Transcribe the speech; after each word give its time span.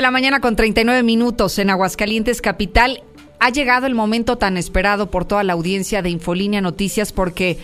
9 0.00 0.06
de 0.06 0.06
la 0.06 0.10
mañana 0.12 0.40
con 0.40 0.56
39 0.56 1.02
minutos 1.02 1.58
en 1.58 1.68
Aguascalientes 1.68 2.40
Capital. 2.40 3.02
Ha 3.38 3.50
llegado 3.50 3.86
el 3.86 3.94
momento 3.94 4.38
tan 4.38 4.56
esperado 4.56 5.10
por 5.10 5.26
toda 5.26 5.44
la 5.44 5.52
audiencia 5.52 6.00
de 6.00 6.08
Infolínea 6.08 6.62
Noticias 6.62 7.12
porque 7.12 7.58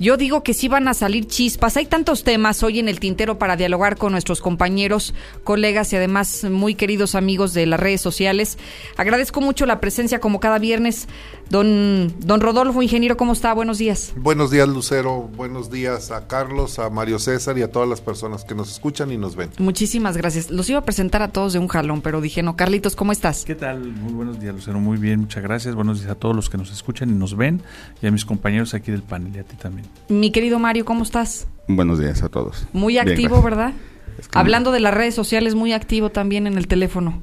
yo 0.00 0.16
digo 0.16 0.42
que 0.42 0.54
sí 0.54 0.68
van 0.68 0.88
a 0.88 0.94
salir 0.94 1.26
chispas. 1.26 1.76
Hay 1.76 1.84
tantos 1.84 2.24
temas 2.24 2.62
hoy 2.62 2.78
en 2.78 2.88
el 2.88 2.98
tintero 2.98 3.38
para 3.38 3.56
dialogar 3.56 3.98
con 3.98 4.12
nuestros 4.12 4.40
compañeros, 4.40 5.12
colegas 5.44 5.92
y 5.92 5.96
además 5.96 6.44
muy 6.44 6.76
queridos 6.76 7.14
amigos 7.14 7.52
de 7.52 7.66
las 7.66 7.78
redes 7.78 8.00
sociales. 8.00 8.56
Agradezco 8.96 9.42
mucho 9.42 9.66
la 9.66 9.80
presencia 9.80 10.20
como 10.20 10.40
cada 10.40 10.58
viernes. 10.58 11.08
Don, 11.50 12.12
don 12.20 12.40
Rodolfo, 12.40 12.82
ingeniero, 12.82 13.16
¿cómo 13.16 13.32
está? 13.32 13.52
Buenos 13.54 13.78
días. 13.78 14.12
Buenos 14.16 14.50
días, 14.50 14.68
Lucero. 14.68 15.30
Buenos 15.36 15.70
días 15.70 16.10
a 16.10 16.26
Carlos, 16.26 16.78
a 16.78 16.90
Mario 16.90 17.18
César 17.18 17.56
y 17.58 17.62
a 17.62 17.70
todas 17.70 17.88
las 17.88 18.00
personas 18.00 18.44
que 18.44 18.54
nos 18.54 18.70
escuchan 18.72 19.12
y 19.12 19.16
nos 19.16 19.36
ven. 19.36 19.50
Muchísimas 19.58 20.16
gracias. 20.16 20.50
Los 20.50 20.68
iba 20.70 20.80
a 20.80 20.84
presentar 20.84 21.22
a 21.22 21.28
todos 21.28 21.52
de 21.52 21.58
un 21.58 21.68
jalón, 21.68 22.00
pero 22.00 22.20
dije, 22.20 22.42
no, 22.42 22.56
Carlitos, 22.56 22.96
¿cómo 22.96 23.12
estás? 23.12 23.44
¿Qué 23.44 23.54
tal? 23.54 23.80
Muy 23.92 24.12
buenos 24.12 24.40
días, 24.40 24.54
Lucero. 24.54 24.80
Muy 24.80 24.98
bien, 24.98 25.20
muchas 25.20 25.42
gracias. 25.42 25.74
Buenos 25.74 26.00
días 26.00 26.10
a 26.10 26.14
todos 26.14 26.34
los 26.34 26.50
que 26.50 26.56
nos 26.56 26.72
escuchan 26.72 27.10
y 27.10 27.14
nos 27.14 27.36
ven 27.36 27.62
y 28.02 28.06
a 28.06 28.10
mis 28.10 28.24
compañeros 28.24 28.74
aquí 28.74 28.90
del 28.90 29.02
panel 29.02 29.36
y 29.36 29.38
a 29.38 29.44
ti 29.44 29.56
también. 29.56 29.86
Mi 30.08 30.32
querido 30.32 30.58
Mario, 30.58 30.84
¿cómo 30.84 31.02
estás? 31.02 31.46
Buenos 31.68 31.98
días 31.98 32.22
a 32.22 32.28
todos. 32.28 32.66
Muy 32.72 32.98
activo. 32.98 33.42
¿verdad? 33.42 33.72
Es 34.18 34.28
que 34.28 34.38
Hablando 34.38 34.72
de 34.72 34.80
las 34.80 34.94
redes 34.94 35.14
sociales, 35.14 35.54
muy 35.54 35.72
activo 35.72 36.10
también 36.10 36.46
en 36.46 36.56
el 36.56 36.66
teléfono. 36.68 37.22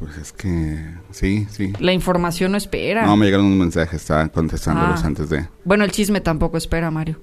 Pues 0.00 0.16
es 0.16 0.32
que 0.32 0.82
sí, 1.12 1.46
sí. 1.50 1.72
La 1.78 1.92
información 1.92 2.52
no 2.52 2.56
espera. 2.58 3.04
No, 3.06 3.16
me 3.16 3.26
llegaron 3.26 3.46
unos 3.46 3.58
mensajes, 3.58 4.00
estaba 4.00 4.26
contestándolos 4.28 5.00
Ah. 5.04 5.06
antes 5.06 5.28
de... 5.28 5.46
Bueno, 5.64 5.84
el 5.84 5.92
chisme 5.92 6.20
tampoco 6.22 6.56
espera, 6.56 6.90
Mario. 6.90 7.20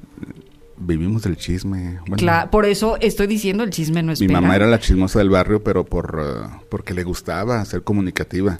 Vivimos 0.80 1.24
del 1.24 1.38
chisme. 1.38 1.98
Bueno, 2.08 2.18
Cla- 2.18 2.52
por 2.52 2.66
eso 2.68 2.98
estoy 3.02 3.26
diciendo 3.26 3.64
el 3.64 3.72
chisme 3.72 4.04
no 4.04 4.08
mi 4.10 4.14
espera. 4.14 4.40
mamá 4.42 4.56
era 4.56 4.68
la 4.68 4.80
chismosa 4.80 5.18
del 5.18 5.32
barrio, 5.32 5.64
pero 5.64 5.86
por 5.86 6.22
eh, 6.24 6.48
porque 6.70 6.94
le 6.94 7.04
gustaba 7.04 7.66
ser 7.66 7.82
comunicativa. 7.82 8.60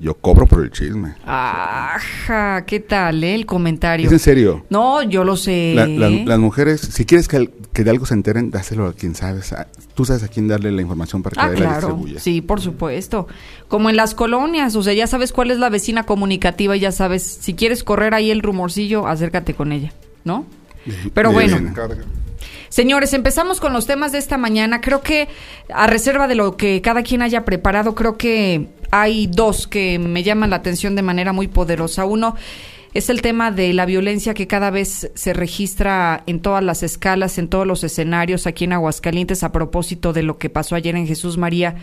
Yo 0.00 0.14
cobro 0.14 0.46
por 0.46 0.62
el 0.62 0.70
chisme. 0.70 1.14
Ajá, 1.26 2.64
¿qué 2.66 2.78
tal, 2.78 3.24
eh? 3.24 3.34
El 3.34 3.46
comentario. 3.46 4.06
Es 4.06 4.12
en 4.12 4.18
serio. 4.20 4.64
No, 4.70 5.02
yo 5.02 5.24
lo 5.24 5.36
sé. 5.36 5.72
La- 5.74 5.86
la- 5.88 6.08
las 6.08 6.38
mujeres, 6.38 6.80
si 6.80 7.04
quieres 7.04 7.26
que, 7.26 7.50
que 7.72 7.82
de 7.82 7.90
algo 7.90 8.06
se 8.06 8.14
enteren, 8.14 8.50
dáselo 8.52 8.86
a 8.86 8.92
quien 8.92 9.14
sabes. 9.16 9.52
A- 9.52 9.66
Tú 9.94 10.04
sabes 10.04 10.22
a 10.22 10.28
quién 10.28 10.46
darle 10.46 10.70
la 10.70 10.82
información 10.82 11.24
para 11.24 11.34
que 11.34 11.40
Ah, 11.40 11.60
la 11.64 11.74
distribuya. 11.78 12.20
Sí, 12.20 12.40
por 12.40 12.60
supuesto. 12.60 13.26
Como 13.66 13.90
en 13.90 13.96
las 13.96 14.14
colonias, 14.14 14.76
o 14.76 14.82
sea, 14.84 14.92
ya 14.92 15.08
sabes 15.08 15.32
cuál 15.32 15.50
es 15.50 15.58
la 15.58 15.68
vecina 15.70 16.04
comunicativa 16.04 16.76
y 16.76 16.80
ya 16.80 16.92
sabes, 16.92 17.24
si 17.24 17.54
quieres 17.54 17.82
correr 17.82 18.14
ahí 18.14 18.30
el 18.30 18.40
rumorcillo, 18.42 19.08
acércate 19.08 19.54
con 19.54 19.72
ella, 19.72 19.92
¿no? 20.24 20.46
Pero 21.12 21.30
Bien. 21.32 21.50
bueno. 21.50 21.74
Señores, 22.68 23.12
empezamos 23.14 23.58
con 23.60 23.72
los 23.72 23.86
temas 23.86 24.12
de 24.12 24.18
esta 24.18 24.36
mañana. 24.38 24.80
Creo 24.80 25.00
que, 25.00 25.26
a 25.74 25.86
reserva 25.88 26.28
de 26.28 26.34
lo 26.36 26.56
que 26.56 26.80
cada 26.82 27.02
quien 27.02 27.22
haya 27.22 27.44
preparado, 27.44 27.94
creo 27.96 28.16
que 28.16 28.68
hay 28.90 29.26
dos 29.26 29.66
que 29.66 29.98
me 29.98 30.22
llaman 30.22 30.50
la 30.50 30.56
atención 30.56 30.96
de 30.96 31.02
manera 31.02 31.32
muy 31.32 31.48
poderosa. 31.48 32.04
Uno 32.04 32.36
es 32.94 33.10
el 33.10 33.22
tema 33.22 33.50
de 33.50 33.72
la 33.74 33.86
violencia 33.86 34.34
que 34.34 34.46
cada 34.46 34.70
vez 34.70 35.10
se 35.14 35.32
registra 35.32 36.22
en 36.26 36.40
todas 36.40 36.64
las 36.64 36.82
escalas, 36.82 37.38
en 37.38 37.48
todos 37.48 37.66
los 37.66 37.84
escenarios 37.84 38.46
aquí 38.46 38.64
en 38.64 38.72
Aguascalientes 38.72 39.42
a 39.42 39.52
propósito 39.52 40.12
de 40.12 40.22
lo 40.22 40.38
que 40.38 40.50
pasó 40.50 40.74
ayer 40.74 40.96
en 40.96 41.06
Jesús 41.06 41.36
María 41.36 41.76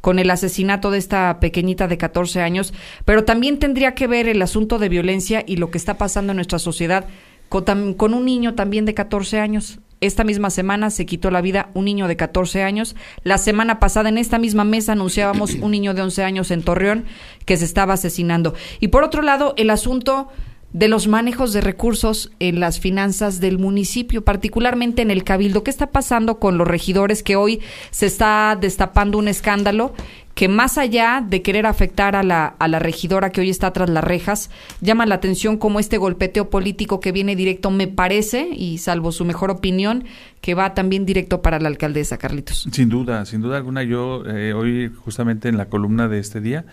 con 0.00 0.18
el 0.18 0.30
asesinato 0.30 0.90
de 0.90 0.98
esta 0.98 1.40
pequeñita 1.40 1.86
de 1.86 1.98
14 1.98 2.40
años, 2.40 2.72
pero 3.04 3.24
también 3.24 3.58
tendría 3.58 3.94
que 3.94 4.06
ver 4.06 4.28
el 4.28 4.40
asunto 4.40 4.78
de 4.78 4.88
violencia 4.88 5.44
y 5.46 5.56
lo 5.56 5.70
que 5.70 5.78
está 5.78 5.98
pasando 5.98 6.32
en 6.32 6.36
nuestra 6.36 6.58
sociedad 6.58 7.06
con, 7.48 7.94
con 7.94 8.14
un 8.14 8.24
niño 8.24 8.54
también 8.54 8.86
de 8.86 8.94
14 8.94 9.40
años. 9.40 9.78
Esta 10.00 10.24
misma 10.24 10.50
semana 10.50 10.90
se 10.90 11.04
quitó 11.04 11.30
la 11.30 11.42
vida 11.42 11.70
un 11.74 11.84
niño 11.84 12.08
de 12.08 12.16
14 12.16 12.62
años. 12.62 12.96
La 13.22 13.36
semana 13.36 13.78
pasada 13.78 14.08
en 14.08 14.18
esta 14.18 14.38
misma 14.38 14.64
mesa 14.64 14.92
anunciábamos 14.92 15.54
un 15.54 15.70
niño 15.70 15.92
de 15.92 16.02
11 16.02 16.24
años 16.24 16.50
en 16.50 16.62
Torreón 16.62 17.04
que 17.44 17.56
se 17.56 17.66
estaba 17.66 17.94
asesinando. 17.94 18.54
Y 18.80 18.88
por 18.88 19.04
otro 19.04 19.20
lado, 19.20 19.52
el 19.58 19.68
asunto 19.68 20.28
de 20.72 20.88
los 20.88 21.08
manejos 21.08 21.52
de 21.52 21.60
recursos 21.60 22.30
en 22.38 22.60
las 22.60 22.78
finanzas 22.78 23.40
del 23.40 23.58
municipio, 23.58 24.24
particularmente 24.24 25.02
en 25.02 25.10
el 25.10 25.24
Cabildo. 25.24 25.64
¿Qué 25.64 25.70
está 25.70 25.88
pasando 25.88 26.38
con 26.38 26.58
los 26.58 26.68
regidores 26.68 27.22
que 27.22 27.36
hoy 27.36 27.60
se 27.90 28.06
está 28.06 28.56
destapando 28.60 29.18
un 29.18 29.28
escándalo 29.28 29.92
que 30.34 30.48
más 30.48 30.78
allá 30.78 31.24
de 31.28 31.42
querer 31.42 31.66
afectar 31.66 32.16
a 32.16 32.22
la, 32.22 32.46
a 32.46 32.68
la 32.68 32.78
regidora 32.78 33.30
que 33.30 33.40
hoy 33.40 33.50
está 33.50 33.72
tras 33.72 33.90
las 33.90 34.02
rejas, 34.02 34.50
llama 34.80 35.04
la 35.04 35.16
atención 35.16 35.58
como 35.58 35.80
este 35.80 35.98
golpeteo 35.98 36.48
político 36.48 37.00
que 37.00 37.12
viene 37.12 37.36
directo, 37.36 37.70
me 37.70 37.88
parece, 37.88 38.48
y 38.50 38.78
salvo 38.78 39.12
su 39.12 39.24
mejor 39.24 39.50
opinión, 39.50 40.04
que 40.40 40.54
va 40.54 40.72
también 40.72 41.04
directo 41.04 41.42
para 41.42 41.58
la 41.58 41.68
alcaldesa, 41.68 42.16
Carlitos. 42.16 42.66
Sin 42.72 42.88
duda, 42.88 43.26
sin 43.26 43.42
duda 43.42 43.56
alguna, 43.58 43.82
yo 43.82 44.24
eh, 44.24 44.54
hoy 44.54 44.90
justamente 45.04 45.48
en 45.48 45.58
la 45.58 45.66
columna 45.66 46.08
de 46.08 46.20
este 46.20 46.40
día 46.40 46.64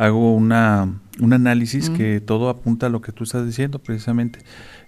hago 0.00 0.34
una, 0.34 0.94
un 1.20 1.32
análisis 1.34 1.90
que 1.90 2.22
todo 2.22 2.48
apunta 2.48 2.86
a 2.86 2.88
lo 2.88 3.02
que 3.02 3.12
tú 3.12 3.24
estás 3.24 3.44
diciendo 3.44 3.80
precisamente. 3.80 4.38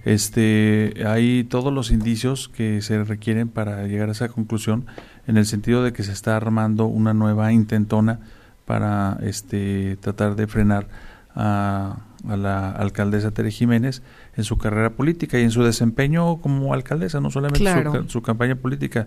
Este, 0.06 0.95
hay 1.06 1.45
todos 1.45 1.71
los 1.71 1.91
indicios 1.91 2.49
que 2.49 2.81
se 2.81 3.05
requieren 3.05 3.50
para 3.50 3.87
llegar 3.87 4.09
a 4.09 4.12
esa 4.12 4.28
conclusión 4.28 4.87
en 5.27 5.37
el 5.37 5.45
sentido 5.45 5.84
de 5.84 5.93
que 5.93 6.03
se 6.03 6.12
está 6.12 6.34
armando 6.34 6.87
una 6.87 7.12
nueva 7.12 7.53
intentona 7.53 8.21
para 8.65 9.19
este, 9.21 9.99
tratar 10.00 10.34
de 10.34 10.47
frenar 10.47 10.89
a, 11.34 11.99
a 12.27 12.37
la 12.39 12.71
alcaldesa 12.71 13.33
Tere 13.33 13.50
Jiménez 13.50 14.03
en 14.34 14.44
su 14.44 14.56
carrera 14.56 14.94
política 14.94 15.39
y 15.39 15.43
en 15.43 15.50
su 15.50 15.62
desempeño 15.62 16.41
como 16.41 16.73
alcaldesa, 16.73 17.21
no 17.21 17.31
solamente 17.31 17.59
su 17.59 17.65
Claro. 17.65 18.09
su, 18.09 18.23
campaña 18.23 18.55
política. 18.55 19.06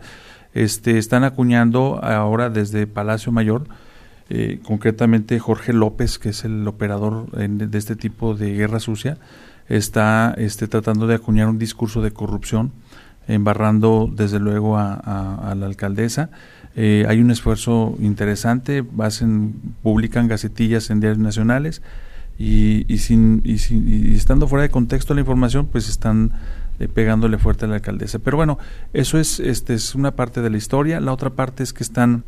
Este, 0.53 0.99
están 0.99 1.23
acuñando 1.23 1.99
ahora 2.03 2.51
desde 2.51 2.85
Palacio 2.85 3.31
Mayor, 3.31 3.67
eh, 4.29 4.59
concretamente 4.63 5.37
Jorge 5.39 5.73
López, 5.73 6.17
que 6.19 6.29
es 6.29 6.43
el 6.45 6.67
operador 6.67 7.29
de 7.31 7.77
este 7.77 7.95
tipo 7.95 8.35
de 8.35 8.53
guerra 8.53 8.79
sucia, 8.79 9.17
está 9.69 10.33
este, 10.37 10.67
tratando 10.67 11.07
de 11.07 11.15
acuñar 11.15 11.47
un 11.47 11.57
discurso 11.59 12.01
de 12.01 12.11
corrupción, 12.11 12.71
embarrando 13.27 14.09
desde 14.11 14.39
luego 14.39 14.77
a 14.77 15.55
la 15.57 15.65
alcaldesa. 15.65 16.29
Eh, 16.75 17.05
hay 17.07 17.21
un 17.21 17.31
esfuerzo 17.31 17.95
interesante, 18.01 18.83
hacen, 18.99 19.55
publican 19.81 20.27
gacetillas 20.27 20.89
en 20.89 20.99
diarios 20.99 21.19
nacionales 21.19 21.81
y, 22.37 22.85
y 22.93 22.97
sin, 22.97 23.41
y, 23.45 23.59
sin- 23.59 23.87
y 23.87 24.13
estando 24.15 24.47
fuera 24.47 24.63
de 24.63 24.69
contexto 24.69 25.13
la 25.13 25.21
información, 25.21 25.67
pues 25.71 25.87
están 25.87 26.33
eh, 26.79 26.89
pegándole 26.89 27.37
fuerte 27.37 27.63
a 27.63 27.69
la 27.69 27.75
alcaldesa. 27.75 28.19
Pero 28.19 28.35
bueno, 28.35 28.59
eso 28.91 29.17
es, 29.19 29.39
este, 29.39 29.73
es 29.73 29.95
una 29.95 30.11
parte 30.17 30.41
de 30.41 30.49
la 30.49 30.57
historia. 30.57 30.99
La 30.99 31.13
otra 31.13 31.29
parte 31.29 31.63
es 31.63 31.71
que 31.71 31.81
están 31.83 32.25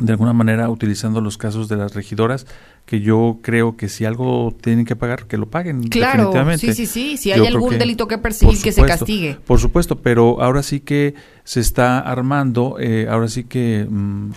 de 0.00 0.10
alguna 0.12 0.32
manera 0.32 0.70
utilizando 0.70 1.20
los 1.20 1.36
casos 1.36 1.68
de 1.68 1.76
las 1.76 1.94
regidoras, 1.94 2.46
que 2.86 3.00
yo 3.00 3.40
creo 3.42 3.76
que 3.76 3.88
si 3.88 4.04
algo 4.06 4.56
tienen 4.60 4.84
que 4.86 4.96
pagar, 4.96 5.26
que 5.26 5.36
lo 5.36 5.50
paguen. 5.50 5.82
Claro, 5.88 6.30
definitivamente. 6.32 6.74
sí, 6.74 6.86
sí, 6.86 6.86
sí. 6.86 7.16
Si 7.18 7.32
hay 7.32 7.46
algún 7.46 7.70
que- 7.70 7.78
delito 7.78 8.08
que 8.08 8.18
perseguir, 8.18 8.60
que 8.62 8.72
se 8.72 8.82
castigue. 8.84 9.38
Por 9.46 9.60
supuesto, 9.60 10.00
pero 10.00 10.42
ahora 10.42 10.62
sí 10.62 10.80
que 10.80 11.14
se 11.44 11.60
está 11.60 11.98
armando, 12.00 12.76
eh, 12.80 13.06
ahora 13.10 13.28
sí 13.28 13.44
que, 13.44 13.86
mm, 13.88 14.30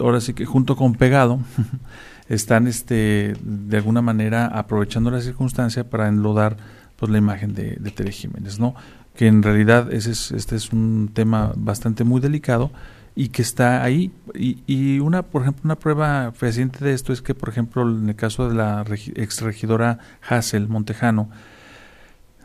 ahora 0.00 0.20
sí 0.20 0.32
que 0.34 0.46
junto 0.46 0.76
con 0.76 0.94
Pegado, 0.94 1.40
están 2.28 2.66
este, 2.68 3.34
de 3.42 3.76
alguna 3.76 4.02
manera 4.02 4.46
aprovechando 4.46 5.10
la 5.10 5.20
circunstancia 5.20 5.88
para 5.90 6.08
enlodar 6.08 6.56
pues 6.96 7.10
la 7.10 7.18
imagen 7.18 7.54
de, 7.54 7.76
de 7.80 7.90
Tere 7.90 8.12
Jiménez, 8.12 8.58
¿no? 8.58 8.74
Que 9.16 9.26
en 9.26 9.42
realidad 9.42 9.92
ese 9.92 10.12
es, 10.12 10.30
este 10.32 10.56
es 10.56 10.72
un 10.72 11.10
tema 11.12 11.52
bastante 11.56 12.04
muy 12.04 12.20
delicado 12.20 12.70
y 13.20 13.30
que 13.30 13.42
está 13.42 13.82
ahí. 13.82 14.12
Y, 14.34 14.58
y 14.68 15.00
una, 15.00 15.22
por 15.24 15.42
ejemplo, 15.42 15.62
una 15.64 15.74
prueba 15.76 16.30
fehaciente 16.32 16.84
de 16.84 16.92
esto 16.92 17.12
es 17.12 17.20
que, 17.20 17.34
por 17.34 17.48
ejemplo, 17.48 17.82
en 17.82 18.08
el 18.08 18.14
caso 18.14 18.48
de 18.48 18.54
la 18.54 18.84
regi- 18.84 19.12
exregidora 19.16 19.98
Hassel 20.28 20.68
Montejano, 20.68 21.28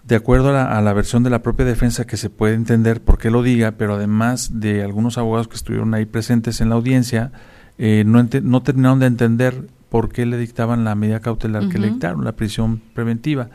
de 0.04 0.16
acuerdo 0.16 0.50
a 0.50 0.54
la, 0.54 0.78
a 0.78 0.82
la 0.82 0.94
versión 0.94 1.22
de 1.24 1.30
la 1.30 1.44
propia 1.44 1.66
defensa 1.66 2.06
que 2.06 2.18
se 2.18 2.30
puede 2.30 2.56
entender 2.56 3.02
por 3.02 3.18
qué 3.20 3.30
lo 3.30 3.44
diga, 3.44 3.74
pero 3.74 3.94
además 3.96 4.60
de 4.60 4.84
algunos 4.84 5.18
abogados 5.18 5.48
que 5.48 5.56
estuvieron 5.56 5.94
ahí 5.94 6.06
presentes 6.06 6.60
en 6.60 6.70
la 6.70 6.76
audiencia, 6.76 7.32
eh, 7.78 8.04
no, 8.06 8.20
ente- 8.20 8.42
no 8.42 8.64
terminaron 8.64 9.00
de 9.00 9.06
entender 9.06 9.68
por 9.90 10.10
qué 10.12 10.26
le 10.26 10.38
dictaban 10.38 10.84
la 10.84 10.96
medida 10.96 11.20
cautelar 11.20 11.70
que 11.70 11.78
le 11.78 11.88
dictaron, 11.92 12.26
la 12.26 12.32
prisión 12.36 12.82
preventiva. 12.96 13.50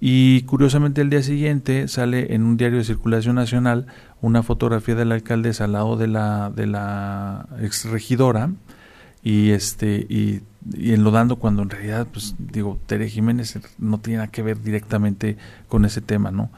Y 0.00 0.42
curiosamente 0.42 1.02
el 1.02 1.10
día 1.10 1.22
siguiente 1.22 1.86
sale 1.86 2.34
en 2.34 2.42
un 2.42 2.56
diario 2.56 2.78
de 2.78 2.84
circulación 2.84 3.36
nacional 3.36 3.86
una 4.22 4.42
fotografía 4.42 4.94
de 4.94 5.04
la 5.04 5.14
alcaldesa 5.14 5.64
al 5.64 5.72
lado 5.72 5.96
de 5.96 6.08
la, 6.08 6.50
de 6.50 6.66
la 6.66 7.46
exregidora 7.60 8.50
y 9.22 9.50
este 9.50 10.06
y, 10.08 10.40
y 10.72 10.92
enlodando 10.92 11.36
cuando 11.36 11.62
en 11.62 11.68
realidad 11.68 12.06
pues 12.10 12.34
digo 12.38 12.78
Tere 12.86 13.10
Jiménez 13.10 13.58
no 13.78 13.98
tiene 13.98 14.18
nada 14.18 14.30
que 14.30 14.42
ver 14.42 14.62
directamente 14.62 15.36
con 15.68 15.84
ese 15.84 16.00
tema 16.00 16.30
no 16.30 16.50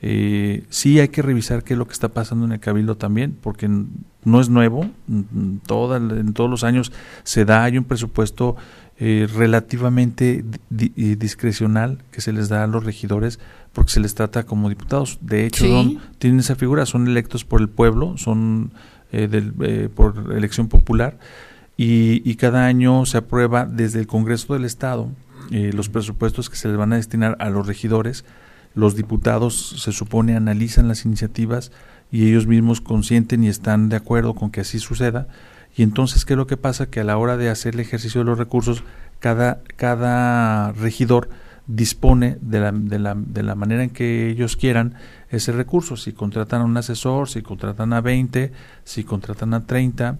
eh, 0.00 0.64
sí 0.70 1.00
hay 1.00 1.08
que 1.08 1.22
revisar 1.22 1.64
qué 1.64 1.74
es 1.74 1.78
lo 1.78 1.86
que 1.86 1.92
está 1.92 2.08
pasando 2.08 2.44
en 2.44 2.52
el 2.52 2.60
cabildo 2.60 2.96
también 2.96 3.36
porque 3.40 3.68
no 3.68 4.40
es 4.40 4.48
nuevo 4.48 4.88
n- 5.08 5.58
toda, 5.66 5.96
en 5.96 6.32
todos 6.34 6.48
los 6.48 6.62
años 6.62 6.92
se 7.24 7.44
da 7.44 7.64
hay 7.64 7.78
un 7.78 7.84
presupuesto 7.84 8.54
eh, 9.00 9.26
relativamente 9.34 10.44
di- 10.70 10.92
di- 10.94 11.14
discrecional 11.16 11.98
que 12.12 12.20
se 12.20 12.32
les 12.32 12.48
da 12.48 12.62
a 12.64 12.66
los 12.68 12.84
regidores 12.84 13.40
porque 13.72 13.90
se 13.92 14.00
les 14.00 14.14
trata 14.14 14.44
como 14.44 14.68
diputados 14.68 15.18
de 15.20 15.46
hecho 15.46 15.64
Sí. 15.64 15.70
son- 15.70 15.98
tienen 16.18 16.40
esa 16.40 16.54
figura 16.54 16.86
son 16.86 17.08
electos 17.08 17.44
por 17.44 17.60
el 17.60 17.68
pueblo 17.68 18.16
son 18.18 18.72
eh, 19.10 19.26
del, 19.26 19.52
eh, 19.62 19.88
por 19.92 20.32
elección 20.36 20.68
popular 20.68 21.18
y, 21.76 22.34
cada 22.36 22.66
año 22.66 23.06
se 23.06 23.18
aprueba 23.18 23.64
desde 23.64 24.00
el 24.00 24.06
Congreso 24.08 24.52
del 24.54 24.64
Estado 24.64 25.10
eh, 25.52 25.70
los 25.72 25.88
presupuestos 25.88 26.50
que 26.50 26.56
se 26.56 26.66
les 26.68 26.76
van 26.76 26.92
a 26.92 26.96
destinar 26.96 27.36
a 27.38 27.50
los 27.50 27.66
regidores. 27.68 28.24
Los 28.78 28.94
diputados 28.94 29.74
se 29.82 29.90
supone 29.90 30.36
analizan 30.36 30.86
las 30.86 31.04
iniciativas 31.04 31.72
y 32.12 32.28
ellos 32.28 32.46
mismos 32.46 32.80
consienten 32.80 33.42
y 33.42 33.48
están 33.48 33.88
de 33.88 33.96
acuerdo 33.96 34.34
con 34.34 34.52
que 34.52 34.60
así 34.60 34.78
suceda. 34.78 35.26
Y 35.76 35.82
entonces, 35.82 36.24
¿qué 36.24 36.34
es 36.34 36.36
lo 36.36 36.46
que 36.46 36.56
pasa? 36.56 36.88
Que 36.88 37.00
a 37.00 37.04
la 37.04 37.18
hora 37.18 37.36
de 37.36 37.50
hacer 37.50 37.74
el 37.74 37.80
ejercicio 37.80 38.20
de 38.20 38.26
los 38.26 38.38
recursos, 38.38 38.84
cada, 39.18 39.62
cada 39.74 40.70
regidor 40.70 41.28
dispone 41.66 42.38
de 42.40 42.60
la, 42.60 42.70
de, 42.70 43.00
la, 43.00 43.16
de 43.16 43.42
la 43.42 43.56
manera 43.56 43.82
en 43.82 43.90
que 43.90 44.30
ellos 44.30 44.56
quieran 44.56 44.94
ese 45.28 45.50
recurso. 45.50 45.96
Si 45.96 46.12
contratan 46.12 46.60
a 46.60 46.64
un 46.64 46.76
asesor, 46.76 47.28
si 47.28 47.42
contratan 47.42 47.92
a 47.92 48.00
20, 48.00 48.52
si 48.84 49.02
contratan 49.02 49.54
a 49.54 49.66
30, 49.66 50.18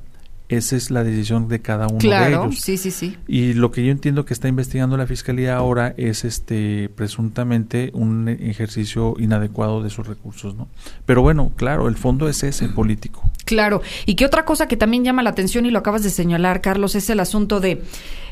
esa 0.48 0.76
es 0.76 0.90
la 0.90 1.04
decisión 1.04 1.48
de 1.48 1.60
cada 1.60 1.88
uno 1.88 1.98
de 1.98 2.28
ellos. 2.28 2.58
sí, 2.58 2.78
sí, 2.78 2.90
sí. 2.90 3.16
Y 3.26 3.52
lo 3.52 3.70
que 3.70 3.84
yo 3.84 3.92
entiendo 3.92 4.24
que 4.24 4.32
está 4.32 4.48
investigando 4.48 4.96
la 4.96 5.06
fiscalía 5.06 5.56
ahora 5.56 5.94
es 5.98 6.24
este 6.24 6.88
presuntamente 6.88 7.90
un 7.92 8.28
ejercicio 8.28 9.14
inadecuado 9.18 9.82
de 9.82 9.90
sus 9.90 10.06
recursos, 10.06 10.54
¿no? 10.54 10.68
Pero 11.04 11.20
bueno, 11.20 11.52
claro, 11.54 11.86
el 11.88 11.96
fondo 11.96 12.28
es 12.28 12.42
ese 12.42 12.68
político. 12.68 13.30
Claro. 13.44 13.82
Y 14.06 14.14
que 14.14 14.24
otra 14.24 14.44
cosa 14.44 14.68
que 14.68 14.76
también 14.76 15.04
llama 15.04 15.22
la 15.22 15.30
atención 15.30 15.66
y 15.66 15.70
lo 15.70 15.78
acabas 15.78 16.02
de 16.02 16.10
señalar, 16.10 16.62
Carlos, 16.62 16.94
es 16.94 17.10
el 17.10 17.20
asunto 17.20 17.60
de 17.60 17.82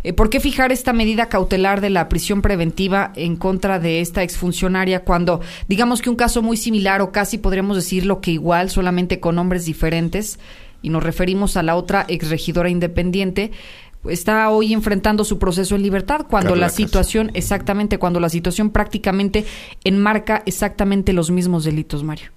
eh, 0.03 0.13
por 0.13 0.31
qué 0.31 0.41
fijar 0.41 0.73
esta 0.73 0.93
medida 0.93 1.29
cautelar 1.29 1.81
de 1.81 1.91
la 1.91 2.09
prisión 2.09 2.41
preventiva 2.41 3.13
en 3.15 3.37
contra 3.37 3.79
de 3.79 4.01
esta 4.01 4.23
exfuncionaria 4.23 5.05
cuando 5.05 5.41
digamos 5.69 6.01
que 6.01 6.11
un 6.11 6.17
caso 6.17 6.43
muy 6.43 6.57
similar 6.57 7.03
o 7.03 7.13
casi 7.13 7.39
podríamos 7.39 7.77
decirlo 7.77 8.21
que 8.21 8.31
igual, 8.31 8.71
solamente 8.71 9.21
con 9.21 9.35
nombres 9.35 9.65
diferentes 9.65 10.39
y 10.87 10.89
nos 10.89 11.03
referimos 11.03 11.57
a 11.57 11.65
la 11.65 11.75
otra 11.75 12.05
exregidora 12.07 12.71
independiente, 12.71 13.51
está 14.05 14.51
hoy 14.51 14.73
enfrentando 14.73 15.25
su 15.25 15.37
proceso 15.37 15.75
en 15.75 15.83
libertad 15.83 16.27
cuando 16.31 16.55
la 16.55 16.69
situación, 16.69 17.33
exactamente, 17.35 17.99
cuando 17.99 18.21
la 18.21 18.29
situación 18.29 18.71
prácticamente 18.71 19.45
enmarca 19.83 20.45
exactamente 20.47 21.13
los 21.13 21.33
mismos 21.33 21.65
delitos, 21.65 22.05
Mario. 22.05 22.31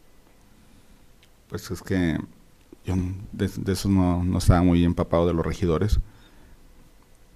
Pues 1.48 1.69
es 1.69 1.84
que 1.84 2.18
yo 2.86 2.96
de, 3.34 3.72
eso 3.72 3.88
no, 3.88 4.24
no, 4.24 4.40
estaba 4.40 4.63
muy 4.63 4.84
empapado 4.84 5.28
de 5.28 5.36
los 5.36 5.46
regidores, 5.46 6.00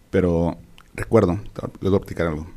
pero 0.09 0.57
recuerdo, 0.95 1.39
les 1.79 1.91
voy 1.91 1.97
a 1.97 1.99
platicar 1.99 2.25
algo. 2.25 2.47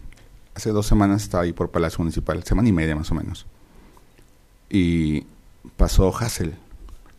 Hace 0.55 0.70
dos 0.70 0.87
semanas 0.87 1.25
estaba 1.25 1.43
ahí 1.44 1.53
por 1.53 1.70
Palacio 1.70 1.99
Municipal, 1.99 2.43
semana 2.44 2.70
y 2.70 2.73
media 2.73 2.97
más 2.97 3.11
o 3.11 3.14
menos, 3.14 3.44
y 4.70 5.26
pasó 5.76 6.11
Hassel 6.17 6.55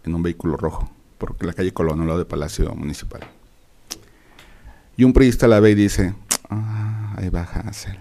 en 0.03 0.15
un 0.15 0.23
vehículo 0.23 0.57
rojo 0.57 0.96
porque 1.17 1.45
la 1.45 1.53
calle 1.53 1.73
Colón, 1.73 2.01
al 2.01 2.07
lado 2.07 2.19
del 2.19 2.27
Palacio 2.27 2.73
Municipal. 2.75 3.21
Y 4.95 5.03
un 5.03 5.13
periodista 5.13 5.47
la 5.47 5.59
ve 5.59 5.71
y 5.71 5.75
dice, 5.75 6.15
ah, 6.49 7.13
ahí 7.17 7.29
va 7.29 7.43
Hansel. 7.43 7.97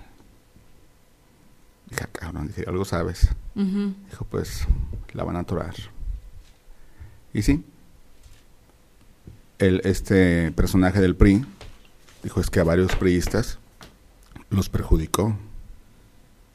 Dije, 1.90 2.04
ah, 2.04 2.08
cabrón, 2.12 2.48
dije, 2.48 2.64
algo 2.66 2.84
sabes. 2.84 3.28
Dijo, 3.54 4.24
pues, 4.30 4.66
la 5.12 5.24
van 5.24 5.36
a 5.36 5.40
atorar. 5.40 5.74
Y 7.32 7.42
sí, 7.42 7.64
el, 9.58 9.80
este 9.84 10.52
personaje 10.52 11.00
del 11.00 11.16
PRI 11.16 11.44
dijo, 12.22 12.40
es 12.40 12.50
que 12.50 12.60
a 12.60 12.64
varios 12.64 12.94
priistas 12.96 13.58
los 14.50 14.68
perjudicó. 14.68 15.36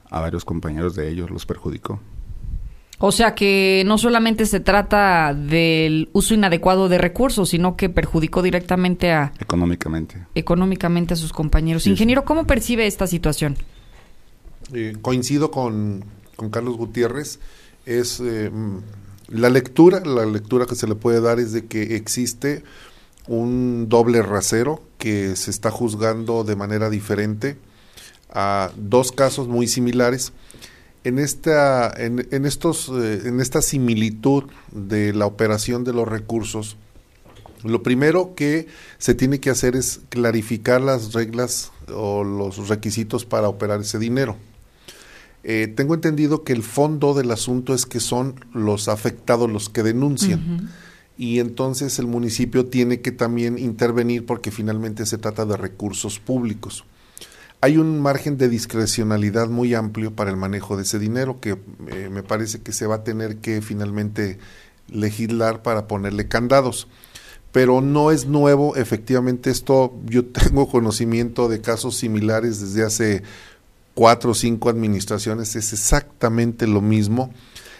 A 0.09 0.19
varios 0.19 0.43
compañeros 0.43 0.95
de 0.95 1.09
ellos 1.09 1.29
los 1.29 1.45
perjudicó. 1.45 2.01
O 3.03 3.11
sea 3.11 3.33
que 3.33 3.81
no 3.87 3.97
solamente 3.97 4.45
se 4.45 4.59
trata 4.59 5.33
del 5.33 6.09
uso 6.13 6.35
inadecuado 6.35 6.87
de 6.87 6.99
recursos, 6.99 7.49
sino 7.49 7.75
que 7.75 7.89
perjudicó 7.89 8.43
directamente 8.43 9.11
a... 9.11 9.33
Económicamente. 9.39 10.27
Económicamente 10.35 11.15
a 11.15 11.17
sus 11.17 11.33
compañeros. 11.33 11.87
Ingeniero, 11.87 12.25
¿cómo 12.25 12.45
percibe 12.45 12.85
esta 12.85 13.07
situación? 13.07 13.57
Eh, 14.71 14.95
coincido 15.01 15.49
con, 15.49 16.05
Carlos 16.51 16.77
Gutiérrez. 16.77 17.39
Es 17.87 18.21
eh, 18.23 18.51
la 19.29 19.49
lectura, 19.49 20.01
la 20.05 20.27
lectura 20.27 20.67
que 20.67 20.75
se 20.75 20.87
le 20.87 20.93
puede 20.93 21.21
dar 21.21 21.39
es 21.39 21.53
de 21.53 21.65
que 21.65 21.95
existe 21.95 22.63
un 23.27 23.89
doble 23.89 24.21
rasero 24.21 24.83
que 24.99 25.35
se 25.35 25.49
está 25.49 25.71
juzgando 25.71 26.43
de 26.43 26.55
manera 26.55 26.91
diferente 26.91 27.57
a 28.29 28.69
dos 28.75 29.11
casos 29.11 29.47
muy 29.47 29.67
similares 29.67 30.33
en 31.03 31.19
esta, 31.19 31.91
en, 31.97 32.27
en 32.31 32.45
estos, 32.45 32.89
eh, 32.89 33.21
en 33.25 33.39
esta 33.39 33.61
similitud 33.61 34.43
de 34.71 35.13
la 35.13 35.25
operación 35.25 35.83
de 35.83 35.93
los 35.93 36.07
recursos, 36.07 36.77
lo 37.63 37.83
primero 37.83 38.33
que 38.35 38.67
se 38.97 39.13
tiene 39.13 39.39
que 39.39 39.49
hacer 39.49 39.75
es 39.75 40.01
clarificar 40.09 40.81
las 40.81 41.13
reglas 41.13 41.71
o 41.93 42.23
los 42.23 42.67
requisitos 42.67 43.25
para 43.25 43.49
operar 43.49 43.81
ese 43.81 43.99
dinero. 43.99 44.35
Eh, 45.43 45.71
tengo 45.75 45.95
entendido 45.95 46.43
que 46.43 46.53
el 46.53 46.63
fondo 46.63 47.13
del 47.13 47.31
asunto 47.31 47.73
es 47.73 47.85
que 47.85 47.99
son 47.99 48.45
los 48.53 48.87
afectados 48.87 49.49
los 49.49 49.69
que 49.69 49.83
denuncian. 49.83 50.69
Y 51.17 51.39
entonces 51.39 51.99
el 51.99 52.07
municipio 52.07 52.65
tiene 52.65 53.01
que 53.01 53.11
también 53.11 53.57
intervenir 53.59 54.25
porque 54.25 54.49
finalmente 54.49 55.05
se 55.05 55.17
trata 55.17 55.45
de 55.45 55.57
recursos 55.57 56.19
públicos 56.19 56.83
hay 57.61 57.77
un 57.77 57.99
margen 58.01 58.37
de 58.37 58.49
discrecionalidad 58.49 59.47
muy 59.47 59.75
amplio 59.75 60.15
para 60.15 60.31
el 60.31 60.37
manejo 60.37 60.77
de 60.77 60.83
ese 60.83 60.97
dinero 60.97 61.39
que 61.39 61.59
eh, 61.87 62.09
me 62.11 62.23
parece 62.23 62.61
que 62.61 62.73
se 62.73 62.87
va 62.87 62.95
a 62.95 63.03
tener 63.03 63.37
que 63.37 63.61
finalmente 63.61 64.39
legislar 64.87 65.61
para 65.61 65.87
ponerle 65.87 66.27
candados. 66.27 66.87
Pero 67.51 67.81
no 67.81 68.11
es 68.11 68.25
nuevo, 68.25 68.75
efectivamente 68.75 69.51
esto 69.51 69.93
yo 70.05 70.25
tengo 70.31 70.67
conocimiento 70.67 71.47
de 71.49 71.61
casos 71.61 71.97
similares 71.97 72.59
desde 72.59 72.83
hace 72.83 73.23
cuatro 73.93 74.31
o 74.31 74.35
cinco 74.35 74.69
administraciones, 74.69 75.55
es 75.55 75.73
exactamente 75.73 76.65
lo 76.65 76.81
mismo 76.81 77.31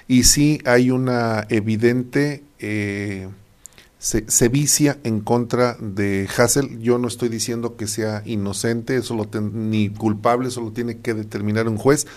y 0.07 0.25
sí 0.25 0.59
hay 0.65 0.91
una 0.91 1.45
evidente 1.49 2.43
eh, 2.59 3.29
se, 4.01 4.49
vicia 4.49 4.97
en 5.03 5.21
contra 5.21 5.77
de 5.79 6.27
Hassel. 6.35 6.79
Yo 6.79 6.97
no 6.97 7.07
estoy 7.07 7.29
diciendo 7.29 7.75
que 7.75 7.85
sea 7.85 8.23
inocente, 8.25 8.95
eso 8.95 9.15
lo 9.15 9.29
ni 9.39 9.89
culpable, 9.89 10.47
eso 10.47 10.61
lo 10.61 10.71
tiene 10.71 10.97
que 10.97 11.13
determinar 11.13 11.67
un 11.67 11.77
juez, 11.77 12.07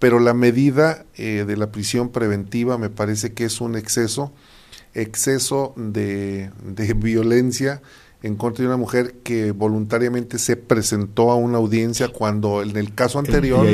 pero 0.00 0.18
la 0.18 0.34
medida 0.34 1.06
eh, 1.14 1.44
de 1.46 1.56
la 1.56 1.70
prisión 1.70 2.08
preventiva 2.10 2.78
me 2.78 2.90
parece 2.90 3.32
que 3.32 3.44
es 3.44 3.60
un 3.60 3.76
exceso, 3.76 4.32
exceso 4.92 5.72
de, 5.76 6.50
de 6.64 6.94
violencia 6.94 7.80
en 8.22 8.36
contra 8.36 8.62
de 8.62 8.68
una 8.68 8.76
mujer 8.76 9.14
que 9.22 9.52
voluntariamente 9.52 10.38
se 10.38 10.56
presentó 10.56 11.30
a 11.30 11.36
una 11.36 11.56
audiencia 11.56 12.08
cuando 12.08 12.62
en 12.62 12.76
el 12.76 12.94
caso 12.94 13.18
anterior 13.18 13.66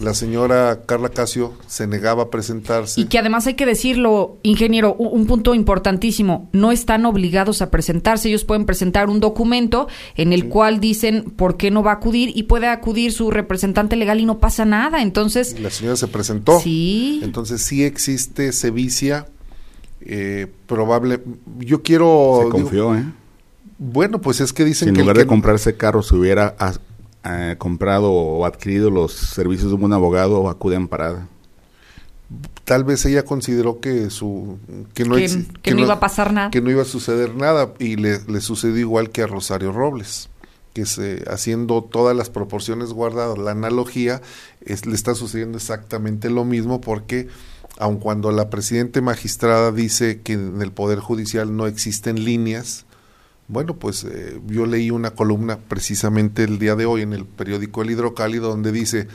la 0.00 0.14
señora 0.14 0.80
Carla 0.84 1.10
Casio 1.10 1.52
se 1.68 1.86
negaba 1.86 2.24
a 2.24 2.30
presentarse. 2.30 3.00
Y 3.00 3.04
que 3.04 3.18
además 3.18 3.46
hay 3.46 3.54
que 3.54 3.66
decirlo, 3.66 4.38
ingeniero, 4.42 4.94
un, 4.94 5.26
punto 5.26 5.54
importantísimo, 5.54 6.48
no 6.52 6.72
están 6.72 7.06
obligados 7.06 7.62
a 7.62 7.70
presentarse, 7.70 8.28
ellos 8.28 8.44
pueden 8.44 8.66
presentar 8.66 9.08
un 9.08 9.20
documento 9.20 9.86
en 10.16 10.32
el 10.32 10.48
cual 10.48 10.80
dicen 10.80 11.24
por 11.36 11.56
qué 11.56 11.70
no 11.70 11.82
va 11.84 11.92
a 11.92 11.94
acudir 11.94 12.32
y 12.34 12.44
puede 12.44 12.66
acudir 12.66 13.12
su 13.12 13.30
representante 13.30 13.94
legal 13.94 14.18
y 14.18 14.26
no 14.26 14.38
pasa 14.38 14.64
nada, 14.64 15.02
entonces... 15.02 15.58
La 15.60 15.70
señora 15.70 15.96
se 15.96 16.08
presentó. 16.08 16.58
Sí. 16.58 17.20
Entonces 17.22 17.62
sí 17.62 17.84
existe 17.84 18.52
sevicia, 18.52 19.28
eh, 20.00 20.48
probable... 20.66 21.20
Yo 21.58 21.82
quiero... 21.82 22.40
Se 22.44 22.48
confió, 22.48 22.96
¿eh? 22.96 23.04
Bueno, 23.78 24.20
pues 24.20 24.40
es 24.40 24.52
que 24.52 24.64
dicen 24.64 24.88
si 24.88 24.90
en 24.90 25.00
lugar 25.00 25.16
de 25.16 25.26
comprarse 25.26 25.76
carro 25.76 26.02
se 26.02 26.16
hubiera 26.16 26.56
ah, 26.58 26.74
eh, 27.24 27.54
comprado 27.58 28.12
o 28.12 28.44
adquirido 28.44 28.90
los 28.90 29.12
servicios 29.12 29.70
de 29.70 29.76
un 29.76 29.92
abogado, 29.92 30.40
o 30.40 30.50
acude 30.50 30.74
en 30.74 30.88
parada. 30.88 31.28
Tal 32.64 32.84
vez 32.84 33.06
ella 33.06 33.24
consideró 33.24 33.80
que 33.80 34.10
su 34.10 34.58
que 34.94 35.04
no, 35.04 35.14
que, 35.62 35.74
no, 35.74 35.80
iba 35.80 35.94
a 35.94 36.00
pasar 36.00 36.32
nada, 36.32 36.50
que 36.50 36.60
no 36.60 36.70
iba 36.70 36.82
a 36.82 36.86
suceder 36.86 37.34
nada 37.34 37.72
y 37.78 37.96
le, 37.96 38.20
le 38.24 38.40
sucedió 38.40 38.76
igual 38.78 39.10
que 39.10 39.22
a 39.22 39.26
Rosario 39.26 39.72
Robles, 39.72 40.28
que 40.74 40.84
se 40.84 41.24
haciendo 41.30 41.82
todas 41.82 42.14
las 42.16 42.30
proporciones 42.30 42.92
guardadas, 42.92 43.38
la 43.38 43.52
analogía 43.52 44.20
es, 44.60 44.84
le 44.84 44.94
está 44.94 45.14
sucediendo 45.14 45.56
exactamente 45.56 46.28
lo 46.28 46.44
mismo 46.44 46.80
porque 46.80 47.28
aun 47.78 47.98
cuando 47.98 48.32
la 48.32 48.50
presidente 48.50 49.00
magistrada 49.00 49.72
dice 49.72 50.20
que 50.20 50.34
en 50.34 50.60
el 50.60 50.72
poder 50.72 50.98
judicial 50.98 51.56
no 51.56 51.66
existen 51.66 52.24
líneas 52.24 52.84
bueno, 53.48 53.76
pues 53.76 54.04
eh, 54.04 54.40
yo 54.46 54.66
leí 54.66 54.90
una 54.90 55.10
columna 55.10 55.58
precisamente 55.58 56.44
el 56.44 56.58
día 56.58 56.76
de 56.76 56.84
hoy 56.84 57.02
en 57.02 57.14
el 57.14 57.24
periódico 57.24 57.82
El 57.82 57.90
Hidrocálido 57.90 58.50
donde 58.50 58.72
dice, 58.72 59.08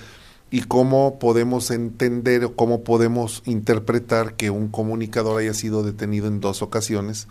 ¿y 0.49 0.61
cómo 0.61 1.19
podemos 1.19 1.69
entender 1.69 2.43
o 2.43 2.55
cómo 2.55 2.83
podemos 2.83 3.43
interpretar 3.45 4.33
que 4.35 4.49
un 4.49 4.69
comunicador 4.69 5.39
haya 5.39 5.53
sido 5.53 5.83
detenido 5.83 6.27
en 6.27 6.39
dos 6.39 6.63
ocasiones 6.63 7.27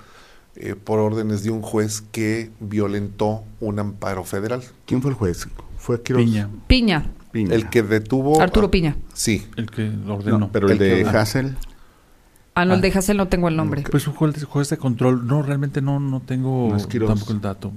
eh, 0.54 0.76
por 0.76 1.00
órdenes 1.00 1.42
de 1.42 1.50
un 1.50 1.61
juez 1.61 2.02
que 2.12 2.50
violentó 2.61 3.42
un 3.61 3.80
amparo 3.80 4.23
federal? 4.23 4.62
¿Quién 4.87 5.02
fue 5.02 5.11
el 5.11 5.16
juez? 5.16 5.49
Fue 5.78 5.99
Piña. 5.99 6.49
Piña. 6.68 7.11
El 7.32 7.68
que 7.68 7.82
detuvo... 7.82 8.40
Arturo 8.40 8.71
Piña. 8.71 8.97
Sí. 9.12 9.44
El 9.56 9.68
que 9.68 9.82
lo 9.82 10.14
ordenó. 10.14 10.50
pero 10.52 10.71
el, 10.71 10.78
de 10.78 11.04
Hassel... 11.04 11.56
Ah, 12.54 12.64
no, 12.64 12.75
el 12.75 12.78
Ah. 12.80 12.82
de 12.82 12.88
Hassel 12.92 13.16
no 13.16 13.28
tengo 13.28 13.49
el 13.49 13.56
nombre. 13.56 13.82
Pues 13.90 14.06
un 14.06 14.14
juez, 14.14 14.44
juez 14.44 14.68
de 14.68 14.76
control. 14.76 15.26
No, 15.26 15.42
realmente 15.42 15.80
no, 15.80 15.99
no 16.00 16.21
tengo 16.21 16.68
No 16.71 16.76
es 16.76 16.87
Quirós. 16.87 17.09
tampoco 17.09 17.32
el 17.32 17.40
dato. 17.40 17.73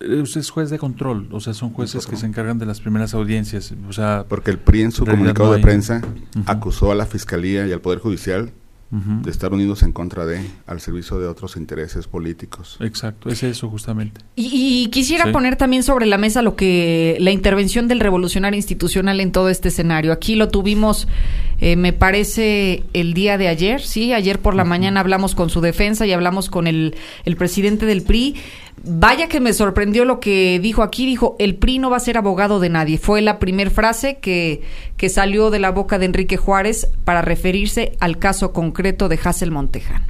Es, 0.00 0.36
es 0.36 0.48
juez 0.48 0.70
de 0.70 0.78
control, 0.78 1.28
o 1.32 1.40
sea, 1.40 1.52
son 1.52 1.70
jueces 1.70 2.06
que 2.06 2.16
se 2.16 2.24
encargan 2.24 2.58
de 2.58 2.64
las 2.64 2.80
primeras 2.80 3.12
audiencias. 3.12 3.74
O 3.88 3.92
sea, 3.92 4.24
Porque 4.26 4.50
el 4.50 4.58
PRI 4.58 4.82
en 4.82 4.92
su 4.92 5.04
comunicado 5.04 5.50
no 5.50 5.54
de 5.56 5.60
prensa 5.60 6.00
acusó 6.46 6.90
a 6.92 6.94
la 6.94 7.04
Fiscalía 7.04 7.66
y 7.66 7.72
al 7.72 7.80
Poder 7.82 7.98
Judicial 7.98 8.52
de 8.90 9.30
estar 9.30 9.52
unidos 9.52 9.82
en 9.82 9.92
contra 9.92 10.24
de, 10.26 10.40
al 10.66 10.80
servicio 10.80 11.18
de 11.18 11.26
otros 11.26 11.56
intereses 11.56 12.06
políticos. 12.06 12.76
exacto, 12.80 13.28
es 13.28 13.42
eso 13.42 13.68
justamente. 13.68 14.20
Y, 14.36 14.84
y 14.84 14.88
quisiera 14.90 15.24
Sí. 15.26 15.32
poner 15.32 15.56
también 15.56 15.82
sobre 15.82 16.06
la 16.06 16.18
mesa 16.18 16.40
lo 16.40 16.54
que 16.54 17.16
la 17.20 17.32
intervención 17.32 17.88
del 17.88 17.98
revolucionario 18.00 18.56
institucional 18.56 19.18
en 19.20 19.32
todo 19.32 19.48
este 19.48 19.68
escenario. 19.68 20.12
Aquí 20.12 20.36
lo 20.36 20.48
tuvimos, 20.48 21.08
eh, 21.60 21.74
me 21.76 21.92
parece, 21.92 22.84
el 22.92 23.12
día 23.12 23.38
de 23.38 23.48
ayer, 23.48 23.82
sí, 23.82 24.12
ayer 24.12 24.38
por 24.40 24.54
la 24.54 24.64
mañana 24.64 25.00
hablamos 25.00 25.34
con 25.34 25.50
su 25.50 25.60
defensa 25.60 26.06
y 26.06 26.12
hablamos 26.12 26.48
con 26.48 26.66
el, 26.68 26.94
el 27.24 27.36
presidente 27.36 27.86
del 27.86 28.02
PRI. 28.02 28.36
Vaya 28.84 29.28
que 29.28 29.40
me 29.40 29.52
sorprendió 29.52 30.04
lo 30.04 30.20
que 30.20 30.60
dijo 30.62 30.82
aquí, 30.82 31.06
dijo, 31.06 31.34
el 31.38 31.56
PRI 31.56 31.78
no 31.78 31.90
va 31.90 31.96
a 31.96 32.00
ser 32.00 32.18
abogado 32.18 32.60
de 32.60 32.68
nadie. 32.68 32.98
Fue 32.98 33.20
la 33.22 33.38
primera 33.38 33.70
frase 33.70 34.18
que, 34.18 34.62
que 34.96 35.08
salió 35.08 35.50
de 35.50 35.58
la 35.58 35.70
boca 35.70 35.98
de 35.98 36.04
Enrique 36.06 36.36
Juárez 36.36 36.88
para 37.04 37.22
referirse 37.22 37.96
al 38.00 38.18
caso 38.18 38.52
concreto 38.52 39.08
de 39.08 39.18
Hassel 39.22 39.50
Montejano. 39.50 40.04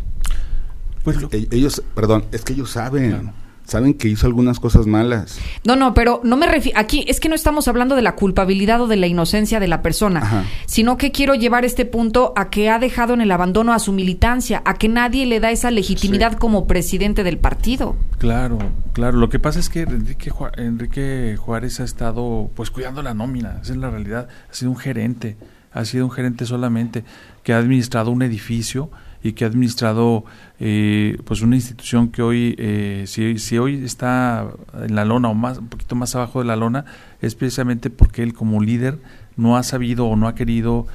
Pues 1.05 1.23
lo- 1.23 1.29
E- 1.33 1.47
Ellos, 1.53 1.83
perdón, 1.95 2.25
es 2.33 2.43
que 2.43 2.53
ellos 2.55 2.71
saben, 2.71 3.11
Claro. 3.11 3.33
Saben 3.67 3.95
que 3.95 4.09
hizo 4.09 4.27
algunas 4.27 4.61
cosas 4.61 4.87
malas. 4.87 5.39
No, 5.65 5.77
no, 5.77 5.93
pero 5.93 6.21
no 6.25 6.37
me 6.37 6.47
refiero. 6.47 6.79
Aquí 6.79 7.05
es 7.09 7.21
que 7.21 7.29
no 7.29 7.35
estamos 7.35 7.69
hablando 7.69 7.97
de 7.97 8.03
la 8.03 8.15
culpabilidad 8.15 8.81
o 8.81 8.87
de 8.87 8.97
la 8.97 9.07
inocencia 9.09 9.61
de 9.61 9.69
la 9.69 9.83
persona, 9.83 10.21
Ajá. 10.21 10.45
sino 10.67 10.97
que 10.97 11.11
quiero 11.13 11.35
llevar 11.35 11.65
este 11.65 11.85
punto 11.85 12.33
a 12.37 12.49
que 12.49 12.71
ha 12.71 12.79
dejado 12.79 13.13
en 13.15 13.21
el 13.21 13.33
abandono 13.33 13.73
a 13.73 13.79
su 13.79 13.93
militancia, 13.93 14.63
a 14.65 14.75
que 14.75 14.89
nadie 14.89 15.27
le 15.27 15.41
da 15.41 15.51
esa 15.51 15.71
legitimidad 15.71 16.33
Sí. 16.33 16.39
como 16.39 16.67
presidente 16.67 17.25
del 17.25 17.39
partido. 17.39 17.97
Claro, 18.19 18.59
claro. 18.93 19.19
Lo 19.19 19.29
que 19.29 19.39
pasa 19.39 19.59
es 19.59 19.69
que 19.69 19.81
Enrique, 19.83 20.31
Ju- 20.31 20.51
Enrique 20.59 21.37
Juárez 21.37 21.81
ha 21.81 21.85
estado 21.85 22.49
pues 22.55 22.71
cuidando 22.71 23.03
la 23.03 23.15
nómina, 23.15 23.59
esa 23.63 23.73
es 23.73 23.79
la 23.79 23.91
realidad. 23.91 24.29
Ha 24.51 24.55
sido 24.55 24.71
un 24.71 24.77
gerente, 24.79 25.37
ha 25.73 25.85
sido 25.85 26.05
un 26.05 26.11
gerente 26.13 26.47
solamente 26.47 27.05
que 27.43 27.53
ha 27.53 27.59
administrado 27.59 28.11
un 28.11 28.23
edificio 28.23 28.91
y 29.29 29.33
que 29.33 29.45
ha 29.45 29.49
administrado 29.49 30.25
eh, 30.61 31.19
pues 31.25 31.43
una 31.43 31.57
institución 31.57 32.09
que 32.09 32.23
hoy, 32.23 32.55
eh, 32.59 33.05
si, 33.07 33.39
si 33.39 33.59
hoy 33.59 33.85
está 33.85 34.47
en 34.83 34.95
la 34.95 35.05
lona 35.05 35.29
o 35.29 35.35
más 35.35 35.59
un 35.59 35.69
poquito 35.69 35.95
más 35.95 36.15
abajo 36.15 36.39
de 36.41 36.47
la 36.47 36.57
lona, 36.57 36.85
es 37.21 37.35
precisamente 37.35 37.91
porque 37.91 38.23
él 38.23 38.33
como 38.35 38.61
líder 38.63 38.99
no 39.37 39.57
ha 39.57 39.63
sabido 39.63 40.07
o 40.07 40.17
no 40.17 40.29
ha 40.29 40.35
querido 40.35 40.87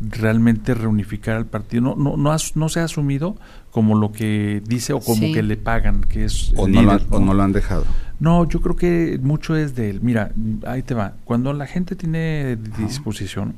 realmente 0.00 0.72
reunificar 0.72 1.36
al 1.36 1.44
partido. 1.44 1.82
No, 1.82 1.94
no, 1.96 2.16
no, 2.16 2.32
ha- 2.32 2.38
no 2.54 2.68
se 2.70 2.80
ha 2.80 2.84
asumido 2.84 3.36
como 3.70 3.94
lo 3.98 4.12
que 4.12 4.62
dice 4.66 4.94
o 4.94 5.00
como 5.00 5.20
Sí. 5.26 5.32
que 5.34 5.42
le 5.42 5.56
pagan, 5.58 6.00
que 6.02 6.24
es 6.24 6.54
O 6.56 6.66
el 6.66 6.72
no, 6.72 6.82
lo 6.82 6.92
líder, 6.94 7.06
o 7.10 7.20
no 7.20 7.34
lo 7.34 7.42
han 7.42 7.52
dejado. 7.52 7.84
No, 8.18 8.48
yo 8.48 8.60
creo 8.62 8.76
que 8.76 9.18
mucho 9.22 9.56
es 9.56 9.74
de 9.74 9.90
él. 9.90 10.00
Mira, 10.02 10.32
ahí 10.66 10.82
te 10.82 10.94
va. 10.94 11.14
Cuando 11.24 11.52
la 11.52 11.66
gente 11.66 11.96
tiene 11.96 12.56
disposición, 12.78 13.54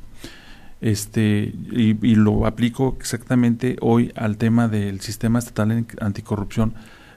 este, 0.83 1.53
y, 1.71 2.15
lo 2.15 2.45
aplico 2.45 2.97
exactamente 2.99 3.77
hoy 3.79 4.11
al 4.17 4.35
tema 4.35 4.67
del 4.67 4.99
sistema 4.99 5.39
estatal 5.39 5.85
anticorrupción. 6.01 6.73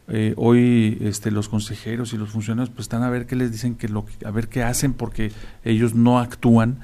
eh, 0.07 0.35
hoy, 0.37 0.99
este, 1.01 1.33
los 1.33 1.49
consejeros 1.49 2.13
y 2.13 2.17
los 2.17 2.31
funcionarios, 2.31 2.71
pues 2.71 2.85
están 2.85 3.03
a 3.03 3.11
ver 3.11 3.27
qué 3.27 3.35
les 3.35 3.51
dicen 3.51 3.75
que 3.75 3.89
lo, 3.89 4.07
a 4.25 4.31
ver 4.31 4.47
qué 4.47 4.63
hacen 4.63 4.93
porque 4.93 5.33
ellos 5.65 5.97
no 5.97 6.21
actúan. 6.21 6.79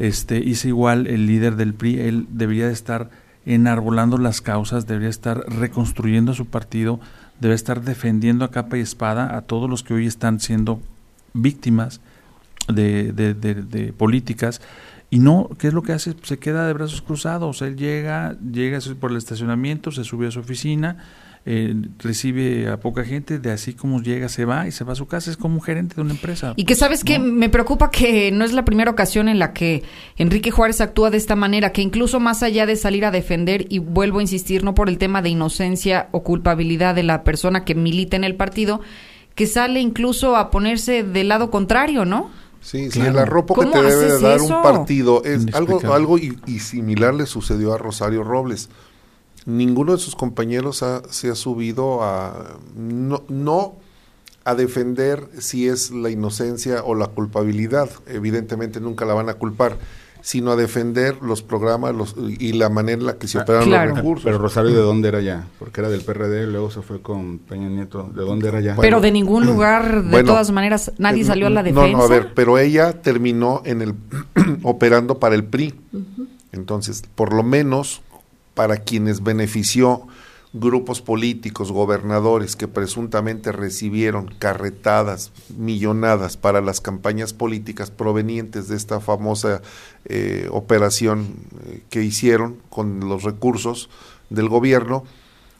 Este, 0.00 0.38
hice 0.38 0.66
igual 0.66 1.06
el 1.06 1.28
líder 1.28 1.54
del 1.54 1.74
PRI, 1.74 2.00
él 2.00 2.26
debería 2.28 2.66
de 2.66 2.72
estar 2.72 3.08
enarbolando 3.44 4.18
las 4.18 4.40
causas, 4.40 4.88
debería 4.88 5.10
estar 5.10 5.44
reconstruyendo 5.48 6.34
su 6.34 6.46
partido, 6.46 6.98
debe 7.38 7.54
estar 7.54 7.82
defendiendo 7.82 8.44
a 8.44 8.50
capa 8.50 8.78
y 8.78 8.80
espada 8.80 9.36
a 9.36 9.42
todos 9.42 9.70
los 9.70 9.84
que 9.84 9.94
hoy 9.94 10.08
están 10.08 10.40
siendo 10.40 10.82
víctimas 11.34 12.00
de 12.66 13.94
políticas 13.96 14.60
y 15.10 15.18
no, 15.18 15.50
¿qué 15.58 15.68
es 15.68 15.74
lo 15.74 15.82
que 15.82 15.92
hace? 15.92 16.14
Se 16.22 16.38
queda 16.38 16.66
de 16.66 16.72
brazos 16.72 17.02
cruzados, 17.02 17.62
él 17.62 17.76
llega, 17.76 18.36
llega 18.40 18.78
por 18.98 19.12
el 19.12 19.16
estacionamiento, 19.16 19.92
se 19.92 20.04
sube 20.04 20.26
a 20.26 20.30
su 20.30 20.40
oficina, 20.40 20.96
eh, 21.48 21.76
recibe 22.00 22.68
a 22.68 22.80
poca 22.80 23.04
gente, 23.04 23.38
de 23.38 23.52
así 23.52 23.72
como 23.72 24.02
llega 24.02 24.28
se 24.28 24.44
va 24.44 24.66
y 24.66 24.72
se 24.72 24.82
va 24.82 24.94
a 24.94 24.96
su 24.96 25.06
casa, 25.06 25.30
es 25.30 25.36
como 25.36 25.54
un 25.54 25.62
gerente 25.62 25.94
de 25.94 26.00
una 26.00 26.10
empresa. 26.10 26.54
Y 26.56 26.64
que 26.64 26.74
sabes 26.74 27.04
que 27.04 27.20
me 27.20 27.48
preocupa 27.48 27.88
que 27.92 28.32
no 28.32 28.44
es 28.44 28.52
la 28.52 28.64
primera 28.64 28.90
ocasión 28.90 29.28
en 29.28 29.38
la 29.38 29.52
que 29.52 29.84
Enrique 30.16 30.50
Juárez 30.50 30.80
actúa 30.80 31.10
de 31.10 31.18
esta 31.18 31.36
manera, 31.36 31.70
que 31.70 31.82
incluso 31.82 32.18
más 32.18 32.42
allá 32.42 32.66
de 32.66 32.74
salir 32.74 33.04
a 33.04 33.12
defender, 33.12 33.66
y 33.68 33.78
vuelvo 33.78 34.18
a 34.18 34.22
insistir, 34.22 34.64
no 34.64 34.74
por 34.74 34.88
el 34.88 34.98
tema 34.98 35.22
de 35.22 35.28
inocencia 35.28 36.08
o 36.10 36.24
culpabilidad 36.24 36.96
de 36.96 37.04
la 37.04 37.22
persona 37.22 37.64
que 37.64 37.76
milita 37.76 38.16
en 38.16 38.24
el 38.24 38.34
partido, 38.34 38.80
que 39.36 39.46
sale 39.46 39.80
incluso 39.80 40.34
a 40.34 40.50
ponerse 40.50 41.04
del 41.04 41.28
lado 41.28 41.52
contrario, 41.52 42.04
¿no? 42.04 42.30
Sí, 42.66 42.90
sí, 42.90 42.98
Claro. 42.98 43.10
el 43.12 43.18
arropo 43.18 43.54
que 43.54 43.60
¿Cómo 43.60 43.72
te 43.72 43.82
debe 43.82 44.12
de 44.14 44.20
dar 44.20 44.36
eso? 44.36 44.56
un 44.56 44.62
partido 44.62 45.22
es 45.24 45.46
algo, 45.54 45.80
algo 45.92 46.18
y, 46.18 46.36
y 46.46 46.58
similar 46.58 47.14
le 47.14 47.26
sucedió 47.26 47.72
a 47.72 47.78
Rosario 47.78 48.24
Robles. 48.24 48.68
Ninguno 49.44 49.92
de 49.92 49.98
sus 49.98 50.16
compañeros 50.16 50.82
ha- 50.82 51.02
se 51.08 51.30
ha 51.30 51.36
subido 51.36 52.02
a 52.02 52.58
no, 52.74 53.22
no 53.28 53.74
a 54.44 54.56
defender 54.56 55.28
si 55.38 55.68
es 55.68 55.92
la 55.92 56.10
inocencia 56.10 56.82
o 56.84 56.96
la 56.96 57.06
culpabilidad. 57.06 57.88
Evidentemente 58.08 58.80
nunca 58.80 59.04
la 59.04 59.14
van 59.14 59.28
a 59.28 59.34
culpar, 59.34 59.76
sino 60.26 60.50
a 60.50 60.56
defender 60.56 61.18
los 61.22 61.40
programas 61.42 61.94
los, 61.94 62.16
y 62.18 62.52
la 62.54 62.68
manera 62.68 62.98
en 62.98 63.06
la 63.06 63.16
que 63.16 63.28
se 63.28 63.38
operan 63.38 63.62
claro. 63.62 63.90
los 63.90 63.98
recursos. 63.98 64.24
Pero 64.24 64.38
Rosario, 64.38 64.72
¿de 64.72 64.80
dónde 64.80 65.06
era 65.06 65.20
ya? 65.20 65.46
Porque 65.56 65.80
era 65.80 65.88
del 65.88 66.00
PRD, 66.00 66.48
luego 66.48 66.68
se 66.68 66.82
fue 66.82 67.00
con 67.00 67.38
Peña 67.38 67.68
Nieto. 67.68 68.10
¿De 68.12 68.22
dónde 68.22 68.48
era 68.48 68.60
ya? 68.60 68.74
Pero 68.74 69.00
de 69.00 69.12
ningún 69.12 69.46
lugar, 69.46 70.02
de 70.02 70.10
Bueno, 70.10 70.32
todas 70.32 70.50
maneras, 70.50 70.90
nadie 70.98 71.22
Eh, 71.22 71.26
salió 71.26 71.46
a 71.46 71.50
la 71.50 71.62
no, 71.62 71.68
defensa. 71.68 71.96
No, 71.96 72.02
a 72.02 72.08
ver, 72.08 72.34
pero 72.34 72.58
ella 72.58 73.02
terminó 73.02 73.62
en 73.64 73.82
el 73.82 73.94
operando 74.64 75.20
para 75.20 75.36
el 75.36 75.44
PRI. 75.44 75.76
Entonces, 76.50 77.04
por 77.14 77.32
lo 77.32 77.44
menos 77.44 78.02
para 78.54 78.78
quienes 78.78 79.22
benefició 79.22 80.08
grupos 80.58 81.00
políticos, 81.02 81.72
gobernadores 81.72 82.56
que 82.56 82.68
presuntamente 82.68 83.52
recibieron 83.52 84.34
carretadas, 84.38 85.32
millonadas 85.56 86.36
para 86.36 86.60
las 86.60 86.80
campañas 86.80 87.32
políticas 87.32 87.90
provenientes 87.90 88.68
de 88.68 88.76
esta 88.76 89.00
famosa 89.00 89.62
eh, 90.06 90.48
operación 90.50 91.34
eh, 91.66 91.82
que 91.90 92.02
hicieron 92.02 92.56
con 92.70 93.00
los 93.08 93.22
recursos 93.22 93.88
del 94.30 94.48
gobierno, 94.48 95.04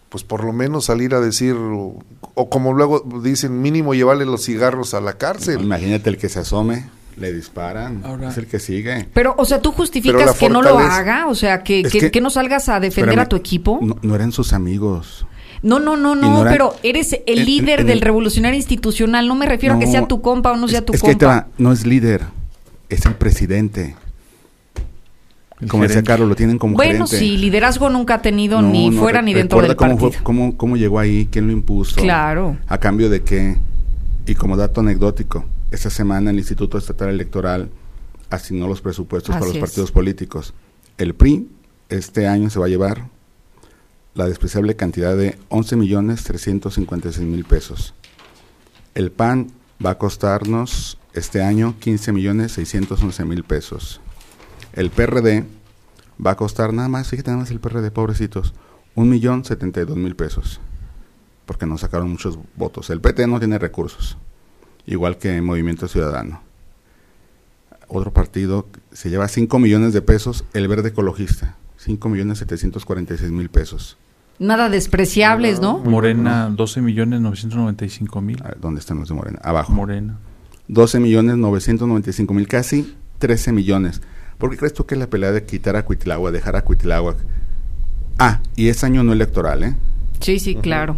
pues 0.08 0.24
por 0.24 0.44
lo 0.44 0.52
menos 0.52 0.86
salir 0.86 1.14
a 1.14 1.20
decir, 1.20 1.54
o, 1.54 1.96
o 2.34 2.50
como 2.50 2.72
luego 2.72 3.04
dicen, 3.22 3.60
mínimo 3.60 3.94
llevarle 3.94 4.24
los 4.24 4.44
cigarros 4.44 4.94
a 4.94 5.00
la 5.00 5.14
cárcel. 5.14 5.60
Imagínate 5.60 6.10
el 6.10 6.16
que 6.16 6.28
se 6.28 6.40
asome, 6.40 6.88
le 7.16 7.32
disparan, 7.32 8.02
Ahora- 8.04 8.28
es 8.28 8.36
el 8.38 8.46
que 8.46 8.58
sigue. 8.58 9.08
Pero, 9.14 9.34
o 9.38 9.44
sea, 9.44 9.62
¿tú 9.62 9.72
justificas 9.72 10.36
que 10.36 10.48
no 10.50 10.60
lo 10.62 10.78
haga? 10.78 11.26
O 11.28 11.34
sea, 11.34 11.62
que, 11.62 11.80
Es 11.80 11.92
que, 11.92 11.98
que- 12.00 12.10
que 12.10 12.20
no 12.20 12.30
salgas 12.30 12.68
a 12.68 12.78
defender 12.80 13.10
Espérame, 13.10 13.24
a 13.26 13.28
tu 13.28 13.36
equipo. 13.36 13.78
No, 13.82 13.96
no 14.02 14.14
eran 14.14 14.32
sus 14.32 14.52
amigos. 14.52 15.26
No, 15.62 15.78
no, 15.80 15.96
no, 15.96 16.14
no, 16.14 16.44
pero 16.48 16.74
eres 16.82 17.16
el 17.26 17.44
líder 17.46 17.80
en 17.80 17.86
del 17.86 17.98
el- 17.98 18.02
revolucionario 18.02 18.56
institucional. 18.56 19.26
No 19.26 19.34
me 19.34 19.46
refiero 19.46 19.74
a 19.76 19.78
que 19.78 19.86
sea 19.86 20.06
tu 20.06 20.20
compa 20.20 20.52
o 20.52 20.56
no 20.56 20.68
sea 20.68 20.80
es, 20.80 20.84
tu 20.84 20.92
es 20.92 21.02
que 21.02 21.08
ahí 21.08 21.16
te 21.16 21.24
compa. 21.24 21.40
va, 21.40 21.48
no 21.58 21.72
es 21.72 21.86
líder, 21.86 22.22
es 22.90 23.04
el 23.06 23.14
presidente. 23.14 23.96
El 25.60 25.68
Como 25.68 25.84
decía. 25.84 26.02
Carlos, 26.02 26.28
lo 26.28 26.36
tienen 26.36 26.58
como 26.58 26.74
bueno, 26.76 27.06
gerente. 27.06 27.18
sí, 27.18 27.38
liderazgo 27.38 27.88
nunca 27.88 28.16
ha 28.16 28.22
tenido 28.22 28.60
No, 28.60 28.68
ni 28.70 28.90
no, 28.90 29.00
fuera 29.00 29.22
ni 29.22 29.32
dentro 29.32 29.62
del 29.62 29.74
cómo, 29.74 29.92
partido. 29.92 30.12
fue- 30.12 30.22
cómo, 30.22 30.56
cómo 30.58 30.76
llegó 30.76 30.98
ahí, 30.98 31.26
quién 31.32 31.46
lo 31.46 31.52
impuso. 31.54 31.98
Claro. 31.98 32.58
A 32.68 32.76
cambio 32.78 33.08
de 33.08 33.22
qué. 33.22 33.56
Y 34.26 34.34
como 34.34 34.56
dato 34.58 34.82
anecdótico, 34.82 35.46
esta 35.76 35.90
semana 35.90 36.30
el 36.30 36.38
Instituto 36.38 36.78
Estatal 36.78 37.10
Electoral 37.10 37.70
asignó 38.30 38.66
los 38.66 38.80
presupuestos 38.80 39.34
para 39.34 39.46
los 39.46 39.54
es. 39.54 39.60
partidos 39.60 39.92
políticos. 39.92 40.54
El 40.98 41.14
PRI 41.14 41.48
este 41.88 42.26
año 42.26 42.50
se 42.50 42.58
va 42.58 42.66
a 42.66 42.68
llevar 42.68 43.08
la 44.14 44.26
despreciable 44.26 44.74
cantidad 44.74 45.16
de 45.16 45.38
11 45.50 45.76
millones 45.76 46.24
356 46.24 47.26
mil 47.26 47.44
pesos. 47.44 47.94
El 48.94 49.12
PAN 49.12 49.52
va 49.84 49.90
a 49.90 49.98
costarnos 49.98 50.98
este 51.12 51.42
año 51.42 51.76
15 51.78 52.12
millones 52.12 52.52
611 52.52 53.24
mil 53.26 53.44
pesos. 53.44 54.00
El 54.72 54.90
PRD 54.90 55.44
va 56.24 56.30
a 56.32 56.36
costar 56.36 56.72
nada 56.72 56.88
más, 56.88 57.08
fíjate 57.08 57.30
nada 57.30 57.42
más 57.42 57.50
el 57.50 57.60
PRD, 57.60 57.90
pobrecitos, 57.90 58.54
un 58.94 59.10
millón 59.10 59.44
setenta 59.44 59.82
y 59.82 59.84
dos 59.84 59.98
mil 59.98 60.16
pesos. 60.16 60.60
Porque 61.44 61.66
no 61.66 61.76
sacaron 61.76 62.10
muchos 62.10 62.38
votos. 62.56 62.88
El 62.88 63.02
PT 63.02 63.26
no 63.26 63.38
tiene 63.38 63.58
recursos. 63.58 64.16
Igual 64.86 65.18
que 65.18 65.40
Movimiento 65.42 65.88
Ciudadano. 65.88 66.40
Otro 67.88 68.12
partido 68.12 68.66
se 68.92 69.10
lleva 69.10 69.28
5 69.28 69.58
millones 69.58 69.92
de 69.92 70.02
pesos, 70.02 70.44
el 70.54 70.68
Verde 70.68 70.88
Ecologista. 70.90 71.56
5 71.78 72.08
millones 72.08 72.38
746 72.38 73.30
mil 73.30 73.48
pesos. 73.48 73.96
Nada 74.38 74.68
despreciables, 74.68 75.60
¿no? 75.60 75.78
Morena, 75.78 76.50
12 76.50 76.82
millones 76.82 77.20
995 77.20 78.20
mil. 78.20 78.42
A 78.42 78.48
ver, 78.48 78.60
¿Dónde 78.60 78.80
están 78.80 78.98
los 78.98 79.08
de 79.08 79.14
Morena? 79.14 79.38
Abajo. 79.42 79.72
Morena. 79.72 80.18
12 80.68 81.00
millones 81.00 81.36
995 81.36 82.34
mil, 82.34 82.48
casi 82.48 82.94
13 83.18 83.52
millones. 83.52 84.02
¿Por 84.38 84.50
qué 84.50 84.56
crees 84.56 84.74
tú 84.74 84.84
que 84.84 84.96
la 84.96 85.08
pelea 85.08 85.32
de 85.32 85.44
quitar 85.44 85.76
a 85.76 85.84
Cuitláhuac, 85.84 86.32
dejar 86.32 86.56
a 86.56 86.62
Cuitláhuac, 86.62 87.16
Ah, 88.18 88.40
y 88.56 88.68
es 88.68 88.82
año 88.82 89.04
no 89.04 89.12
electoral, 89.12 89.62
¿eh? 89.62 89.76
Sí, 90.20 90.38
sí, 90.38 90.54
claro. 90.54 90.96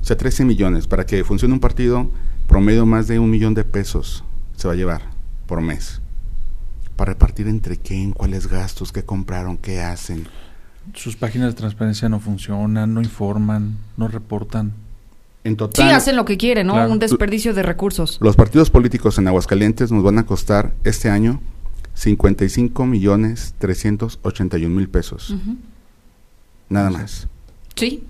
O 0.00 0.04
sea, 0.04 0.16
13 0.16 0.44
millones. 0.44 0.86
Para 0.86 1.06
que 1.06 1.24
funcione 1.24 1.54
un 1.54 1.60
partido, 1.60 2.10
promedio 2.46 2.86
más 2.86 3.06
de 3.08 3.18
un 3.18 3.30
millón 3.30 3.54
de 3.54 3.64
pesos 3.64 4.24
se 4.56 4.68
va 4.68 4.74
a 4.74 4.76
llevar 4.76 5.02
por 5.46 5.60
mes. 5.60 6.00
Para 6.96 7.12
repartir 7.12 7.48
entre 7.48 7.76
quién, 7.76 8.12
cuáles 8.12 8.46
gastos, 8.46 8.92
qué 8.92 9.02
compraron, 9.02 9.56
qué 9.56 9.80
hacen. 9.80 10.28
Sus 10.92 11.16
páginas 11.16 11.48
de 11.48 11.54
transparencia 11.54 12.08
no 12.08 12.20
funcionan, 12.20 12.94
no 12.94 13.00
informan, 13.00 13.78
no 13.96 14.06
reportan. 14.08 14.72
En 15.42 15.56
total, 15.56 15.88
Sí, 15.88 15.92
hacen 15.92 16.16
lo 16.16 16.24
que 16.24 16.36
quieren, 16.36 16.66
¿no? 16.68 16.74
Claro. 16.74 16.92
Un 16.92 16.98
desperdicio 16.98 17.52
de 17.52 17.62
recursos. 17.62 18.18
los 18.20 18.36
partidos 18.36 18.70
políticos 18.70 19.18
en 19.18 19.28
Aguascalientes 19.28 19.90
nos 19.92 20.02
van 20.02 20.18
a 20.18 20.24
costar 20.24 20.72
este 20.84 21.10
año 21.10 21.40
55 21.94 22.86
millones 22.86 23.54
381 23.58 24.74
mil 24.74 24.88
pesos. 24.88 25.34
Nada 26.68 26.90
más. 26.90 27.28
Sí. 27.76 28.04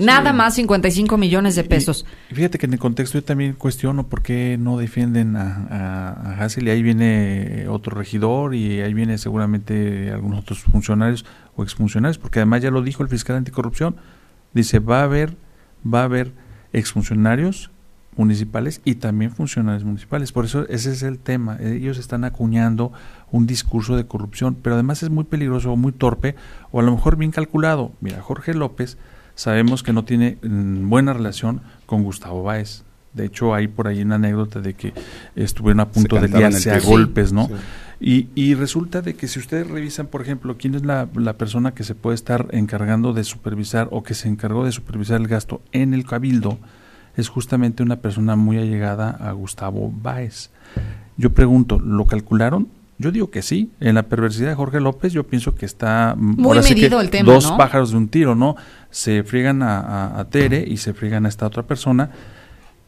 Nada 0.00 0.32
más 0.32 0.54
55 0.54 1.16
millones 1.16 1.54
de 1.54 1.64
pesos. 1.64 2.06
Y 2.30 2.34
fíjate 2.34 2.58
que 2.58 2.66
en 2.66 2.72
el 2.72 2.78
contexto 2.78 3.18
yo 3.18 3.24
también 3.24 3.52
cuestiono 3.52 4.08
por 4.08 4.22
qué 4.22 4.56
no 4.58 4.78
defienden 4.78 5.36
a, 5.36 5.66
a, 5.70 6.30
a 6.30 6.44
Hassel 6.44 6.68
y 6.68 6.70
ahí 6.70 6.82
viene 6.82 7.66
otro 7.68 7.96
regidor 7.96 8.54
y 8.54 8.80
ahí 8.80 8.94
viene 8.94 9.18
seguramente 9.18 10.10
algunos 10.10 10.40
otros 10.40 10.60
funcionarios 10.60 11.24
o 11.56 11.62
exfuncionarios, 11.62 12.18
porque 12.18 12.38
además 12.38 12.62
ya 12.62 12.70
lo 12.70 12.82
dijo 12.82 13.02
el 13.02 13.08
fiscal 13.08 13.36
anticorrupción, 13.36 13.96
dice 14.54 14.78
va 14.78 15.00
a 15.00 15.04
haber, 15.04 15.36
va 15.84 16.00
a 16.00 16.04
haber 16.04 16.32
exfuncionarios 16.72 17.70
municipales 18.16 18.80
y 18.84 18.96
también 18.96 19.30
funcionarios 19.30 19.84
municipales. 19.84 20.32
Por 20.32 20.44
eso 20.44 20.66
ese 20.68 20.92
es 20.92 21.02
el 21.02 21.18
tema. 21.18 21.58
Ellos 21.60 21.98
están 21.98 22.24
acuñando 22.24 22.92
un 23.30 23.46
discurso 23.46 23.96
de 23.96 24.06
corrupción, 24.06 24.56
pero 24.60 24.74
además 24.74 25.02
es 25.02 25.10
muy 25.10 25.24
peligroso, 25.24 25.74
muy 25.76 25.92
torpe 25.92 26.34
o 26.70 26.80
a 26.80 26.82
lo 26.82 26.92
mejor 26.92 27.16
bien 27.16 27.30
calculado. 27.30 27.92
Mira, 28.00 28.20
Jorge 28.20 28.54
López 28.54 28.98
sabemos 29.40 29.82
que 29.82 29.94
no 29.94 30.04
tiene 30.04 30.36
mm, 30.42 30.90
buena 30.90 31.14
relación 31.14 31.62
con 31.86 32.02
Gustavo 32.02 32.42
Báez. 32.42 32.82
De 33.14 33.24
hecho, 33.24 33.54
hay 33.54 33.68
por 33.68 33.88
ahí 33.88 34.02
una 34.02 34.16
anécdota 34.16 34.60
de 34.60 34.74
que 34.74 34.92
estuvieron 35.34 35.80
a 35.80 35.88
punto 35.88 36.20
de 36.20 36.28
liarse 36.28 36.70
a 36.70 36.78
golpes, 36.78 37.32
¿no? 37.32 37.46
Sí. 37.46 37.54
Y, 38.00 38.28
y 38.34 38.54
resulta 38.54 39.00
de 39.00 39.14
que 39.14 39.28
si 39.28 39.38
ustedes 39.38 39.66
revisan, 39.66 40.08
por 40.08 40.20
ejemplo, 40.20 40.58
quién 40.58 40.74
es 40.74 40.84
la, 40.84 41.08
la 41.14 41.38
persona 41.38 41.72
que 41.72 41.84
se 41.84 41.94
puede 41.94 42.16
estar 42.16 42.48
encargando 42.50 43.14
de 43.14 43.24
supervisar 43.24 43.88
o 43.92 44.02
que 44.02 44.12
se 44.12 44.28
encargó 44.28 44.66
de 44.66 44.72
supervisar 44.72 45.18
el 45.18 45.26
gasto 45.26 45.62
en 45.72 45.94
el 45.94 46.04
cabildo, 46.04 46.58
es 47.16 47.30
justamente 47.30 47.82
una 47.82 47.96
persona 47.96 48.36
muy 48.36 48.58
allegada 48.58 49.08
a 49.10 49.32
Gustavo 49.32 49.90
Báez. 49.90 50.50
Yo 51.16 51.32
pregunto, 51.32 51.78
¿lo 51.78 52.06
calcularon? 52.06 52.68
Yo 53.00 53.10
digo 53.10 53.30
que 53.30 53.40
sí. 53.42 53.70
En 53.80 53.94
la 53.94 54.02
perversidad 54.04 54.50
de 54.50 54.54
Jorge 54.54 54.78
López, 54.78 55.12
yo 55.12 55.24
pienso 55.26 55.54
que 55.54 55.64
está 55.66 56.14
mm, 56.16 56.34
Muy 56.36 56.44
ahora 56.48 56.62
sí 56.62 56.74
que 56.74 56.82
medido 56.82 57.00
el 57.00 57.08
tema, 57.10 57.32
dos 57.32 57.50
¿no? 57.50 57.56
pájaros 57.56 57.90
de 57.92 57.96
un 57.96 58.08
tiro, 58.08 58.34
¿no? 58.34 58.56
Se 58.90 59.22
friegan 59.24 59.62
a, 59.62 59.80
a- 59.80 60.20
a 60.20 60.24
Tere 60.28 60.64
y 60.68 60.76
se 60.76 60.92
friegan 60.92 61.24
a 61.24 61.28
esta 61.30 61.46
otra 61.46 61.62
persona. 61.64 62.10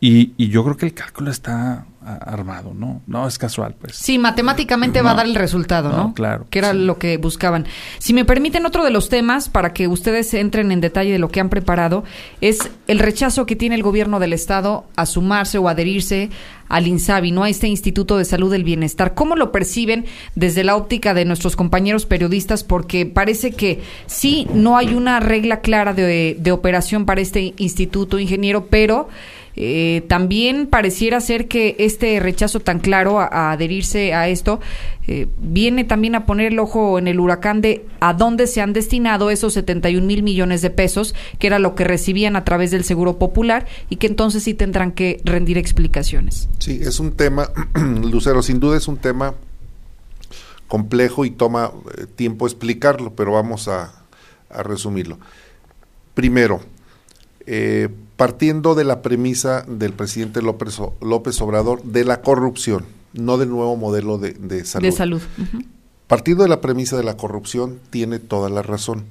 Y, 0.00 0.32
y 0.36 0.48
yo 0.48 0.64
creo 0.64 0.76
que 0.76 0.86
el 0.86 0.94
cálculo 0.94 1.30
está 1.30 1.86
armado, 2.04 2.72
¿no? 2.74 3.02
No 3.06 3.26
es 3.26 3.38
casual, 3.38 3.74
pues. 3.80 3.96
Sí, 3.96 4.18
matemáticamente 4.18 5.02
va 5.02 5.12
a 5.12 5.14
dar 5.14 5.26
el 5.26 5.34
resultado, 5.34 5.90
¿no? 5.90 5.96
No, 5.96 6.14
claro, 6.14 6.46
Que 6.50 6.58
era 6.58 6.72
sí. 6.72 6.78
lo 6.78 6.98
que 6.98 7.16
buscaban. 7.16 7.66
Si 7.98 8.12
me 8.12 8.24
permiten 8.24 8.66
otro 8.66 8.84
de 8.84 8.90
los 8.90 9.08
temas, 9.08 9.48
para 9.48 9.72
que 9.72 9.88
ustedes 9.88 10.32
entren 10.34 10.72
en 10.72 10.80
detalle 10.80 11.12
de 11.12 11.18
lo 11.18 11.28
que 11.28 11.40
han 11.40 11.48
preparado, 11.48 12.04
es 12.40 12.58
el 12.86 12.98
rechazo 12.98 13.46
que 13.46 13.56
tiene 13.56 13.74
el 13.74 13.82
gobierno 13.82 14.18
del 14.20 14.32
Estado 14.32 14.84
a 14.96 15.06
sumarse 15.06 15.58
o 15.58 15.68
adherirse 15.68 16.30
al 16.68 16.86
INSABI, 16.86 17.32
¿no? 17.32 17.44
A 17.44 17.50
este 17.50 17.68
Instituto 17.68 18.16
de 18.16 18.24
Salud 18.24 18.50
del 18.50 18.64
Bienestar. 18.64 19.14
¿Cómo 19.14 19.36
lo 19.36 19.52
perciben 19.52 20.06
desde 20.34 20.64
la 20.64 20.74
óptica 20.74 21.12
de 21.12 21.26
nuestros 21.26 21.54
compañeros 21.54 22.06
periodistas? 22.06 22.64
Porque 22.64 23.04
parece 23.04 23.52
que 23.52 23.82
sí, 24.06 24.46
no 24.54 24.78
hay 24.78 24.94
una 24.94 25.20
regla 25.20 25.60
clara 25.60 25.92
de, 25.92 26.36
de 26.38 26.52
operación 26.52 27.04
para 27.04 27.20
este 27.20 27.52
instituto, 27.58 28.18
ingeniero, 28.18 28.66
pero 28.70 29.08
eh, 29.54 30.04
también 30.08 30.66
pareciera 30.66 31.20
ser 31.20 31.46
que 31.46 31.76
este 31.78 32.18
rechazo 32.20 32.60
tan 32.60 32.78
claro 32.78 33.20
a, 33.20 33.52
adherirse 33.52 34.14
a 34.14 34.28
esto 34.28 34.60
eh, 35.06 35.28
viene 35.38 35.84
también 35.84 36.14
a 36.14 36.24
poner 36.24 36.52
el 36.52 36.58
ojo 36.58 36.98
en 36.98 37.06
el 37.06 37.20
huracán 37.20 37.60
de 37.60 37.84
a 38.00 38.14
dónde 38.14 38.46
se 38.46 38.62
han 38.62 38.72
destinado 38.72 39.30
esos 39.30 39.52
71 39.52 40.06
mil 40.06 40.22
millones 40.22 40.62
de 40.62 40.70
pesos, 40.70 41.14
que 41.38 41.48
era 41.48 41.58
lo 41.58 41.74
que 41.74 41.84
recibían 41.84 42.36
a 42.36 42.44
través 42.44 42.70
del 42.70 42.84
Seguro 42.84 43.18
Popular 43.18 43.66
y 43.90 43.96
que 43.96 44.06
entonces 44.06 44.42
sí 44.42 44.54
tendrán 44.54 44.92
que 44.92 45.20
rendir 45.24 45.58
explicaciones. 45.58 46.48
Sí, 46.58 46.80
es 46.80 46.98
un 46.98 47.12
tema, 47.12 47.50
Lucero, 47.74 48.42
sin 48.42 48.58
duda 48.58 48.78
es 48.78 48.88
un 48.88 48.96
tema 48.96 49.34
complejo 50.66 51.26
y 51.26 51.30
toma 51.30 51.72
eh, 51.98 52.06
tiempo 52.06 52.46
explicarlo, 52.46 53.12
pero 53.14 53.32
vamos 53.32 53.68
a 53.68 53.92
resumirlo. 54.50 55.18
Primero, 56.14 56.60
eh, 57.46 57.88
partiendo 58.16 58.74
de 58.74 58.84
la 58.84 59.02
premisa 59.02 59.64
del 59.66 59.92
presidente 59.92 60.42
López, 60.42 60.78
López 61.00 61.40
Obrador 61.40 61.82
de 61.82 62.04
la 62.04 62.20
corrupción, 62.22 62.84
no 63.12 63.38
del 63.38 63.50
nuevo 63.50 63.76
modelo 63.76 64.18
de, 64.18 64.32
de 64.32 64.64
salud. 64.64 64.86
De 64.86 64.92
salud. 64.92 65.22
Partiendo 66.06 66.42
de 66.42 66.48
la 66.48 66.60
premisa 66.60 66.96
de 66.96 67.04
la 67.04 67.16
corrupción, 67.16 67.80
tiene 67.90 68.18
toda 68.18 68.48
la 68.48 68.62
razón. 68.62 69.06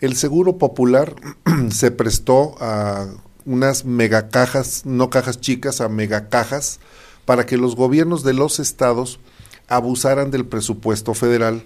El 0.00 0.16
seguro 0.16 0.58
popular 0.58 1.14
se 1.70 1.90
prestó 1.90 2.56
a 2.60 3.08
unas 3.46 3.84
megacajas, 3.84 4.84
no 4.84 5.10
cajas 5.10 5.40
chicas, 5.40 5.80
a 5.80 5.88
megacajas, 5.88 6.80
para 7.24 7.46
que 7.46 7.56
los 7.56 7.76
gobiernos 7.76 8.22
de 8.22 8.34
los 8.34 8.58
estados 8.58 9.20
abusaran 9.68 10.30
del 10.30 10.44
presupuesto 10.44 11.14
federal, 11.14 11.62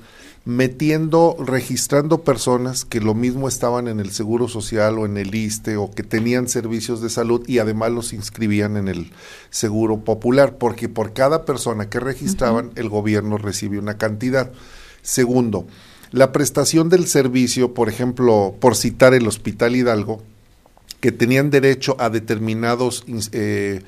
metiendo, 0.49 1.37
registrando 1.39 2.25
personas 2.25 2.87
que 2.87 3.03
lo 3.03 3.13
mismo 3.13 3.49
estaban 3.49 3.87
en 3.87 4.01
el 4.01 4.13
Seguro 4.13 4.49
Social 4.49 4.99
o 4.99 5.05
en 5.05 5.19
el 5.19 5.35
ISTE 5.35 5.77
o 5.77 5.91
que 5.91 6.03
tenían 6.03 6.49
servicios 6.49 7.03
de 7.03 7.11
salud 7.11 7.47
y 7.47 7.59
además 7.59 7.91
los 7.91 8.15
inscribían 8.15 8.79
en 8.79 8.89
el 8.89 9.13
Seguro 9.51 10.05
Popular, 10.05 10.57
porque 10.57 10.89
por 10.89 11.13
cada 11.13 11.45
persona 11.45 11.91
que 11.91 12.01
registraban 12.01 12.71
el 12.77 12.89
gobierno 12.89 13.37
recibe 13.37 13.79
una 13.79 13.99
cantidad. 13.99 14.51
Segundo, 15.03 15.67
la 16.13 16.33
prestación 16.33 16.89
del 16.89 17.07
servicio, 17.09 17.75
por 17.75 17.91
ejemplo, 17.91 18.55
por 18.59 18.75
citar 18.75 19.13
el 19.13 19.29
Hospital 19.29 19.77
Hidalgo, 19.77 20.23
que 21.01 21.13
tenían 21.13 21.51
derecho 21.51 21.95
a 21.99 22.09
determinados 22.09 23.05
eh, 23.33 23.83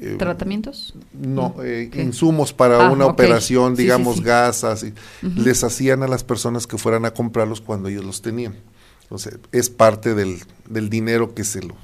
eh, 0.00 0.16
¿Tratamientos? 0.18 0.94
no, 1.12 1.54
eh, 1.62 1.88
¿Qué? 1.92 2.02
insumos 2.02 2.52
para 2.52 2.86
Ah, 2.86 2.90
una 2.90 3.06
operación, 3.06 3.72
Sí, 3.72 3.76
sí, 3.78 3.82
digamos, 3.84 4.16
sí. 4.16 4.22
gasas, 4.22 4.82
y 4.84 4.92
les 5.22 5.62
hacían 5.64 6.02
a 6.02 6.08
las 6.08 6.24
personas 6.24 6.66
que 6.66 6.78
fueran 6.78 7.04
a 7.04 7.12
comprarlos 7.12 7.60
cuando 7.60 7.88
ellos 7.88 8.04
los 8.04 8.20
tenían. 8.22 8.56
Entonces, 9.02 9.38
es 9.52 9.70
parte 9.70 10.14
del, 10.14 10.38
del 10.68 10.88
dinero 10.90 11.34
que 11.34 11.44
se 11.44 11.62
lo 11.62 11.74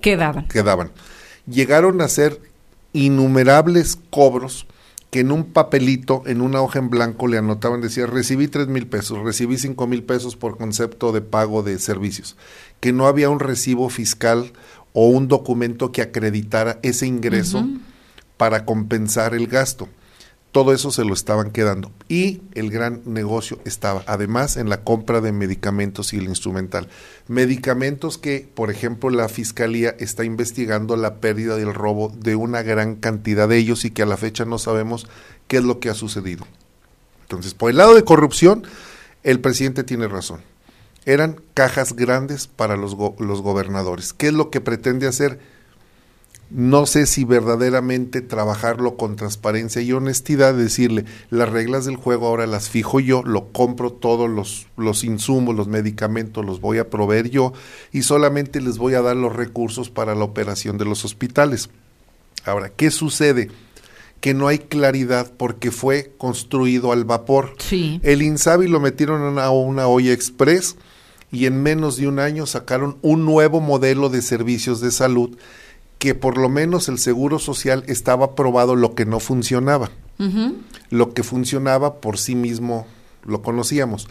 Quedaban. 0.00 0.46
que 0.48 0.62
daban. 0.62 0.90
Llegaron 1.46 2.00
a 2.00 2.04
hacer 2.04 2.40
innumerables 2.92 3.98
cobros 4.10 4.66
que 5.10 5.20
en 5.20 5.32
un 5.32 5.44
papelito, 5.44 6.22
en 6.26 6.42
una 6.42 6.60
hoja 6.60 6.78
en 6.78 6.90
blanco, 6.90 7.28
le 7.28 7.38
anotaban, 7.38 7.80
decía, 7.80 8.04
recibí 8.06 8.46
tres 8.46 8.68
mil 8.68 8.86
pesos, 8.86 9.18
recibí 9.24 9.56
cinco 9.56 9.86
mil 9.86 10.02
pesos 10.02 10.36
por 10.36 10.58
concepto 10.58 11.12
de 11.12 11.22
pago 11.22 11.62
de 11.62 11.78
servicios, 11.78 12.36
que 12.80 12.92
no 12.92 13.06
había 13.06 13.30
un 13.30 13.40
recibo 13.40 13.88
fiscal 13.88 14.52
o 15.00 15.06
un 15.06 15.28
documento 15.28 15.92
que 15.92 16.02
acreditara 16.02 16.80
ese 16.82 17.06
ingreso 17.06 17.64
para 18.36 18.64
compensar 18.64 19.32
el 19.32 19.46
gasto. 19.46 19.88
Todo 20.50 20.72
eso 20.72 20.90
se 20.90 21.04
lo 21.04 21.14
estaban 21.14 21.52
quedando. 21.52 21.92
Y 22.08 22.42
el 22.54 22.68
gran 22.72 23.02
negocio 23.04 23.60
estaba, 23.64 24.02
además, 24.08 24.56
en 24.56 24.68
la 24.68 24.82
compra 24.82 25.20
de 25.20 25.30
medicamentos 25.30 26.12
y 26.12 26.16
el 26.16 26.24
instrumental. 26.24 26.88
Medicamentos 27.28 28.18
que, 28.18 28.48
por 28.52 28.72
ejemplo, 28.72 29.08
la 29.10 29.28
Fiscalía 29.28 29.94
está 30.00 30.24
investigando 30.24 30.96
la 30.96 31.20
pérdida 31.20 31.56
y 31.60 31.62
el 31.62 31.74
robo 31.74 32.12
de 32.18 32.34
una 32.34 32.62
gran 32.62 32.96
cantidad 32.96 33.48
de 33.48 33.56
ellos 33.56 33.84
y 33.84 33.92
que 33.92 34.02
a 34.02 34.06
la 34.06 34.16
fecha 34.16 34.46
no 34.46 34.58
sabemos 34.58 35.06
qué 35.46 35.58
es 35.58 35.62
lo 35.62 35.78
que 35.78 35.90
ha 35.90 35.94
sucedido. 35.94 36.44
Entonces, 37.20 37.54
por 37.54 37.70
el 37.70 37.76
lado 37.76 37.94
de 37.94 38.02
corrupción, 38.02 38.64
el 39.22 39.38
presidente 39.38 39.84
tiene 39.84 40.08
razón. 40.08 40.40
Eran 41.08 41.40
cajas 41.54 41.94
grandes 41.96 42.46
para 42.46 42.76
los, 42.76 42.94
go- 42.94 43.16
los 43.18 43.40
gobernadores. 43.40 44.12
¿Qué 44.12 44.26
es 44.28 44.34
lo 44.34 44.50
que 44.50 44.60
pretende 44.60 45.06
hacer? 45.06 45.40
no 46.50 46.86
sé 46.86 47.04
si 47.04 47.24
verdaderamente 47.26 48.22
trabajarlo 48.22 48.96
con 48.96 49.16
transparencia 49.16 49.82
y 49.82 49.92
honestidad, 49.92 50.54
decirle, 50.54 51.04
las 51.28 51.50
reglas 51.50 51.84
del 51.84 51.96
juego 51.96 52.26
ahora 52.26 52.46
las 52.46 52.70
fijo 52.70 53.00
yo, 53.00 53.22
lo 53.22 53.52
compro 53.52 53.92
todos 53.92 54.30
los, 54.30 54.66
los 54.78 55.04
insumos, 55.04 55.54
los 55.54 55.68
medicamentos, 55.68 56.46
los 56.46 56.62
voy 56.62 56.78
a 56.78 56.88
proveer 56.88 57.28
yo 57.28 57.52
y 57.92 58.00
solamente 58.00 58.62
les 58.62 58.78
voy 58.78 58.94
a 58.94 59.02
dar 59.02 59.14
los 59.14 59.36
recursos 59.36 59.90
para 59.90 60.14
la 60.14 60.24
operación 60.24 60.78
de 60.78 60.86
los 60.86 61.04
hospitales. 61.04 61.68
Ahora, 62.46 62.70
¿qué 62.70 62.90
sucede? 62.90 63.50
Que 64.22 64.32
no 64.32 64.48
hay 64.48 64.58
claridad 64.60 65.30
porque 65.36 65.70
fue 65.70 66.12
construido 66.16 66.92
al 66.92 67.04
vapor. 67.04 67.56
Sí. 67.58 68.00
El 68.02 68.22
Insabi 68.22 68.68
lo 68.68 68.80
metieron 68.80 69.20
en 69.20 69.26
una, 69.28 69.50
una 69.50 69.86
olla 69.86 70.14
express 70.14 70.76
y 71.30 71.46
en 71.46 71.62
menos 71.62 71.96
de 71.96 72.08
un 72.08 72.18
año 72.18 72.46
sacaron 72.46 72.98
un 73.02 73.24
nuevo 73.24 73.60
modelo 73.60 74.08
de 74.08 74.22
servicios 74.22 74.80
de 74.80 74.90
salud 74.90 75.36
que 75.98 76.14
por 76.14 76.38
lo 76.38 76.48
menos 76.48 76.88
el 76.88 76.98
Seguro 76.98 77.38
Social 77.38 77.84
estaba 77.86 78.34
probado 78.34 78.76
lo 78.76 78.94
que 78.94 79.04
no 79.04 79.20
funcionaba. 79.20 79.90
Lo 80.90 81.12
que 81.14 81.22
funcionaba 81.22 82.00
por 82.00 82.18
sí 82.18 82.34
mismo 82.34 82.86
lo 83.24 83.42
conocíamos. 83.42 84.08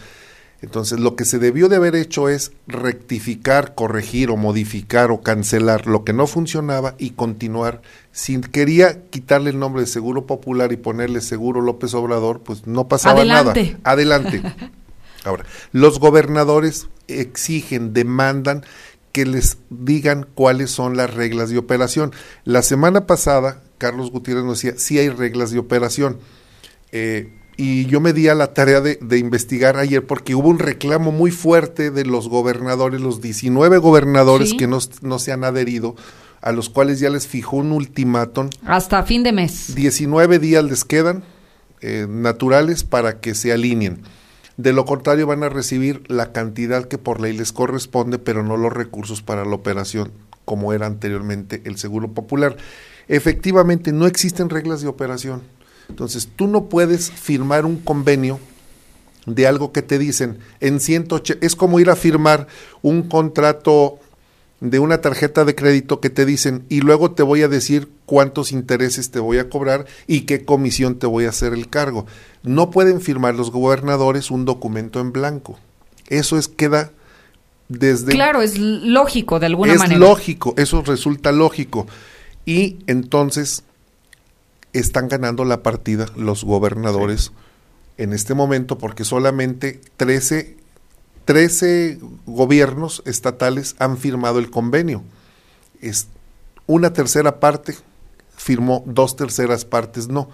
Entonces, 0.62 1.00
lo 1.00 1.16
que 1.16 1.24
se 1.24 1.38
debió 1.38 1.70
de 1.70 1.76
haber 1.76 1.96
hecho 1.96 2.30
es 2.30 2.52
rectificar, 2.66 3.76
corregir 3.76 4.32
o 4.32 4.38
modificar 4.38 5.12
o 5.12 5.22
cancelar 5.22 5.86
lo 5.86 6.04
que 6.04 6.14
no 6.14 6.26
funcionaba 6.26 6.96
y 6.98 7.12
continuar. 7.12 7.82
Si 8.12 8.40
quería 8.42 9.04
quitarle 9.10 9.52
el 9.52 9.60
nombre 9.60 9.82
de 9.82 9.88
Seguro 9.88 10.26
Popular 10.26 10.72
y 10.72 10.78
ponerle 10.78 11.22
Seguro 11.22 11.62
López 11.62 11.94
Obrador, 11.94 12.42
pues 12.42 12.66
no 12.66 12.88
pasaba 12.88 13.20
Adelante. 13.22 13.64
nada. 13.64 13.80
Adelante. 13.84 14.42
Ahora, 15.24 15.46
los 15.72 16.00
gobernadores 16.00 16.88
exigen, 17.08 17.94
demandan 17.94 18.64
que 19.12 19.26
les 19.26 19.58
digan 19.70 20.28
cuáles 20.36 20.70
son 20.72 20.96
las 20.96 21.14
reglas 21.14 21.50
de 21.50 21.58
operación. 21.58 22.12
La 22.44 22.62
semana 22.62 23.08
pasada, 23.08 23.64
Carlos 23.78 24.12
Gutiérrez 24.12 24.44
nos 24.44 24.62
decía, 24.62 24.80
sí 24.80 25.00
hay 25.00 25.10
reglas 25.10 25.52
de 25.52 25.60
operación. 25.60 26.20
Eh, 26.92 27.34
y 27.58 27.86
yo 27.88 28.00
me 28.00 28.14
di 28.14 28.28
a 28.28 28.36
la 28.36 28.54
tarea 28.54 28.82
de, 28.82 29.00
de, 29.02 29.18
investigar 29.18 29.78
ayer 29.78 30.06
porque 30.06 30.36
hubo 30.36 30.48
un 30.50 30.60
reclamo 30.60 31.12
muy 31.12 31.32
fuerte 31.32 31.90
de 31.90 32.06
los 32.06 32.30
gobernadores, 32.30 33.02
los 33.02 33.20
19 33.20 33.80
gobernadores 33.80 34.52
Sí. 34.52 34.58
que 34.58 34.68
no, 34.68 34.78
no 35.02 35.18
se 35.18 35.32
han 35.32 35.44
adherido, 35.44 35.96
a 36.42 36.52
los 36.52 36.70
cuales 36.70 37.00
ya 37.00 37.10
les 37.10 37.26
fijó 37.26 37.58
un 37.58 37.72
ultimátum. 37.72 38.52
Hasta 38.64 39.02
fin 39.04 39.24
de 39.24 39.32
mes. 39.32 39.74
19 39.74 40.38
días 40.38 40.64
les 40.64 40.86
quedan 40.86 41.24
eh, 41.82 42.06
naturales 42.08 42.84
para 42.84 43.20
que 43.20 43.34
se 43.34 43.52
alineen. 43.52 44.04
De 44.58 44.74
lo 44.74 44.86
contrario 44.86 45.28
van 45.28 45.44
a 45.44 45.50
recibir 45.50 46.04
la 46.08 46.32
cantidad 46.32 46.88
que 46.88 46.98
por 46.98 47.22
ley 47.22 47.38
les 47.38 47.54
corresponde, 47.54 48.18
pero 48.18 48.44
no 48.44 48.58
los 48.58 48.74
recursos 48.74 49.22
para 49.22 49.46
la 49.46 49.56
operación 49.56 50.12
como 50.46 50.74
era 50.74 50.88
anteriormente 50.88 51.62
el 51.66 51.78
Seguro 51.78 52.08
Popular. 52.14 52.58
Efectivamente, 53.08 53.92
no 53.92 54.08
existen 54.08 54.50
reglas 54.50 54.82
de 54.82 54.88
operación. 54.88 55.44
Entonces, 55.90 56.30
tú 56.36 56.48
no 56.48 56.70
puedes 56.70 57.12
firmar 57.12 57.66
un 57.66 57.78
convenio 57.78 58.40
de 59.26 59.46
algo 59.46 59.72
que 59.72 59.82
te 59.82 60.00
dicen 60.00 60.40
en 60.60 60.80
180, 60.80 61.46
es 61.46 61.56
como 61.56 61.80
ir 61.80 61.90
a 61.90 61.96
firmar 61.96 62.48
un 62.82 63.04
contrato 63.04 64.00
de 64.60 64.80
una 64.80 65.02
tarjeta 65.02 65.46
de 65.46 65.56
crédito 65.56 66.00
que 66.00 66.10
te 66.10 66.26
dicen 66.26 66.66
y 66.70 66.82
luego 66.82 67.12
te 67.12 67.24
voy 67.24 67.44
a 67.44 67.48
decir 67.48 67.90
cuántos 68.06 68.52
intereses 68.52 69.12
te 69.12 69.20
voy 69.20 69.38
a 69.38 69.50
cobrar 69.50 69.86
y 70.08 70.22
qué 70.22 70.46
comisión 70.46 70.98
te 70.98 71.06
voy 71.06 71.26
a 71.26 71.30
hacer 71.30 71.54
el 71.54 71.70
cargo. 71.70 72.08
No 72.44 72.72
pueden 72.72 73.02
firmar 73.02 73.36
los 73.36 73.52
gobernadores 73.52 74.32
un 74.32 74.46
documento 74.46 75.00
en 75.00 75.12
blanco. 75.12 75.60
Eso 76.08 76.38
es 76.38 76.48
queda 76.48 76.92
desde 77.68 78.14
Claro, 78.14 78.42
es 78.42 78.58
lógico 78.58 79.40
de 79.40 79.46
alguna 79.46 79.74
es 79.74 79.80
manera. 79.80 80.00
lógico, 80.00 80.54
eso 80.58 80.82
resulta 80.82 81.32
lógico. 81.32 81.86
Y 82.46 82.78
entonces 82.88 83.64
están 84.74 85.08
ganando 85.08 85.46
la 85.46 85.64
partida 85.64 86.08
los 86.16 86.44
gobernadores 86.44 87.32
en 87.98 88.14
este 88.14 88.34
momento 88.34 88.78
porque 88.78 89.04
solamente 89.04 89.82
13, 89.98 90.56
13 91.28 92.00
gobiernos 92.26 93.04
estatales 93.06 93.76
han 93.80 93.98
firmado 93.98 94.40
el 94.40 94.50
convenio. 94.50 95.04
Es 95.82 96.08
una 96.68 96.94
tercera 96.94 97.42
parte 97.42 97.76
firmó, 98.38 98.82
dos 98.86 99.18
terceras 99.18 99.66
partes 99.66 100.08
no. 100.08 100.30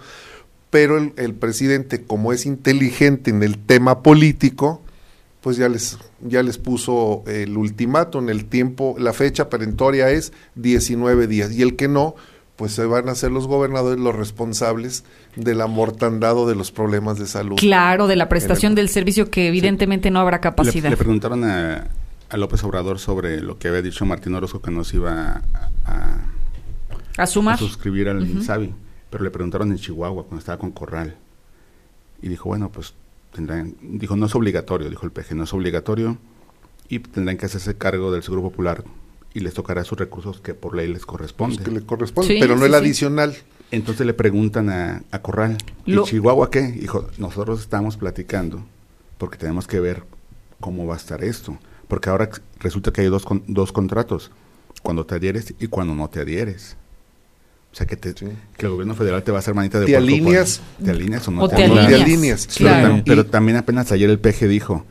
Pero 0.70 0.96
el, 0.98 1.34
presidente, 1.34 2.04
como 2.04 2.32
es 2.32 2.46
inteligente 2.46 3.30
en 3.30 3.42
el 3.42 3.58
tema 3.58 4.04
político, 4.04 4.82
pues 5.40 5.56
ya 5.56 5.68
les, 5.68 5.98
ya 6.20 6.44
les 6.44 6.58
puso 6.58 7.24
el 7.26 7.56
ultimátum, 7.56 8.28
el 8.28 8.44
tiempo, 8.44 8.94
la 8.96 9.12
fecha 9.12 9.48
perentoria 9.48 10.10
es 10.10 10.32
19 10.54 11.26
días. 11.26 11.50
Y 11.52 11.62
el 11.62 11.74
que 11.74 11.88
no, 11.88 12.14
pues 12.56 12.72
se 12.72 12.84
van 12.86 13.08
a 13.08 13.14
ser 13.14 13.32
los 13.32 13.46
gobernadores 13.48 13.98
los 14.00 14.14
responsables 14.14 15.04
del 15.36 15.60
amortandado 15.60 16.46
de 16.46 16.54
los 16.54 16.70
problemas 16.70 17.18
de 17.18 17.26
salud. 17.26 17.56
Claro, 17.56 18.06
de 18.06 18.16
la 18.16 18.28
prestación 18.28 18.72
el- 18.72 18.76
del 18.76 18.88
servicio 18.88 19.30
que 19.30 19.48
evidentemente 19.48 20.10
no 20.10 20.20
habrá 20.20 20.40
capacidad. 20.40 20.88
le 20.90 20.96
preguntaron 20.96 21.42
a, 21.44 21.88
a 22.30 22.36
López 22.36 22.62
Obrador 22.64 22.98
sobre 23.00 23.40
lo 23.40 23.58
que 23.58 23.68
había 23.68 23.82
dicho 23.82 24.04
Martín 24.06 24.34
Orozco 24.34 24.62
que 24.62 24.70
nos 24.70 24.94
iba 24.94 25.12
a, 25.32 25.42
a- 25.84 26.20
a 27.16 27.26
sumar. 27.26 27.58
suscribir 27.58 28.08
al. 28.08 28.24
INSABI, 28.26 28.72
pero 29.10 29.24
le 29.24 29.30
preguntaron 29.30 29.70
en 29.72 29.78
Chihuahua 29.78 30.22
cuando 30.24 30.38
estaba 30.38 30.58
con 30.58 30.70
Corral. 30.72 31.16
Y 32.22 32.28
dijo, 32.28 32.48
bueno, 32.48 32.70
pues 32.70 32.94
tendrán, 33.32 33.74
dijo, 33.82 34.16
no 34.16 34.26
es 34.26 34.34
obligatorio, 34.34 34.88
dijo 34.90 35.04
el 35.06 35.12
PG, 35.12 35.34
no 35.34 35.44
es 35.44 35.52
obligatorio 35.52 36.18
y 36.88 37.00
tendrán 37.00 37.36
que 37.36 37.46
hacerse 37.46 37.76
cargo 37.76 38.12
del 38.12 38.22
Seguro 38.22 38.42
Popular 38.42 38.84
y 39.34 39.40
les 39.40 39.52
tocará 39.52 39.84
sus 39.84 39.98
recursos 39.98 40.40
que 40.40 40.54
por 40.54 40.74
ley 40.76 40.88
les 40.92 41.04
corresponde. 41.04 41.56
Pues 41.56 41.68
que 41.68 41.74
le 41.74 41.84
corresponde, 41.84 42.28
Sí, 42.34 42.38
pero 42.40 42.54
no 42.54 42.60
sí, 42.60 42.66
el 42.66 42.72
sí. 42.72 42.76
adicional. 42.78 43.36
Entonces 43.70 44.06
le 44.06 44.14
preguntan 44.14 44.70
a, 44.70 45.02
a 45.10 45.18
Corral, 45.20 45.56
¿y 45.84 45.92
Lo- 45.92 46.04
Chihuahua 46.04 46.50
qué? 46.50 46.62
Dijo, 46.62 47.08
nosotros 47.18 47.60
estamos 47.60 47.96
platicando 47.96 48.64
porque 49.18 49.36
tenemos 49.36 49.66
que 49.66 49.80
ver 49.80 50.04
cómo 50.60 50.86
va 50.86 50.94
a 50.94 50.96
estar 50.96 51.22
esto. 51.24 51.58
Porque 51.88 52.08
ahora 52.10 52.30
resulta 52.60 52.92
que 52.92 53.00
hay 53.02 53.08
dos, 53.08 53.24
con- 53.24 53.42
dos 53.48 53.72
contratos, 53.72 54.30
cuando 54.82 55.04
te 55.04 55.16
adhieres 55.16 55.54
y 55.58 55.66
cuando 55.66 55.94
no 55.94 56.08
te 56.08 56.20
adhieres. 56.20 56.76
O 57.72 57.76
sea, 57.76 57.86
que, 57.86 57.96
te, 57.96 58.10
Sí. 58.12 58.26
que 58.56 58.66
el 58.66 58.72
gobierno 58.72 58.94
federal 58.94 59.24
te 59.24 59.32
va 59.32 59.38
a 59.38 59.40
hacer 59.40 59.54
manita 59.54 59.80
de 59.80 59.86
¿Te 59.86 59.92
puerco 59.92 60.06
alineas? 60.06 60.60
cuando- 60.60 60.84
¿Te 60.84 60.90
alineas 60.92 61.26
o 61.28 61.30
no 61.32 61.42
O 61.42 61.48
te, 61.48 61.56
te 61.56 61.64
alineas? 61.64 61.86
te 61.88 61.94
alineas. 61.94 62.06
alineas. 62.06 62.46
Pero, 62.46 62.68
Claro. 62.70 62.88
tam- 62.94 63.02
pero 63.04 63.20
Y- 63.22 63.24
también 63.24 63.56
apenas 63.58 63.90
ayer 63.90 64.08
el 64.10 64.20
PG 64.20 64.46
dijo, 64.46 64.84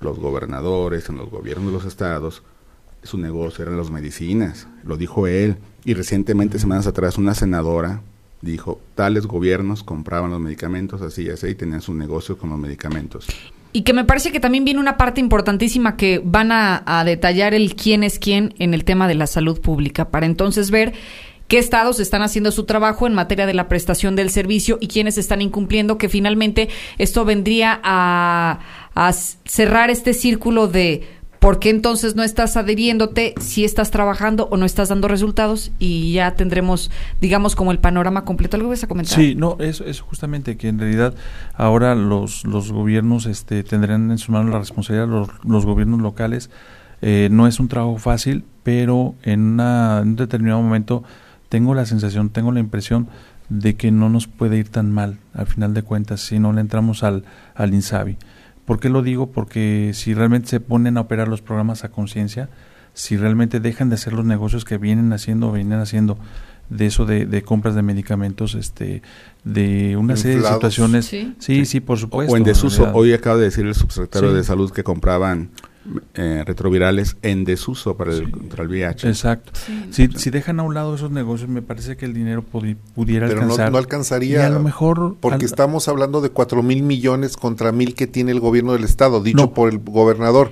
los 0.00 0.18
gobernadores 0.20 1.08
en 1.08 1.16
los 1.16 1.28
gobiernos 1.30 1.66
de 1.66 1.72
los 1.72 1.84
estados, 1.84 2.44
su 3.08 3.18
negocio 3.18 3.64
eran 3.64 3.76
las 3.76 3.90
medicinas, 3.90 4.68
lo 4.84 4.96
dijo 4.96 5.26
él. 5.26 5.56
Y 5.84 5.94
recientemente, 5.94 6.58
semanas 6.58 6.86
atrás, 6.86 7.18
una 7.18 7.34
senadora 7.34 8.02
dijo, 8.40 8.80
tales 8.94 9.26
gobiernos 9.26 9.82
compraban 9.82 10.30
los 10.30 10.40
medicamentos 10.40 11.02
así 11.02 11.24
y 11.24 11.30
así 11.30 11.48
y 11.48 11.54
tenían 11.54 11.80
su 11.80 11.94
negocio 11.94 12.38
con 12.38 12.50
los 12.50 12.58
medicamentos. 12.58 13.26
Y 13.72 13.82
que 13.82 13.92
me 13.92 14.04
parece 14.04 14.32
que 14.32 14.40
también 14.40 14.64
viene 14.64 14.80
una 14.80 14.96
parte 14.96 15.20
importantísima 15.20 15.96
que 15.96 16.20
van 16.24 16.50
a, 16.52 17.02
detallar 17.04 17.54
el 17.54 17.74
quién 17.74 18.02
es 18.02 18.18
quién 18.18 18.54
en 18.58 18.74
el 18.74 18.84
tema 18.84 19.08
de 19.08 19.14
la 19.14 19.26
salud 19.26 19.60
pública, 19.60 20.10
para 20.10 20.26
entonces 20.26 20.70
ver 20.70 20.94
qué 21.48 21.58
estados 21.58 22.00
están 22.00 22.22
haciendo 22.22 22.50
su 22.50 22.64
trabajo 22.64 23.06
en 23.06 23.14
materia 23.14 23.46
de 23.46 23.54
la 23.54 23.68
prestación 23.68 24.16
del 24.16 24.30
servicio 24.30 24.78
y 24.80 24.88
quiénes 24.88 25.18
están 25.18 25.42
incumpliendo, 25.42 25.98
que 25.98 26.08
finalmente 26.08 26.68
esto 26.98 27.24
vendría 27.24 27.80
a, 27.82 28.60
cerrar 29.44 29.90
este 29.90 30.12
círculo 30.12 30.66
de 30.66 31.06
por 31.38 31.58
qué 31.60 31.70
entonces 31.70 32.16
no 32.16 32.22
estás 32.22 32.56
adheriéndote, 32.56 33.34
si 33.40 33.64
estás 33.64 33.90
trabajando 33.90 34.48
o 34.50 34.56
no 34.56 34.66
estás 34.66 34.88
dando 34.88 35.06
resultados 35.08 35.70
y 35.78 36.12
ya 36.12 36.34
tendremos, 36.34 36.90
digamos, 37.20 37.54
como 37.54 37.70
el 37.72 37.78
panorama 37.78 38.24
completo. 38.24 38.56
¿Algo 38.56 38.70
vas 38.70 38.82
a 38.84 38.88
comentar? 38.88 39.16
Sí, 39.18 39.34
no, 39.34 39.56
eso 39.60 39.84
es 39.84 40.00
justamente 40.00 40.56
que 40.56 40.68
en 40.68 40.78
realidad 40.78 41.14
ahora 41.54 41.94
los, 41.94 42.44
los 42.44 42.72
gobiernos 42.72 43.26
este, 43.26 43.62
tendrán 43.62 44.10
en 44.10 44.18
sus 44.18 44.30
manos 44.30 44.52
la 44.52 44.58
responsabilidad, 44.58 45.06
los, 45.08 45.28
los 45.44 45.64
gobiernos 45.64 46.00
locales. 46.00 46.50
Eh, 47.00 47.28
no 47.30 47.46
es 47.46 47.60
un 47.60 47.68
trabajo 47.68 47.98
fácil, 47.98 48.44
pero 48.64 49.14
en, 49.22 49.40
una- 49.40 50.00
en 50.02 50.08
un 50.08 50.16
determinado 50.16 50.60
momento 50.60 51.04
tengo 51.48 51.74
la 51.74 51.86
sensación, 51.86 52.30
tengo 52.30 52.50
la 52.50 52.58
impresión 52.60 53.08
de 53.48 53.76
que 53.76 53.90
no 53.92 54.08
nos 54.10 54.26
puede 54.26 54.58
ir 54.58 54.68
tan 54.68 54.90
mal, 54.92 55.18
al 55.32 55.46
final 55.46 55.72
de 55.72 55.82
cuentas, 55.82 56.20
si 56.20 56.38
no 56.40 56.52
le 56.52 56.60
entramos 56.60 57.02
al, 57.04 57.24
al 57.54 57.72
INSABI. 57.72 58.16
¿Por 58.68 58.78
qué 58.80 58.90
lo 58.90 59.00
digo? 59.02 59.32
Porque 59.32 59.92
si 59.94 60.12
realmente 60.12 60.48
se 60.48 60.60
ponen 60.60 60.98
a 60.98 61.00
operar 61.00 61.26
los 61.26 61.40
programas 61.40 61.84
a 61.84 61.88
conciencia, 61.88 62.50
si 62.92 63.16
realmente 63.16 63.60
dejan 63.60 63.88
de 63.88 63.94
hacer 63.94 64.12
los 64.12 64.26
negocios 64.26 64.66
que 64.66 64.76
vienen 64.76 65.10
haciendo 65.14 65.48
o 65.48 65.52
vienen 65.52 65.78
haciendo 65.80 66.18
de 66.68 66.84
eso 66.84 67.06
de, 67.06 67.24
de 67.24 67.40
compras 67.40 67.74
de 67.74 67.80
medicamentos, 67.80 68.54
este, 68.54 69.00
de 69.42 69.96
una 69.96 70.16
serie 70.16 70.40
de 70.42 70.48
situaciones. 70.48 71.06
Sí. 71.06 71.34
Sí, 71.38 71.64
sí, 71.64 71.80
por 71.80 71.98
supuesto. 71.98 72.34
o 72.34 72.36
en 72.36 72.42
desuso, 72.44 72.90
hoy 72.92 73.14
acaba 73.14 73.38
de 73.38 73.44
decir 73.44 73.64
el 73.64 73.74
subsecretario 73.74 74.30
Sí. 74.32 74.36
de 74.36 74.44
salud 74.44 74.70
que 74.70 74.84
compraban 74.84 75.48
eh, 76.14 76.42
retrovirales 76.46 77.16
en 77.22 77.44
desuso 77.44 77.96
para 77.96 78.12
el, 78.12 78.26
Sí. 78.26 78.30
contra 78.30 78.62
el 78.62 78.68
VIH. 78.68 79.08
Exacto. 79.08 79.52
Si, 79.90 80.08
si 80.08 80.28
dejan 80.30 80.60
a 80.60 80.62
un 80.62 80.74
lado 80.74 80.94
esos 80.94 81.10
negocios, 81.10 81.48
me 81.48 81.62
parece 81.62 81.96
que 81.96 82.04
el 82.04 82.12
dinero 82.12 82.44
pudi- 82.44 82.76
pudiera 82.94 83.26
Pero 83.26 83.38
no, 83.40 83.44
alcanzar. 83.44 83.72
no 83.72 83.78
alcanzaría. 83.78 84.46
a 84.46 84.50
lo 84.50 84.60
mejor. 84.60 85.16
Porque 85.20 85.36
al- 85.36 85.50
estamos 85.50 85.88
hablando 85.88 86.20
de 86.20 86.28
cuatro 86.30 86.62
mil 86.62 86.82
millones 86.82 87.36
contra 87.38 87.72
mil 87.72 87.94
que 87.94 88.06
tiene 88.06 88.32
el 88.32 88.40
gobierno 88.40 88.72
del 88.74 88.84
estado, 88.84 89.22
dicho 89.22 89.38
No. 89.38 89.54
por 89.54 89.70
el 89.70 89.78
gobernador. 89.78 90.50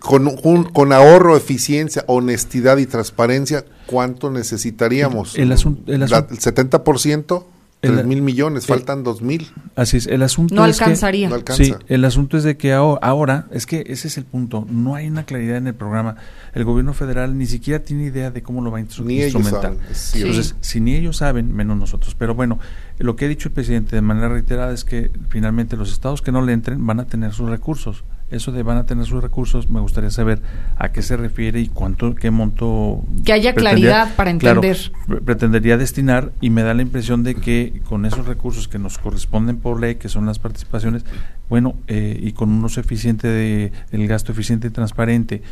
Con, 0.00 0.26
un- 0.42 0.64
con 0.64 0.92
ahorro, 0.92 1.36
eficiencia, 1.36 2.04
honestidad 2.06 2.78
y 2.78 2.86
transparencia, 2.86 3.64
¿cuánto 3.86 4.30
necesitaríamos? 4.30 5.36
El 5.38 5.52
asun- 5.52 5.80
el 5.86 6.00
La- 6.00 6.06
asun- 6.06 6.26
el 6.30 6.38
70%, 6.38 7.46
el- 7.84 7.92
3 7.94 8.06
mil 8.06 8.22
millones, 8.22 8.64
el- 8.64 8.68
faltan 8.76 9.02
2 9.02 9.22
mil. 9.22 9.50
Así 9.76 9.96
es. 9.96 10.06
El 10.06 10.22
asunto 10.22 10.54
No 10.54 10.64
es 10.66 10.78
que- 10.78 10.84
alcanzaría. 10.84 11.28
No 11.28 11.34
alcanza. 11.34 11.64
Sí, 11.64 11.74
el 11.88 12.04
asunto 12.04 12.36
es 12.36 12.44
de 12.44 12.56
que 12.56 12.72
aho- 12.74 12.98
ahora, 13.02 13.46
es 13.50 13.66
que 13.66 13.84
ese 13.88 14.08
es 14.08 14.18
el 14.18 14.24
punto, 14.24 14.66
no 14.70 14.94
hay 14.94 15.08
una 15.08 15.24
claridad 15.24 15.56
en 15.56 15.66
el 15.66 15.74
programa. 15.74 16.16
El 16.54 16.64
gobierno 16.64 16.92
federal 16.94 17.36
ni 17.38 17.46
siquiera 17.46 17.82
tiene 17.84 18.04
idea 18.04 18.30
de 18.30 18.42
cómo 18.42 18.62
lo 18.62 18.70
va 18.70 18.78
a 18.78 18.80
instru- 18.82 19.04
Ni 19.04 19.20
ellos 19.22 19.34
instrumentar. 19.34 19.72
saben. 19.74 19.78
es 19.90 19.98
cierto. 19.98 20.28
Entonces, 20.30 20.56
si 20.60 20.80
ni 20.80 20.94
ellos 20.94 21.16
saben, 21.16 21.54
menos 21.54 21.76
nosotros. 21.76 22.14
Pero 22.18 22.34
bueno, 22.34 22.58
lo 22.98 23.16
que 23.16 23.24
ha 23.24 23.28
dicho 23.28 23.48
el 23.48 23.54
presidente 23.54 23.96
de 23.96 24.02
manera 24.02 24.28
reiterada 24.28 24.72
es 24.72 24.84
que 24.84 25.10
finalmente 25.28 25.76
los 25.76 25.92
estados 25.92 26.22
que 26.22 26.32
no 26.32 26.42
le 26.42 26.52
entren 26.52 26.84
van 26.86 27.00
a 27.00 27.06
tener 27.06 27.32
sus 27.32 27.48
recursos. 27.50 28.04
Eso 28.34 28.52
de 28.52 28.62
van 28.62 28.76
a 28.76 28.84
tener 28.84 29.06
sus 29.06 29.22
recursos, 29.22 29.70
me 29.70 29.80
gustaría 29.80 30.10
saber 30.10 30.40
a 30.76 30.90
qué 30.92 31.02
se 31.02 31.16
refiere 31.16 31.60
y 31.60 31.68
cuánto, 31.68 32.14
qué 32.14 32.30
monto. 32.30 33.02
Que 33.24 33.32
haya 33.32 33.54
claridad 33.54 34.14
para 34.16 34.30
entender. 34.30 34.76
pretendería 35.24 35.76
destinar 35.76 36.32
y 36.40 36.50
me 36.50 36.62
da 36.62 36.74
la 36.74 36.82
impresión 36.82 37.22
de 37.22 37.34
que 37.34 37.80
con 37.88 38.06
esos 38.06 38.26
recursos 38.26 38.68
que 38.68 38.78
nos 38.78 38.98
corresponden 38.98 39.56
por 39.56 39.80
ley, 39.80 39.96
que 39.96 40.08
son 40.08 40.26
las 40.26 40.38
participaciones, 40.38 41.04
bueno, 41.48 41.74
eh, 41.86 42.18
y 42.20 42.32
con 42.32 42.50
un 42.50 42.64
uso 42.64 42.80
eficiente 42.80 43.28
de, 43.28 43.72
el 43.92 44.06
gasto 44.08 44.32
eficiente 44.32 44.68
y 44.68 44.70
transparente, 44.70 45.42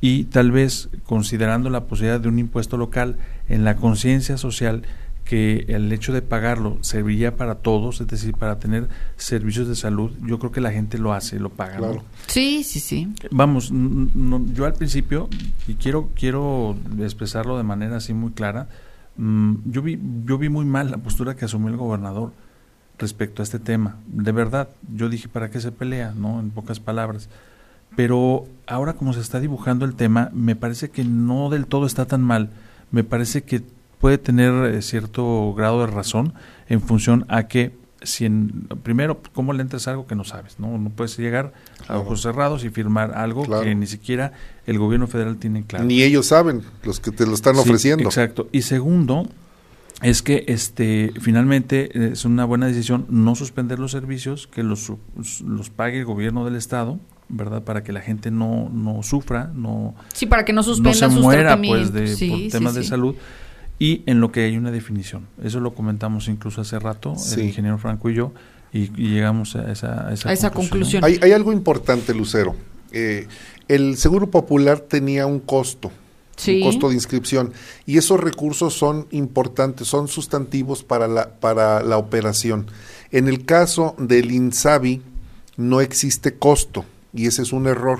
y 0.00 0.24
tal 0.24 0.50
vez 0.50 0.88
considerando 1.04 1.70
la 1.70 1.84
posibilidad 1.84 2.20
de 2.20 2.28
un 2.28 2.38
impuesto 2.40 2.76
local 2.76 3.16
en 3.48 3.64
la 3.64 3.76
conciencia 3.76 4.36
social 4.36 4.82
que 5.24 5.64
el 5.68 5.90
hecho 5.92 6.12
de 6.12 6.20
pagarlo 6.20 6.78
serviría 6.80 7.36
para 7.36 7.56
todos, 7.56 8.00
es 8.00 8.06
decir, 8.08 8.34
para 8.34 8.58
tener 8.58 8.88
servicios 9.16 9.68
de 9.68 9.76
salud, 9.76 10.10
yo 10.26 10.38
creo 10.38 10.52
que 10.52 10.60
la 10.60 10.72
gente 10.72 10.98
lo 10.98 11.12
hace, 11.12 11.38
lo 11.38 11.50
paga. 11.50 11.80
Sí, 12.26 12.64
sí, 12.64 12.80
sí. 12.80 13.14
Vamos, 13.30 13.70
yo 13.72 14.64
al 14.64 14.74
principio, 14.74 15.28
y 15.66 15.74
quiero, 15.74 16.10
quiero 16.14 16.76
expresarlo 17.00 17.56
de 17.56 17.62
manera 17.62 17.96
así 17.96 18.12
muy 18.14 18.32
clara, 18.32 18.68
mm, 19.16 19.54
yo, 19.66 19.82
vi, 19.82 19.98
yo 20.24 20.38
vi 20.38 20.48
muy 20.48 20.64
mal 20.64 20.90
la 20.90 20.98
postura 20.98 21.36
que 21.36 21.44
asumió 21.44 21.68
el 21.68 21.76
gobernador 21.76 22.32
respecto 22.98 23.42
a 23.42 23.44
este 23.44 23.58
tema. 23.58 23.96
De 24.06 24.32
verdad, 24.32 24.68
yo 24.94 25.08
dije, 25.08 25.28
¿para 25.28 25.50
qué 25.50 25.60
se 25.60 25.72
pelea? 25.72 26.14
¿no? 26.16 26.40
En 26.40 26.50
pocas 26.50 26.80
palabras. 26.80 27.28
Pero 27.96 28.46
ahora 28.66 28.94
como 28.94 29.12
se 29.12 29.20
está 29.20 29.38
dibujando 29.40 29.84
el 29.84 29.94
tema, 29.94 30.30
me 30.32 30.56
parece 30.56 30.90
que 30.90 31.04
no 31.04 31.50
del 31.50 31.66
todo 31.66 31.86
está 31.86 32.06
tan 32.06 32.22
mal. 32.22 32.50
Me 32.90 33.04
parece 33.04 33.42
que 33.42 33.62
puede 34.02 34.18
tener 34.18 34.74
eh, 34.74 34.82
cierto 34.82 35.54
grado 35.54 35.86
de 35.86 35.86
razón 35.86 36.34
en 36.68 36.80
función 36.80 37.24
a 37.28 37.46
que 37.46 37.70
si 38.02 38.24
en, 38.24 38.66
primero, 38.82 39.22
¿cómo 39.32 39.52
le 39.52 39.62
entras 39.62 39.86
algo 39.86 40.08
que 40.08 40.16
no 40.16 40.24
sabes? 40.24 40.58
No, 40.58 40.76
no 40.76 40.90
puedes 40.90 41.16
llegar 41.16 41.52
a 41.86 41.98
ojos 41.98 42.20
cerrados 42.20 42.64
y 42.64 42.70
firmar 42.70 43.12
algo 43.14 43.44
que 43.62 43.76
ni 43.76 43.86
siquiera 43.86 44.32
el 44.66 44.80
gobierno 44.80 45.06
federal 45.06 45.36
tiene 45.36 45.64
claro. 45.64 45.84
Ni 45.84 46.02
ellos 46.02 46.26
saben, 46.26 46.62
los 46.82 46.98
que 46.98 47.12
te 47.12 47.26
lo 47.26 47.34
están 47.34 47.54
ofreciendo. 47.54 48.02
Exacto. 48.02 48.48
Y 48.50 48.62
segundo, 48.62 49.28
es 50.02 50.22
que 50.22 50.46
este 50.48 51.12
finalmente 51.20 51.96
eh, 51.96 52.10
es 52.14 52.24
una 52.24 52.44
buena 52.44 52.66
decisión 52.66 53.06
no 53.08 53.36
suspender 53.36 53.78
los 53.78 53.92
servicios, 53.92 54.48
que 54.48 54.64
los, 54.64 54.90
los 55.46 55.70
pague 55.70 56.00
el 56.00 56.06
gobierno 56.06 56.44
del 56.44 56.56
Estado, 56.56 56.98
¿verdad? 57.28 57.62
Para 57.62 57.84
que 57.84 57.92
la 57.92 58.00
gente 58.00 58.32
no, 58.32 58.68
no 58.68 59.04
sufra, 59.04 59.52
no, 59.54 59.94
sí, 60.12 60.26
para 60.26 60.44
que 60.44 60.52
no, 60.52 60.64
suspenda 60.64 60.90
no 60.90 61.14
se 61.14 61.20
muera 61.20 61.56
pues 61.56 61.92
de, 61.92 62.28
por 62.28 62.50
temas 62.50 62.74
de 62.74 62.82
salud 62.82 63.14
y 63.82 64.04
en 64.06 64.20
lo 64.20 64.30
que 64.30 64.44
hay 64.44 64.56
una 64.56 64.70
definición. 64.70 65.26
Eso 65.42 65.58
lo 65.58 65.74
comentamos 65.74 66.28
incluso 66.28 66.60
hace 66.60 66.78
rato, 66.78 67.16
el 67.32 67.42
ingeniero 67.42 67.78
Franco 67.78 68.08
y 68.10 68.14
yo, 68.14 68.32
y, 68.72 68.90
llegamos 68.92 69.56
a 69.56 69.72
esa, 69.72 70.06
a 70.06 70.12
esa, 70.12 70.50
conclusión. 70.52 71.02
Hay, 71.02 71.18
hay, 71.20 71.32
algo 71.32 71.52
importante, 71.52 72.14
Lucero. 72.14 72.54
Eh, 72.92 73.26
el 73.66 73.96
Seguro 73.96 74.30
Popular 74.30 74.78
tenía 74.78 75.26
un 75.26 75.40
costo, 75.40 75.90
un 76.46 76.62
costo 76.62 76.90
de 76.90 76.94
inscripción, 76.94 77.52
y 77.84 77.98
esos 77.98 78.20
recursos 78.20 78.72
son 78.72 79.08
importantes, 79.10 79.88
son 79.88 80.06
sustantivos 80.06 80.84
para 80.84 81.08
la, 81.08 81.30
para 81.40 81.82
la 81.82 81.98
operación. 81.98 82.68
En 83.10 83.26
el 83.26 83.44
caso 83.44 83.96
del 83.98 84.30
INSABI 84.30 85.02
no 85.56 85.80
existe 85.80 86.34
costo 86.34 86.84
y 87.12 87.26
ese 87.26 87.42
es 87.42 87.52
un 87.52 87.66
error. 87.66 87.98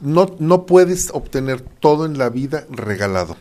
No, 0.00 0.36
no 0.38 0.64
puedes 0.64 1.10
obtener 1.12 1.60
todo 1.60 2.06
en 2.06 2.18
la 2.18 2.30
vida 2.30 2.66
regalado. 2.70 3.36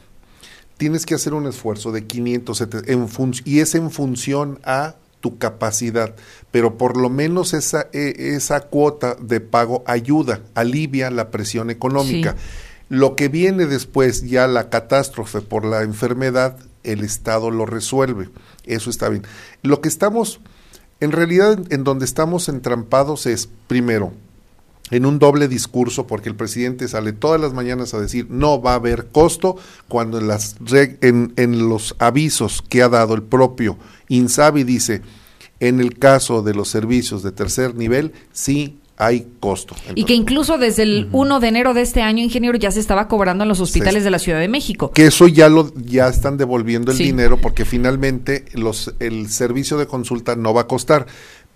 Tienes 0.79 1.05
que 1.05 1.13
hacer 1.13 1.33
un 1.33 1.45
esfuerzo 1.45 1.91
de 1.91 2.07
500 2.07 2.61
en 2.87 3.07
y 3.43 3.59
es 3.59 3.75
en 3.75 3.91
función 3.91 4.59
a 4.63 4.95
tu 5.19 5.37
capacidad, 5.37 6.15
pero 6.51 6.77
por 6.77 6.95
lo 6.95 7.09
menos 7.09 7.53
esa, 7.53 7.87
e, 7.91 8.33
esa 8.33 8.61
cuota 8.61 9.17
de 9.19 9.41
pago 9.41 9.83
ayuda, 9.87 10.39
alivia 10.55 11.11
la 11.11 11.31
presión 11.31 11.69
económica. 11.69 12.37
Lo 12.87 13.17
que 13.17 13.27
viene 13.27 13.65
después, 13.65 14.23
ya 14.23 14.47
la 14.47 14.69
catástrofe 14.69 15.41
por 15.41 15.65
la 15.65 15.81
enfermedad, 15.81 16.57
el 16.85 17.03
Estado 17.03 17.51
lo 17.51 17.65
resuelve. 17.65 18.29
Eso 18.65 18.89
está 18.89 19.09
bien. 19.09 19.23
Lo 19.63 19.81
que 19.81 19.89
estamos, 19.89 20.39
en 21.01 21.11
realidad, 21.11 21.59
en 21.71 21.83
donde 21.83 22.05
estamos 22.05 22.47
entrampados 22.47 23.25
es, 23.25 23.49
primero, 23.67 24.13
en 24.91 25.05
un 25.05 25.19
doble 25.19 25.47
discurso, 25.47 26.07
porque 26.07 26.29
el 26.29 26.35
presidente 26.35 26.87
sale 26.87 27.13
todas 27.13 27.39
las 27.39 27.53
mañanas 27.53 27.93
a 27.93 27.99
decir 27.99 28.27
no 28.29 28.61
va 28.61 28.73
a 28.73 28.75
haber 28.75 29.07
costo, 29.07 29.57
cuando 29.87 30.17
en, 30.19 30.27
las 30.27 30.55
en, 30.69 31.33
en 31.35 31.69
los 31.69 31.95
avisos 31.99 32.63
que 32.67 32.81
ha 32.81 32.89
dado 32.89 33.13
el 33.13 33.23
propio 33.23 33.77
INSABI 34.09 34.63
dice, 34.63 35.01
en 35.59 35.79
el 35.79 35.97
caso 35.97 36.41
de 36.41 36.53
los 36.53 36.67
servicios 36.67 37.23
de 37.23 37.31
tercer 37.31 37.75
nivel, 37.75 38.13
sí 38.33 38.79
hay 38.97 39.27
costo. 39.39 39.75
y 39.95 40.03
que 40.03 40.13
incluso 40.13 40.57
desde 40.57 40.83
el 40.83 41.07
1 41.13 41.39
de 41.39 41.47
enero 41.47 41.73
de 41.73 41.81
este 41.81 42.01
año, 42.01 42.21
ingeniero, 42.21 42.57
ya 42.57 42.69
se 42.69 42.81
estaba 42.81 43.07
cobrando 43.07 43.45
en 43.45 43.47
los 43.47 43.61
hospitales 43.61 44.03
de 44.03 44.09
la 44.09 44.19
Ciudad 44.19 44.41
de 44.41 44.49
México. 44.49 44.91
Que 44.91 45.05
eso 45.05 45.29
ya 45.29 45.47
lo 45.47 45.73
ya 45.75 46.09
están 46.09 46.35
devolviendo 46.35 46.91
el 46.91 46.97
dinero 46.97 47.37
porque 47.39 47.63
finalmente 47.63 48.43
los 48.53 48.93
el 48.99 49.29
servicio 49.29 49.77
de 49.77 49.87
consulta 49.87 50.35
no 50.35 50.53
va 50.53 50.61
a 50.61 50.67
costar 50.67 51.07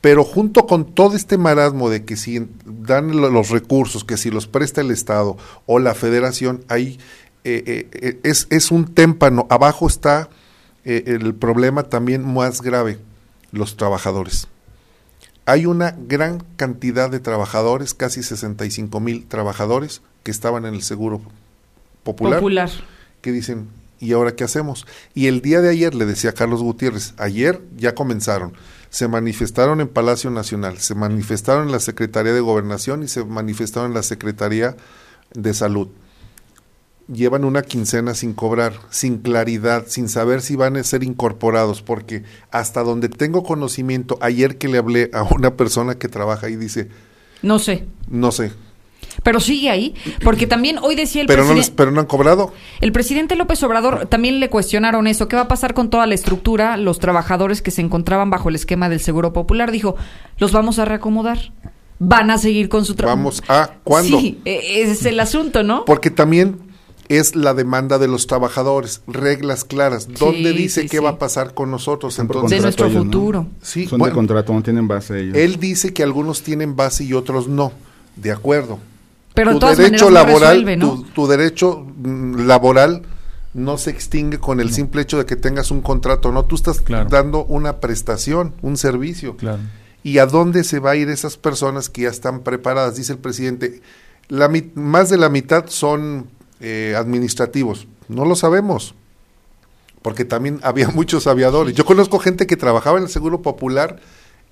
pero 0.04 0.26
junto 0.26 0.68
con 0.68 0.84
todo 0.94 1.16
este 1.16 1.38
marasmo 1.38 1.90
de 1.90 2.04
que 2.04 2.18
si 2.18 2.46
dan 2.66 3.22
los 3.22 3.50
recursos, 3.52 4.04
que 4.04 4.18
si 4.18 4.30
los 4.32 4.48
presta 4.48 4.82
el 4.82 4.92
Estado 4.92 5.38
o 5.66 5.80
la 5.80 5.96
Federación, 5.96 6.66
ahí 6.68 7.00
eh, 7.46 7.64
eh, 7.66 7.88
eh, 7.94 8.20
es, 8.24 8.48
es, 8.50 8.70
un 8.70 8.94
témpano. 8.94 9.48
Abajo 9.50 9.88
está 9.88 10.28
el 10.84 11.34
problema 11.36 11.84
también 11.84 12.34
más 12.34 12.62
grave, 12.62 13.00
los 13.54 13.78
trabajadores. 13.78 14.50
Hay 15.46 15.66
una 15.66 15.96
gran 15.98 16.44
cantidad 16.58 17.10
de 17.10 17.22
trabajadores, 17.22 17.94
casi 17.94 18.24
65 18.24 19.00
mil 19.00 19.26
trabajadores 19.26 20.02
que 20.24 20.32
estaban 20.32 20.66
en 20.66 20.74
el 20.74 20.82
Seguro 20.82 21.22
Popular, 22.04 22.40
Popular, 22.40 22.70
que 23.22 23.32
dicen, 23.32 23.70
¿y 24.02 24.12
ahora 24.12 24.36
qué 24.36 24.44
hacemos? 24.44 24.86
Y 25.14 25.28
el 25.28 25.42
día 25.42 25.62
de 25.62 25.70
ayer 25.70 25.96
le 25.96 26.06
decía 26.06 26.34
Carlos 26.34 26.62
Gutiérrez, 26.62 27.14
ayer 27.16 27.62
ya 27.78 27.96
comenzaron 27.96 28.52
se 28.94 29.08
manifestaron 29.08 29.82
en 29.82 29.88
Palacio 29.88 30.30
Nacional, 30.30 30.78
se 30.78 30.94
manifestaron 30.94 31.66
en 31.66 31.72
la 31.72 31.80
Secretaría 31.80 32.32
de 32.32 32.42
Gobernación 32.42 33.02
y 33.02 33.08
se 33.08 33.26
manifestaron 33.26 33.90
en 33.90 33.96
la 33.96 34.04
Secretaría 34.04 34.78
de 35.34 35.54
Salud. 35.56 35.88
Llevan 37.12 37.44
una 37.44 37.64
quincena 37.64 38.14
sin 38.14 38.34
cobrar, 38.34 38.74
sin 38.92 39.18
claridad, 39.18 39.86
sin 39.88 40.10
saber 40.10 40.44
si 40.44 40.56
van 40.56 40.78
a 40.78 40.84
ser 40.84 41.04
incorporados, 41.04 41.82
porque 41.82 42.22
hasta 42.52 42.84
donde 42.84 43.10
tengo 43.10 43.42
conocimiento, 43.42 44.20
ayer 44.22 44.60
que 44.60 44.68
le 44.68 44.78
hablé 44.78 45.10
a 45.12 45.24
una 45.24 45.58
persona 45.58 45.96
que 45.96 46.08
trabaja 46.08 46.46
ahí 46.46 46.56
dice, 46.56 46.90
no 47.42 47.58
sé. 47.58 47.88
No 48.08 48.32
sé, 48.32 48.52
pero 49.22 49.40
sigue 49.40 49.70
ahí, 49.70 49.94
porque 50.24 50.48
también 50.48 50.78
hoy 50.80 50.96
decía 50.96 51.22
el 51.22 51.28
pero 51.28 51.44
presidente... 51.44 51.70
No 51.70 51.76
pero 51.76 51.92
no 51.92 52.00
han 52.00 52.08
cobrado. 52.08 52.54
El 52.82 52.92
presidente 52.92 53.36
López 53.36 53.62
Obrador 53.64 54.08
también 54.08 54.40
le 54.40 54.50
cuestionaron 54.50 55.08
eso. 55.08 55.28
¿Qué 55.28 55.36
va 55.36 55.44
a 55.44 55.48
pasar 55.48 55.74
con 55.74 55.90
toda 55.90 56.08
la 56.08 56.16
estructura? 56.16 56.78
Los 56.78 57.00
trabajadores 57.00 57.62
que 57.62 57.72
se 57.72 57.82
encontraban 57.82 58.30
bajo 58.30 58.50
el 58.50 58.56
esquema 58.56 58.90
del 58.90 59.00
Seguro 59.00 59.34
Popular. 59.34 59.72
Dijo, 59.72 59.96
los 60.38 60.52
vamos 60.52 60.80
a 60.80 60.86
reacomodar. 60.86 61.52
Van 62.00 62.32
a 62.32 62.38
seguir 62.38 62.70
con 62.70 62.86
su 62.86 62.96
trabajo. 62.96 63.18
Vamos 63.18 63.44
a, 63.48 63.72
¿cuándo? 63.84 64.20
Sí, 64.20 64.42
e, 64.46 64.82
ese 64.82 64.92
es 64.92 65.06
el 65.06 65.20
asunto, 65.20 65.64
¿no? 65.64 65.86
Porque 65.86 66.10
también 66.10 66.60
es 67.10 67.36
la 67.36 67.54
demanda 67.54 67.98
de 68.00 68.08
los 68.08 68.28
trabajadores, 68.28 69.02
reglas 69.08 69.64
claras. 69.64 70.08
¿Dónde 70.08 70.54
dice 70.54 70.88
qué 70.88 71.00
va 71.00 71.12
a 71.12 71.20
pasar 71.20 71.54
con 71.54 71.72
nosotros 71.72 72.18
entonces? 72.20 72.58
De 72.58 72.62
nuestro 72.62 72.90
futuro. 72.90 73.48
Sí, 73.62 73.88
Son 73.88 74.02
de 74.02 74.12
contrato, 74.12 74.54
no 74.54 74.64
tienen 74.64 74.88
base 74.88 75.22
ellos. 75.22 75.38
Él 75.38 75.60
dice 75.60 75.94
que 75.94 76.04
algunos 76.04 76.42
tienen 76.42 76.76
base 76.76 77.04
y 77.04 77.14
otros 77.14 77.48
no. 77.48 77.72
De 78.16 78.32
acuerdo. 78.32 78.80
Pero 79.34 79.58
tu 79.58 79.66
derecho 79.68 80.10
laboral, 80.10 80.80
tu, 81.14 81.28
derecho 81.28 81.86
mm, 81.98 82.46
laboral 82.46 83.04
no 83.54 83.78
se 83.78 83.90
extingue 83.92 84.40
con 84.40 84.60
el 84.60 84.72
simple 84.72 85.02
hecho 85.02 85.18
de 85.18 85.26
que 85.26 85.36
tengas 85.36 85.72
un 85.72 85.82
contrato, 85.82 86.32
no, 86.32 86.44
tú 86.46 86.56
estás 86.56 86.84
dando 87.10 87.46
una 87.46 87.78
prestación, 87.78 88.54
un 88.62 88.78
servicio. 88.78 89.38
¿Y 90.04 90.18
a 90.18 90.26
dónde 90.26 90.64
se 90.64 90.80
va 90.80 90.92
a 90.92 90.96
ir 90.96 91.10
esas 91.10 91.38
personas 91.38 91.90
que 91.90 92.04
ya 92.04 92.10
están 92.10 92.42
preparadas? 92.42 92.96
Dice 92.96 93.14
el 93.14 93.20
presidente, 93.20 93.82
la, 94.28 94.52
más 94.76 95.10
de 95.10 95.18
la 95.18 95.30
mitad 95.30 95.66
son 95.68 96.28
eh, 96.60 96.96
administrativos. 96.98 97.88
No 98.10 98.26
lo 98.26 98.36
sabemos, 98.36 98.96
porque 100.02 100.26
también 100.26 100.60
había 100.64 100.90
muchos 100.90 101.28
aviadores. 101.28 101.76
Yo 101.76 101.86
conozco 101.86 102.20
gente 102.20 102.48
que 102.48 102.58
trabajaba 102.58 102.98
en 102.98 103.06
el 103.06 103.10
Seguro 103.10 103.42
Popular 103.42 104.00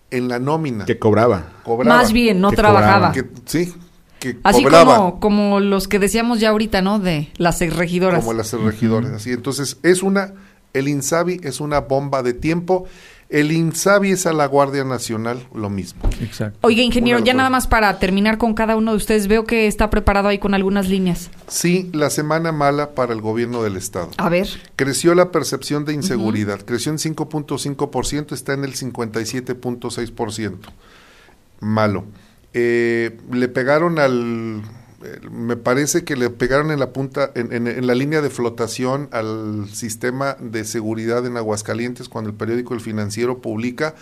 en 0.09 0.27
la 0.27 0.39
nómina. 0.39 0.85
Que 0.85 0.99
cobraba. 0.99 1.53
Más 1.85 2.13
bien, 2.13 2.39
no 2.39 2.51
trabajaba. 2.51 3.13
sí, 3.45 3.73
así 4.43 4.63
como, 4.63 5.19
como 5.19 5.59
los 5.59 5.87
que 5.87 5.99
decíamos 5.99 6.39
ya 6.39 6.49
ahorita, 6.49 6.81
¿no? 6.81 6.99
De 6.99 7.29
las 7.37 7.59
regidoras. 7.59 8.23
Como 8.23 8.33
las 8.33 8.53
regidoras, 8.53 9.11
así. 9.11 9.31
Entonces, 9.31 9.77
es 9.83 10.03
una, 10.03 10.33
el 10.73 10.87
INSABI 10.87 11.41
es 11.43 11.59
una 11.59 11.79
bomba 11.79 12.23
de 12.23 12.33
tiempo. 12.33 12.85
El 13.29 13.53
INSABI 13.53 14.11
es 14.11 14.25
a 14.25 14.33
la 14.33 14.45
Guardia 14.45 14.83
Nacional, 14.83 15.47
lo 15.53 15.69
mismo. 15.69 16.01
Exacto. 16.21 16.59
Oiga, 16.63 16.81
ingeniero, 16.81 17.19
ya 17.19 17.33
nada 17.33 17.49
más 17.49 17.65
para 17.65 17.97
terminar 17.97 18.37
con 18.37 18.53
cada 18.53 18.75
uno 18.75 18.91
de 18.91 18.97
ustedes, 18.97 19.27
veo 19.27 19.45
que 19.45 19.67
está 19.67 19.89
preparado 19.89 20.27
ahí 20.27 20.37
con 20.37 20.53
algunas 20.53 20.89
líneas. 20.89 21.29
Sí, 21.47 21.89
la 21.93 22.09
semana 22.09 22.51
mala 22.51 22.89
para 22.93 23.13
el 23.13 23.21
gobierno 23.21 23.63
del 23.63 23.77
Estado. 23.77 24.09
A 24.17 24.27
ver. 24.27 24.49
Creció 24.75 25.15
la 25.15 25.31
percepción 25.31 25.85
de 25.85 25.93
inseguridad, 25.93 26.59
creció 26.65 26.91
en 26.91 26.97
5.5%, 26.97 28.33
está 28.33 28.53
en 28.53 28.65
el 28.65 28.73
57.6%. 28.73 30.57
Malo 31.61 32.05
Eh, 32.53 33.17
le 33.31 33.47
pegaron 33.47 33.97
al, 33.99 34.61
me 35.31 35.55
parece 35.55 36.03
que 36.03 36.15
le 36.15 36.29
pegaron 36.29 36.71
en 36.71 36.79
la 36.79 36.91
punta, 36.91 37.31
en, 37.35 37.53
en- 37.53 37.67
en 37.67 37.87
la 37.87 37.95
línea 37.95 38.21
de 38.21 38.29
flotación 38.29 39.07
al 39.11 39.69
sistema 39.71 40.35
de 40.39 40.65
seguridad 40.65 41.25
en 41.25 41.37
Aguascalientes 41.37 42.09
cuando 42.09 42.29
el 42.29 42.35
periódico 42.35 42.73
El 42.73 42.81
Financiero 42.81 43.39
publica 43.39 43.95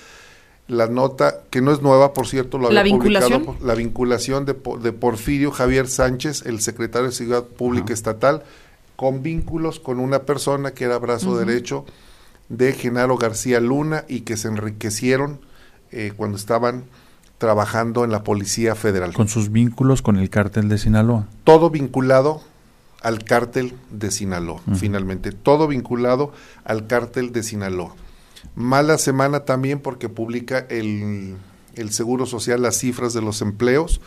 la 0.68 0.88
nota, 0.88 1.42
que 1.50 1.62
no 1.62 1.72
es 1.72 1.82
nueva, 1.82 2.14
por 2.14 2.28
cierto, 2.28 2.58
lo 2.60 2.70
¿La 2.72 2.82
había 2.82 2.94
publicado 2.96 3.28
vinculación? 3.30 3.58
por- 3.58 3.68
la 3.68 3.76
vinculación 3.76 4.46
de, 4.46 4.54
Po- 4.56 4.78
de 4.78 4.94
Porfirio 4.94 5.52
Javier 5.52 5.88
Sánchez, 5.88 6.44
el 6.46 6.60
secretario 6.62 7.08
de 7.10 7.14
Seguridad 7.16 7.44
Pública. 7.46 7.94
Estatal, 7.94 8.44
con 8.96 9.24
vínculos 9.24 9.80
con 9.80 10.00
una 10.00 10.24
persona 10.24 10.72
que 10.72 10.84
era 10.86 10.98
brazo 11.00 11.38
derecho 11.38 11.86
de 12.50 12.74
Genaro 12.74 13.16
García 13.18 13.60
Luna 13.60 14.06
y 14.08 14.22
que 14.22 14.38
se 14.38 14.48
enriquecieron 14.48 15.40
eh, 15.92 16.14
cuando 16.18 16.38
estaban 16.38 16.84
trabajando 17.40 18.04
en 18.04 18.12
la 18.12 18.24
Policía 18.24 18.76
Federal. 18.76 19.14
Con 19.14 19.28
sus 19.28 19.52
vínculos 19.52 20.04
con 20.04 20.18
el 20.18 20.30
cártel 20.30 20.70
de 20.70 20.78
Sinaloa. 20.78 21.28
Todo 21.44 21.72
vinculado 21.72 22.42
al 23.02 23.24
cártel 23.24 23.74
de 23.90 24.12
Sinaloa, 24.12 24.62
finalmente. 24.76 25.32
Todo 25.32 25.68
vinculado 25.68 26.32
al 26.66 26.86
cártel 26.86 27.32
de 27.32 27.42
Sinaloa. 27.42 27.96
Mala 28.56 28.98
semana 28.98 29.46
también 29.46 29.80
porque 29.80 30.10
publica 30.10 30.60
el, 30.70 31.36
el 31.76 31.92
Seguro 31.92 32.28
Social 32.28 32.62
las 32.62 32.78
cifras 32.78 33.14
de 33.14 33.22
los 33.22 33.42
empleos. 33.42 34.02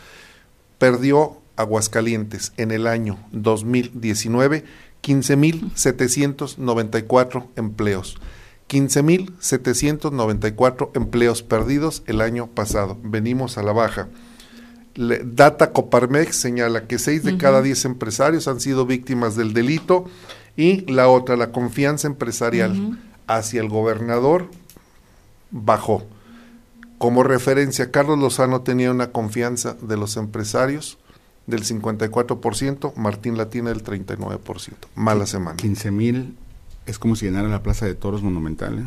Perdió 0.77 1.37
Aguascalientes 1.55 2.51
en 2.57 2.71
el 2.71 2.87
año 2.87 3.19
2019 3.31 4.63
15.794 5.03 7.47
empleos. 7.57 8.17
15.794 8.73 10.91
empleos 10.95 11.43
perdidos 11.43 12.03
el 12.07 12.21
año 12.21 12.47
pasado. 12.47 12.97
Venimos 13.03 13.57
a 13.57 13.63
la 13.63 13.71
baja. 13.71 14.07
Le- 14.95 15.21
Data 15.23 15.71
Coparmex 15.71 16.35
señala 16.35 16.87
que 16.87 16.99
6 16.99 17.23
de 17.23 17.37
cada 17.37 17.61
10 17.61 17.85
empresarios 17.85 18.47
han 18.47 18.59
sido 18.59 18.85
víctimas 18.85 19.35
del 19.35 19.53
delito 19.53 20.05
y 20.55 20.81
la 20.91 21.07
otra, 21.07 21.35
la 21.35 21.51
confianza 21.51 22.07
empresarial 22.07 22.99
hacia 23.27 23.61
el 23.61 23.69
gobernador 23.69 24.49
bajó. 25.51 26.05
Como 26.99 27.23
referencia, 27.23 27.91
Carlos 27.91 28.19
Lozano 28.19 28.61
tenía 28.61 28.91
una 28.91 29.11
confianza 29.11 29.75
de 29.81 29.97
los 29.97 30.15
empresarios 30.15 30.97
del 31.47 31.63
54%, 31.63 32.93
Martín 32.95 33.37
Latina 33.37 33.69
del 33.71 33.83
39%. 33.83 34.71
Mala 34.95 35.25
semana. 35.25 35.57
15 35.57 35.91
mil 35.91 36.37
es 36.85 36.99
como 36.99 37.15
si 37.15 37.25
llenara 37.25 37.47
la 37.49 37.63
plaza 37.63 37.85
de 37.85 37.95
toros 37.95 38.21
monumental, 38.23 38.79
¿eh? 38.79 38.83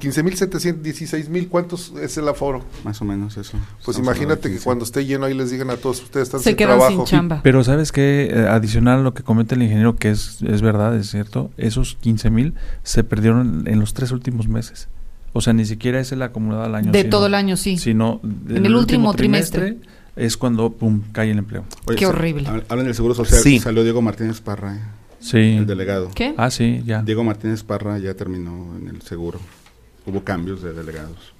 15.700, 0.00 0.82
16.000, 0.82 1.48
¿cuántos 1.48 1.92
es 2.02 2.16
el 2.18 2.26
aforo? 2.28 2.64
más 2.84 3.00
o 3.00 3.04
menos 3.04 3.36
eso. 3.36 3.52
Pues 3.84 3.96
Estamos 3.96 3.98
imagínate 3.98 4.42
que 4.48 4.54
15. 4.54 4.64
cuando 4.64 4.84
esté 4.84 5.06
lleno 5.06 5.24
ahí 5.26 5.34
les 5.34 5.52
digan 5.52 5.70
a 5.70 5.76
todos, 5.76 6.02
ustedes 6.02 6.26
están 6.26 6.40
Se 6.40 6.50
sin 6.50 6.56
quedan 6.56 6.78
trabajo. 6.78 6.96
sin 6.96 7.04
chamba. 7.04 7.40
Pero 7.44 7.62
sabes 7.62 7.92
que 7.92 8.44
adicional 8.50 8.98
a 8.98 9.02
lo 9.02 9.14
que 9.14 9.22
comenta 9.22 9.54
el 9.54 9.62
ingeniero, 9.62 9.94
que 9.94 10.10
es, 10.10 10.42
es 10.42 10.62
verdad, 10.62 10.96
es 10.96 11.10
cierto, 11.12 11.52
esos 11.56 11.96
15 12.00 12.28
mil 12.30 12.54
se 12.82 13.04
perdieron 13.04 13.64
en 13.68 13.78
los 13.78 13.94
tres 13.94 14.10
últimos 14.10 14.48
meses. 14.48 14.88
O 15.32 15.40
sea, 15.40 15.52
ni 15.52 15.64
siquiera 15.64 16.00
es 16.00 16.10
el 16.10 16.22
acumulado 16.22 16.64
al 16.64 16.74
año. 16.74 16.90
De 16.90 17.02
sino- 17.02 17.10
todo 17.10 17.26
el 17.28 17.34
año, 17.34 17.56
sí. 17.56 17.78
Sino 17.78 18.20
En 18.48 18.66
el 18.66 18.74
último 18.74 19.14
trimestre. 19.14 19.76
es 20.16 20.36
cuando, 20.36 20.72
pum, 20.72 21.02
cae 21.12 21.30
el 21.30 21.38
empleo. 21.38 21.64
Qué 21.96 22.04
horrible. 22.06 22.48
hab- 22.48 22.64
Hablan 22.68 22.86
del 22.86 22.94
Seguro 22.96 23.14
Social. 23.14 23.40
Sí. 23.40 23.60
Salió 23.60 23.84
Diego 23.84 24.02
Martínez 24.02 24.40
Parra, 24.40 24.74
¿eh? 24.74 24.80
Sí. 25.30 25.56
el 25.56 25.66
delegado. 25.66 26.10
¿Qué? 26.14 26.34
Ah, 26.36 26.50
sí, 26.50 26.82
ya. 26.86 27.02
Diego 27.02 27.24
Martínez 27.24 27.62
Parra 27.62 27.98
ya 27.98 28.14
terminó 28.14 28.76
en 28.80 28.88
el 28.88 29.02
seguro. 29.02 29.38
Hubo 30.06 30.24
cambios 30.24 30.62
de 30.62 30.72
delegados. 30.72 31.34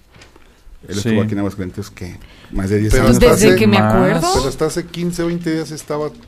Él 0.86 0.94
Sí. 0.94 1.08
estuvo 1.08 1.22
aquí 1.22 1.32
en 1.32 1.38
Aguascalientes 1.40 1.90
que 1.90 2.16
más 2.52 2.70
de 2.70 2.78
10 2.78 2.92
Pero 2.92 3.04
años. 3.04 3.16
hasta 3.16 3.30
Desde 3.32 3.48
hace- 3.48 3.56
que 3.58 3.66
me 3.66 3.78
más. 3.80 3.94
acuerdo. 3.94 4.28
Pero 4.34 4.48
hasta 4.48 4.66
hace 4.66 4.86
15 4.86 5.22
o 5.22 5.26
20 5.26 5.50
días 5.52 5.70
estaba 5.72 6.06
Esto 6.08 6.18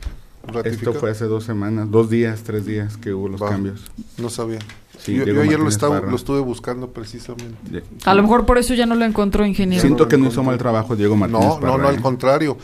ratificado. 0.51 0.99
fue 0.99 1.11
hace 1.11 1.25
dos 1.25 1.43
semanas, 1.45 1.89
dos 1.91 2.09
días, 2.09 2.41
tres 2.43 2.65
días 2.65 2.97
que 2.97 3.13
hubo 3.13 3.29
los 3.29 3.41
Va. 3.41 3.49
cambios. 3.49 3.91
No 4.17 4.29
sabía. 4.29 4.59
Sí, 4.99 5.15
yo, 5.15 5.25
yo 5.25 5.41
ayer 5.41 5.57
lo, 5.59 5.67
estaba, 5.69 5.99
lo 6.01 6.15
estuve 6.15 6.41
buscando 6.41 6.91
precisamente. 6.91 7.81
A 8.05 8.13
lo 8.13 8.21
mejor 8.21 8.45
por 8.45 8.57
eso 8.59 8.75
ya 8.75 8.85
no 8.85 8.93
lo 8.93 9.03
encontró, 9.05 9.45
ingeniero. 9.45 9.81
Siento 9.81 10.03
no 10.03 10.09
que 10.09 10.17
no 10.17 10.27
hizo 10.27 10.43
mal 10.43 10.57
trabajo 10.59 10.95
Diego 10.95 11.15
Martínez 11.15 11.43
No, 11.43 11.55
no, 11.55 11.59
Parra, 11.59 11.77
no, 11.77 11.89
¿eh? 11.89 11.95
al 11.95 12.01
contrario. 12.01 12.57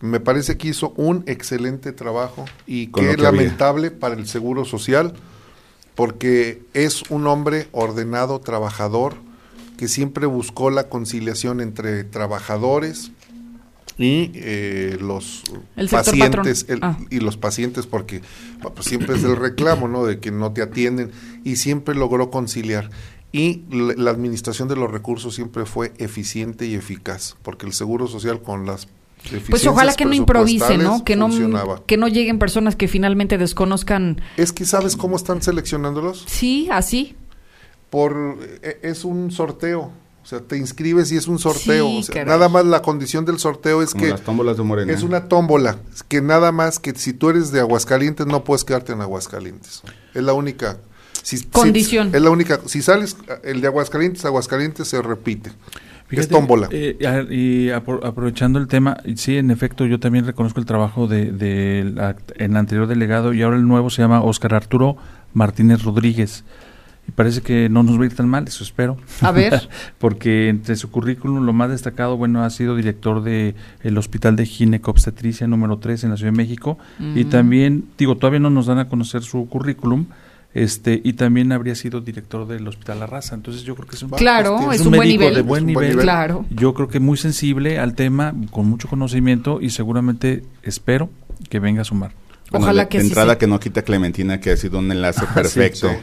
Me 0.00 0.18
parece 0.20 0.56
que 0.56 0.68
hizo 0.68 0.94
un 0.96 1.24
excelente 1.26 1.92
trabajo 1.92 2.44
y 2.66 2.86
Con 2.88 3.04
que 3.04 3.16
que 3.16 3.22
lamentable 3.22 3.90
para 3.90 4.14
el 4.14 4.26
Seguro 4.26 4.64
Social 4.64 5.12
porque 5.94 6.62
es 6.72 7.02
un 7.10 7.26
hombre 7.26 7.68
ordenado, 7.72 8.38
trabajador, 8.40 9.14
que 9.76 9.88
siempre 9.88 10.24
buscó 10.26 10.70
la 10.70 10.88
conciliación 10.88 11.60
entre 11.60 12.04
trabajadores 12.04 13.10
y 13.98 14.30
eh, 14.34 14.96
los 15.00 15.42
El 15.76 15.88
pacientes 15.88 16.64
el- 16.68 16.78
Ah. 16.82 16.96
y 17.10 17.20
los 17.20 17.36
pacientes 17.36 17.86
porque 17.86 18.22
pues, 18.62 18.86
siempre 18.86 19.16
es 19.16 19.24
el 19.24 19.36
reclamo 19.36 19.88
no 19.88 20.04
de 20.06 20.18
que 20.20 20.30
no 20.30 20.52
te 20.52 20.62
atienden 20.62 21.10
y 21.44 21.56
siempre 21.56 21.94
logró 21.94 22.30
conciliar. 22.30 22.88
Y 23.32 23.62
la 23.70 24.10
administración 24.10 24.68
de 24.68 24.76
los 24.76 24.90
recursos 24.90 25.34
siempre 25.34 25.66
fue 25.66 25.92
eficiente 25.98 26.66
y 26.66 26.74
eficaz 26.74 27.36
porque 27.42 27.66
el 27.66 27.72
seguro 27.74 28.06
social 28.06 28.40
con 28.42 28.64
las 28.64 28.88
Pues 29.48 29.66
ojalá 29.66 29.94
que 29.94 30.04
no 30.04 30.14
improvise, 30.14 30.78
¿no? 30.78 31.04
Que 31.04 31.14
no, 31.16 31.28
funcionaba. 31.28 31.82
que 31.86 31.96
no 31.96 32.08
lleguen 32.08 32.38
personas 32.38 32.74
que 32.76 32.88
finalmente 32.88 33.38
desconozcan. 33.38 34.20
es 34.36 34.52
que 34.52 34.64
sabes 34.64 34.96
cómo 34.96 35.16
están 35.16 35.42
seleccionándolos 35.42 36.24
Sí, 36.26 36.68
así. 36.72 37.16
por 37.90 38.38
e- 38.62 38.78
es 38.82 39.04
un 39.04 39.30
sorteo 39.30 39.92
o 40.22 40.26
sea 40.26 40.40
te 40.40 40.56
inscribes 40.58 41.10
y 41.12 41.16
es 41.16 41.28
un 41.28 41.38
sorteo 41.38 41.88
Sí, 41.88 41.98
o 41.98 42.02
sea, 42.02 42.12
caray. 42.14 42.28
nada 42.28 42.48
más 42.48 42.64
la 42.66 42.82
condición 42.82 43.24
del 43.24 43.38
sorteo 43.38 43.82
es 43.82 43.92
Como 43.92 44.04
que 44.04 44.10
las 44.10 44.20
tómbolas 44.22 44.56
de 44.56 44.62
Morena. 44.62 44.92
Es 44.92 45.02
una 45.02 45.28
tómbola, 45.28 45.78
es 45.92 46.02
que 46.02 46.20
nada 46.20 46.52
más 46.52 46.78
que 46.78 46.94
si 46.94 47.12
tú 47.12 47.30
eres 47.30 47.52
de 47.52 47.60
Aguascalientes 47.60 48.26
no 48.26 48.44
puedes 48.44 48.64
quedarte 48.64 48.92
en 48.92 49.00
Aguascalientes. 49.00 49.82
Es 50.14 50.22
la 50.22 50.32
única 50.34 50.78
si- 51.22 51.38
si- 51.38 51.44
Condición. 51.46 52.14
es 52.14 52.20
la 52.22 52.30
única, 52.30 52.60
si 52.66 52.82
sales 52.82 53.16
el 53.44 53.60
de 53.60 53.66
Aguascalientes, 53.68 54.24
Aguascalientes 54.24 54.88
se 54.88 55.00
repite. 55.02 55.52
Fíjate, 56.10 56.20
es 56.26 56.28
tómbola. 56.28 56.68
eh, 56.70 56.96
y 57.30 57.68
apro- 57.68 58.04
aprovechando 58.04 58.58
el 58.58 58.66
tema, 58.68 58.98
sí, 59.14 59.36
en 59.38 59.50
efecto, 59.50 59.86
yo 59.86 59.98
también 60.00 60.26
reconozco 60.26 60.60
el 60.60 60.66
trabajo 60.66 61.06
de, 61.06 61.32
de 61.32 61.90
la- 61.94 62.16
el 62.36 62.56
anterior 62.56 62.86
delegado 62.86 63.32
y 63.32 63.42
ahora 63.42 63.56
el 63.56 63.66
nuevo 63.66 63.88
se 63.90 64.02
llama 64.02 64.20
Óscar 64.22 64.54
Arturo 64.54 64.96
Martínez 65.32 65.82
Rodríguez. 65.84 66.44
Y 67.08 67.12
parece 67.12 67.40
que 67.40 67.68
no 67.70 67.82
nos 67.82 67.98
va 67.98 68.02
a 68.02 68.06
ir 68.06 68.14
tan 68.14 68.28
mal, 68.28 68.46
eso 68.46 68.62
espero. 68.62 68.96
A 69.22 69.32
ver. 69.32 69.68
Porque 69.98 70.48
entre 70.48 70.76
su 70.76 70.90
currículum 70.90 71.44
lo 71.46 71.52
más 71.52 71.70
destacado, 71.70 72.16
bueno, 72.16 72.44
ha 72.44 72.50
sido 72.50 72.76
director 72.76 73.22
de 73.22 73.54
el 73.82 73.96
Hospital 73.96 74.36
de 74.36 74.44
Ginecobstetricia 74.46 75.46
número 75.46 75.78
3 75.78 76.04
en 76.04 76.10
la 76.10 76.16
Ciudad 76.16 76.32
de 76.32 76.36
México 76.36 76.78
y 77.00 77.24
Mm. 77.24 77.28
también, 77.30 77.84
digo, 77.98 78.16
todavía 78.16 78.38
no 78.40 78.50
nos 78.50 78.66
dan 78.66 78.78
a 78.78 78.88
conocer 78.88 79.22
su 79.22 79.48
currículum, 79.48 80.06
este 80.52 81.00
y 81.04 81.12
también 81.12 81.52
habría 81.52 81.74
sido 81.74 82.00
director 82.00 82.46
del 82.46 82.66
Hospital 82.66 83.00
La 83.00 83.06
Raza. 83.06 83.34
Entonces 83.34 83.62
yo 83.62 83.74
creo 83.76 83.86
que 83.88 83.96
es 83.96 84.02
un 84.02 84.10
Claro, 84.10 84.56
pues, 84.64 84.76
es 84.76 84.80
es 84.80 84.86
un, 84.86 84.92
un 84.94 84.96
buen 84.98 85.08
médico 85.08 85.20
nivel. 85.22 85.34
de 85.36 85.42
buen 85.42 85.62
Es 85.64 85.66
un 85.68 85.74
buen 85.74 85.84
nivel. 85.86 85.90
nivel. 85.96 86.04
Claro. 86.04 86.46
Yo 86.50 86.74
creo 86.74 86.88
que 86.88 87.00
muy 87.00 87.16
sensible 87.16 87.78
al 87.78 87.94
tema, 87.94 88.34
con 88.50 88.66
mucho 88.68 88.88
conocimiento 88.88 89.60
y 89.60 89.70
seguramente 89.70 90.42
espero 90.62 91.08
que 91.48 91.58
venga 91.60 91.82
a 91.82 91.84
sumar. 91.84 92.12
Bueno, 92.50 92.66
Ojalá 92.66 92.82
de, 92.82 92.88
que 92.88 92.98
de 92.98 93.04
sí, 93.04 93.10
entrada 93.10 93.34
sí. 93.34 93.38
que 93.38 93.46
no 93.46 93.60
quita 93.60 93.82
Clementina, 93.82 94.40
que 94.40 94.50
ha 94.50 94.56
sido 94.56 94.80
un 94.80 94.90
enlace 94.90 95.24
perfecto. 95.34 95.88
sí. 95.88 95.96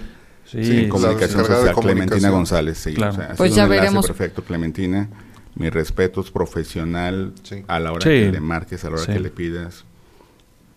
Sí, 0.50 0.64
Sí, 0.64 0.80
sí, 0.84 0.88
comunicación 0.88 1.44
social, 1.46 1.76
Clementina. 1.76 2.30
González, 2.30 2.78
sí. 2.78 2.94
Claro. 2.94 3.12
o 3.12 3.16
sea, 3.18 3.26
ha 3.26 3.36
Pues 3.36 3.52
sido 3.52 3.58
ya 3.58 3.66
un 3.66 3.72
enlace 3.74 3.82
veremos. 3.82 4.08
perfecto, 4.08 4.44
Clementina. 4.46 5.10
Mis 5.56 5.74
respetos, 5.74 6.32
profesional, 6.32 7.34
Sí. 7.44 7.66
a 7.68 7.80
la 7.82 7.92
hora 7.92 8.02
Sí. 8.04 8.08
que 8.10 8.32
le 8.32 8.40
marques, 8.40 8.86
a 8.86 8.88
la 8.90 8.94
hora 8.96 9.06
Sí. 9.06 9.12
que 9.12 9.20
le 9.20 9.30
pidas. 9.30 9.84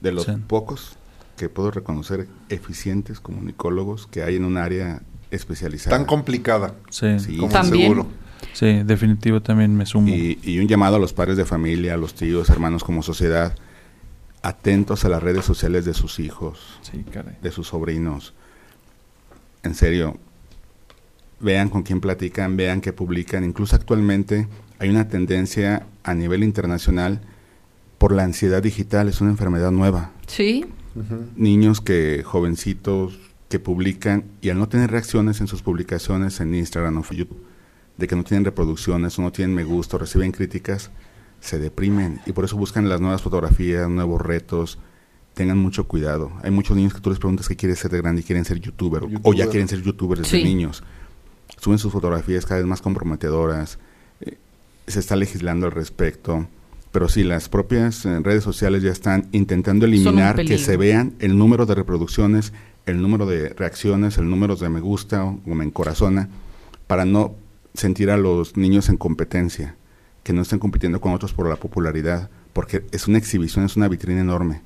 De 0.00 0.10
los 0.10 0.24
Sí. 0.24 0.32
pocos 0.48 0.96
que 1.40 1.48
puedo 1.48 1.70
reconocer 1.70 2.28
eficientes 2.50 3.18
comunicólogos 3.18 4.06
que 4.06 4.22
hay 4.22 4.36
en 4.36 4.44
un 4.44 4.58
área 4.58 5.00
especializada. 5.30 5.96
Tan 5.96 6.04
complicada 6.04 6.74
sí, 6.90 7.18
Sí. 7.18 7.36
como 7.36 7.46
el 7.46 7.52
También. 7.52 7.82
seguro. 7.82 8.06
sí, 8.52 8.82
definitivo 8.84 9.40
también 9.40 9.74
me 9.74 9.86
sumo. 9.86 10.08
Y, 10.08 10.38
y 10.42 10.58
un 10.58 10.68
llamado 10.68 10.96
a 10.96 10.98
los 10.98 11.14
padres 11.14 11.38
de 11.38 11.46
familia, 11.46 11.94
a 11.94 11.96
los 11.96 12.12
tíos, 12.14 12.50
hermanos 12.50 12.84
como 12.84 13.02
sociedad, 13.02 13.56
atentos 14.42 15.04
a 15.04 15.08
las 15.08 15.22
redes 15.22 15.44
sociales 15.46 15.84
de 15.86 15.94
sus 15.94 16.18
hijos, 16.18 16.78
Sí, 16.82 17.04
caray. 17.10 17.36
de 17.42 17.50
sus 17.50 17.68
sobrinos. 17.68 18.34
En 19.62 19.74
serio, 19.74 20.18
vean 21.40 21.68
con 21.70 21.82
quién 21.84 22.00
platican, 22.00 22.56
vean 22.56 22.80
qué 22.82 22.92
publican. 22.92 23.44
Incluso 23.44 23.76
actualmente 23.76 24.46
hay 24.78 24.90
una 24.90 25.08
tendencia 25.08 25.86
a 26.02 26.12
nivel 26.14 26.42
internacional 26.44 27.20
por 27.98 28.12
la 28.12 28.24
ansiedad 28.24 28.62
digital, 28.62 29.08
es 29.08 29.20
una 29.22 29.30
enfermedad 29.30 29.70
nueva. 29.70 30.10
Sí. 30.26 30.66
Niños 31.36 31.80
que, 31.80 32.22
jovencitos, 32.24 33.18
que 33.48 33.58
publican 33.58 34.24
y 34.40 34.50
al 34.50 34.58
no 34.58 34.68
tener 34.68 34.90
reacciones 34.90 35.40
en 35.40 35.46
sus 35.46 35.62
publicaciones 35.62 36.40
en 36.40 36.54
Instagram 36.54 36.98
o 36.98 37.02
YouTube, 37.12 37.42
de 37.96 38.06
que 38.08 38.16
no 38.16 38.24
tienen 38.24 38.44
reproducciones 38.44 39.18
o 39.18 39.22
no 39.22 39.32
tienen 39.32 39.54
me 39.54 39.64
gusta 39.64 39.96
o 39.96 39.98
reciben 39.98 40.32
críticas, 40.32 40.90
se 41.40 41.58
deprimen 41.58 42.20
y 42.26 42.32
por 42.32 42.44
eso 42.44 42.56
buscan 42.56 42.88
las 42.88 43.00
nuevas 43.00 43.22
fotografías, 43.22 43.88
nuevos 43.88 44.20
retos. 44.20 44.78
Tengan 45.34 45.58
mucho 45.58 45.86
cuidado. 45.86 46.32
Hay 46.42 46.50
muchos 46.50 46.76
niños 46.76 46.92
que 46.92 47.00
tú 47.00 47.08
les 47.10 47.18
preguntas 47.18 47.48
qué 47.48 47.56
quieres 47.56 47.78
ser 47.78 47.90
de 47.92 47.98
grande 47.98 48.20
y 48.20 48.24
quieren 48.24 48.44
ser 48.44 48.58
youtuber, 48.60 49.04
o- 49.04 49.08
o 49.22 49.32
ya 49.32 49.48
quieren 49.48 49.68
ser 49.68 49.80
youtubers 49.80 50.22
desde 50.22 50.38
Sí. 50.38 50.44
niños. 50.44 50.82
Suben 51.60 51.78
sus 51.78 51.92
fotografías 51.92 52.44
cada 52.46 52.58
vez 52.60 52.66
más 52.66 52.82
comprometedoras. 52.82 53.78
eh, 54.20 54.36
se 54.86 54.98
está 55.00 55.16
legislando 55.16 55.66
al 55.66 55.72
respecto. 55.72 56.46
Pero 56.92 57.08
sí, 57.08 57.22
las 57.22 57.48
propias 57.48 58.04
eh, 58.04 58.18
redes 58.20 58.42
sociales 58.42 58.82
ya 58.82 58.90
están 58.90 59.28
intentando 59.32 59.86
eliminar 59.86 60.44
que 60.44 60.58
se 60.58 60.76
vean 60.76 61.14
el 61.20 61.38
número 61.38 61.66
de 61.66 61.76
reproducciones, 61.76 62.52
el 62.86 63.00
número 63.00 63.26
de 63.26 63.50
reacciones, 63.50 64.18
el 64.18 64.28
número 64.28 64.56
de 64.56 64.68
me 64.68 64.80
gusta 64.80 65.24
o, 65.24 65.40
me 65.46 65.64
encorazona, 65.64 66.28
para 66.86 67.04
no 67.04 67.34
sentir 67.74 68.10
a 68.10 68.16
los 68.16 68.56
niños 68.56 68.88
en 68.88 68.96
competencia, 68.96 69.76
que 70.24 70.32
no 70.32 70.42
estén 70.42 70.58
compitiendo 70.58 71.00
con 71.00 71.12
otros 71.12 71.32
por 71.32 71.48
la 71.48 71.56
popularidad, 71.56 72.28
porque 72.52 72.84
es 72.90 73.06
una 73.06 73.18
exhibición, 73.18 73.64
es 73.64 73.76
una 73.76 73.88
vitrina 73.88 74.20
enorme. 74.20 74.62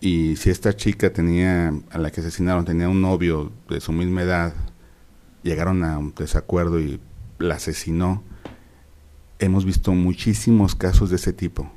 Y 0.00 0.36
si 0.36 0.50
esta 0.50 0.74
chica 0.74 1.12
tenía, 1.12 1.72
a 1.90 1.98
la 1.98 2.10
que 2.10 2.20
asesinaron, 2.20 2.64
tenía 2.64 2.88
un 2.88 3.00
novio 3.00 3.52
de 3.68 3.80
su 3.80 3.92
misma 3.92 4.22
edad, 4.22 4.54
llegaron 5.42 5.84
a 5.84 5.98
un 5.98 6.12
desacuerdo 6.14 6.80
y 6.80 7.00
la 7.38 7.56
asesinó, 7.56 8.24
hemos 9.40 9.64
visto 9.64 9.92
muchísimos 9.92 10.74
casos 10.74 11.10
de 11.10 11.16
ese 11.16 11.32
tipo. 11.32 11.70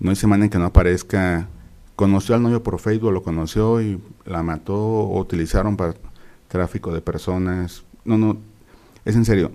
No 0.00 0.10
hay 0.10 0.16
semana 0.16 0.44
en 0.44 0.50
que 0.50 0.58
no 0.58 0.66
aparezca, 0.66 1.48
conoció 1.94 2.34
al 2.34 2.42
novio 2.42 2.62
por 2.62 2.78
Facebook, 2.80 3.12
lo 3.12 3.22
conoció 3.22 3.80
y 3.80 4.00
la 4.24 4.42
mató 4.42 4.76
o 4.76 5.20
utilizaron 5.20 5.76
para 5.76 5.94
tráfico 6.48 6.92
de 6.92 7.00
personas. 7.00 7.84
No, 8.04 8.18
no, 8.18 8.36
es 9.04 9.16
en 9.16 9.24
serio. 9.24 9.52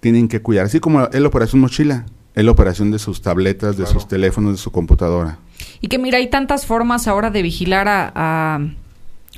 Tienen 0.00 0.28
que 0.28 0.40
cuidar, 0.40 0.66
así 0.66 0.80
como 0.80 1.04
es 1.04 1.20
la 1.20 1.28
operación 1.28 1.60
mochila, 1.60 2.06
es 2.34 2.44
la 2.44 2.50
operación 2.50 2.90
de 2.90 2.98
sus 2.98 3.22
tabletas, 3.22 3.76
de 3.76 3.86
sus 3.86 4.08
teléfonos, 4.08 4.52
de 4.52 4.58
su 4.58 4.70
computadora. 4.70 5.38
Y 5.80 5.88
que 5.88 5.98
mira, 5.98 6.18
hay 6.18 6.30
tantas 6.30 6.64
formas 6.64 7.06
ahora 7.06 7.30
de 7.30 7.42
vigilar 7.42 7.88
a, 7.88 8.12
a, 8.14 8.60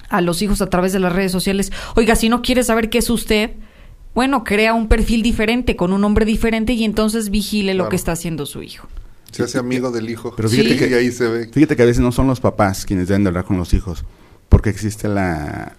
a 0.09 0.21
los 0.21 0.41
hijos 0.43 0.63
a 0.63 0.71
través 0.71 0.93
de 0.93 1.01
las 1.01 1.13
redes 1.13 1.33
sociales. 1.33 1.73
Oiga, 1.97 2.15
si 2.15 2.29
no 2.29 2.43
quiere 2.43 2.63
saber 2.63 2.91
qué 2.91 2.99
es 2.99 3.11
usted, 3.11 3.53
bueno, 4.15 4.45
crea 4.45 4.75
un 4.75 4.89
perfil 4.89 5.23
diferente, 5.23 5.77
con 5.77 5.93
un 5.93 6.01
nombre 6.03 6.25
diferente 6.25 6.75
y 6.75 6.85
entonces 6.85 7.31
vigile 7.31 7.75
lo 7.75 7.89
que 7.89 7.97
está 7.97 8.13
haciendo 8.13 8.47
su 8.47 8.63
hijo. 8.63 8.87
Se 9.31 9.43
hace 9.43 9.59
amigo 9.59 9.91
del 9.91 10.11
hijo. 10.11 10.35
Pero 10.37 10.51
fíjate 10.51 10.77
que 10.77 10.95
ahí 10.95 11.11
se 11.11 11.27
ve. 11.29 11.49
Fíjate 11.49 11.77
que 11.77 11.83
a 11.83 11.87
veces 11.87 12.03
no 12.03 12.13
son 12.13 12.27
los 12.27 12.41
papás 12.41 12.85
quienes 12.85 13.09
deben 13.09 13.25
de 13.25 13.29
hablar 13.29 13.45
con 13.45 13.57
los 13.57 13.73
hijos, 13.73 14.05
porque 14.51 14.69
existe 14.69 15.09
la, 15.09 15.77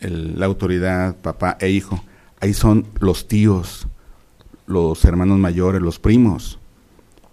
la 0.00 0.46
autoridad, 0.46 1.16
papá 1.16 1.56
e 1.60 1.70
hijo. 1.70 2.02
Ahí 2.40 2.54
son 2.54 2.86
los 2.98 3.28
tíos, 3.28 3.86
los 4.66 5.04
hermanos 5.04 5.38
mayores, 5.38 5.80
los 5.80 6.00
primos. 6.00 6.58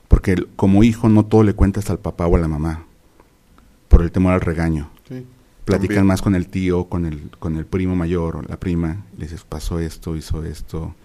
Porque 0.07 0.35
como 0.55 0.83
hijo 0.83 1.09
no 1.09 1.25
todo 1.25 1.43
le 1.43 1.53
cuentas 1.53 1.89
al 1.89 1.97
papá 1.97 2.27
o 2.27 2.35
a 2.35 2.39
la 2.39 2.47
mamá, 2.47 2.85
por 3.87 4.03
el 4.03 4.11
temor 4.11 4.33
al 4.33 4.41
regaño. 4.41 4.91
Platican 5.69 6.07
más 6.07 6.23
con 6.23 6.33
el 6.33 6.47
tío, 6.47 6.85
con 6.85 7.05
el, 7.05 7.29
con 7.37 7.55
el 7.55 7.65
primo 7.67 7.95
mayor 7.95 8.37
o 8.37 8.41
la 8.41 8.59
prima, 8.59 9.05
le 9.17 9.25
dices, 9.25 9.43
pasó 9.47 9.77
esto, 9.77 10.15
hizo 10.15 10.43
esto, 10.43 10.95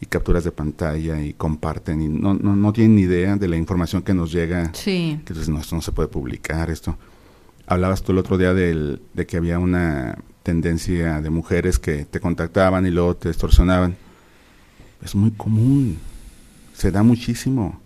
y 0.00 0.06
capturas 0.06 0.44
de 0.44 0.52
pantalla 0.52 1.20
y 1.20 1.32
comparten, 1.32 2.00
y 2.00 2.08
no, 2.08 2.34
no, 2.34 2.54
no 2.54 2.72
tienen 2.72 2.94
ni 2.94 3.02
idea 3.02 3.34
de 3.34 3.48
la 3.48 3.56
información 3.56 4.02
que 4.02 4.14
nos 4.14 4.30
llega. 4.30 4.70
Sí. 4.74 5.20
Que 5.24 5.34
dices, 5.34 5.48
no, 5.48 5.58
esto 5.58 5.74
no 5.74 5.82
se 5.82 5.90
puede 5.90 6.08
publicar, 6.08 6.70
esto. 6.70 6.96
Hablabas 7.66 8.02
tú 8.04 8.12
el 8.12 8.18
otro 8.18 8.38
día 8.38 8.54
del, 8.54 9.02
de 9.12 9.26
que 9.26 9.38
había 9.38 9.58
una 9.58 10.16
tendencia 10.44 11.20
de 11.20 11.30
mujeres 11.30 11.80
que 11.80 12.04
te 12.04 12.20
contactaban 12.20 12.86
y 12.86 12.90
luego 12.90 13.16
te 13.16 13.28
extorsionaban. 13.28 13.96
Es 15.04 15.16
muy 15.16 15.32
común, 15.32 15.98
se 16.74 16.92
da 16.92 17.02
muchísimo. 17.02 17.80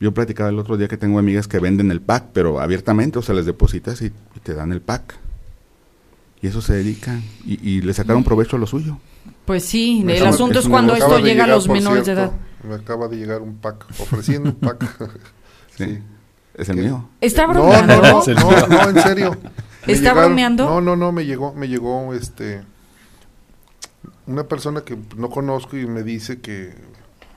Yo 0.00 0.14
platicaba 0.14 0.48
el 0.48 0.58
otro 0.58 0.78
día 0.78 0.88
que 0.88 0.96
tengo 0.96 1.18
amigas 1.18 1.48
que 1.48 1.58
venden 1.58 1.90
el 1.90 2.00
pack, 2.00 2.28
pero 2.32 2.60
abiertamente, 2.60 3.18
o 3.18 3.22
sea, 3.22 3.34
les 3.34 3.44
depositas 3.44 4.00
y 4.00 4.10
te 4.42 4.54
dan 4.54 4.72
el 4.72 4.80
pack 4.80 5.25
y 6.40 6.46
eso 6.46 6.60
se 6.60 6.74
dedican 6.74 7.22
y, 7.44 7.80
le 7.80 7.94
sacaron 7.94 8.24
provecho 8.24 8.56
a 8.56 8.58
lo 8.58 8.66
suyo. 8.66 8.98
Pues 9.44 9.64
sí, 9.64 10.04
el 10.06 10.26
asunto 10.26 10.58
es, 10.58 10.68
cuando 10.68 10.94
esto 10.94 11.18
llega 11.18 11.44
a 11.44 11.46
los 11.46 11.68
menores 11.68 12.06
de 12.06 12.12
edad. 12.12 12.32
Me 12.62 12.74
acaba 12.74 13.08
de 13.08 13.16
llegar 13.16 13.42
un 13.42 13.56
pack, 13.56 13.86
ofreciendo 14.00 14.50
un 14.50 14.56
pack. 14.56 14.84
sí. 15.76 15.98
Es 16.54 16.68
el 16.70 16.76
mío. 16.78 17.08
¿Está 17.20 17.46
bromeando? 17.46 18.00
No, 18.00 18.22
no, 18.24 18.66
no, 18.66 18.88
en 18.90 19.02
serio. 19.02 19.36
¿Está 19.86 20.14
bromeando? 20.14 20.64
No, 20.64 20.80
no, 20.80 20.96
no, 20.96 21.12
me 21.12 21.26
llegó, 21.26 21.52
me 21.52 21.68
llegó 21.68 22.14
este 22.14 22.62
una 24.26 24.44
persona 24.44 24.80
que 24.80 24.98
no 25.16 25.30
conozco 25.30 25.76
y 25.76 25.86
me 25.86 26.02
dice 26.02 26.40
que, 26.40 26.74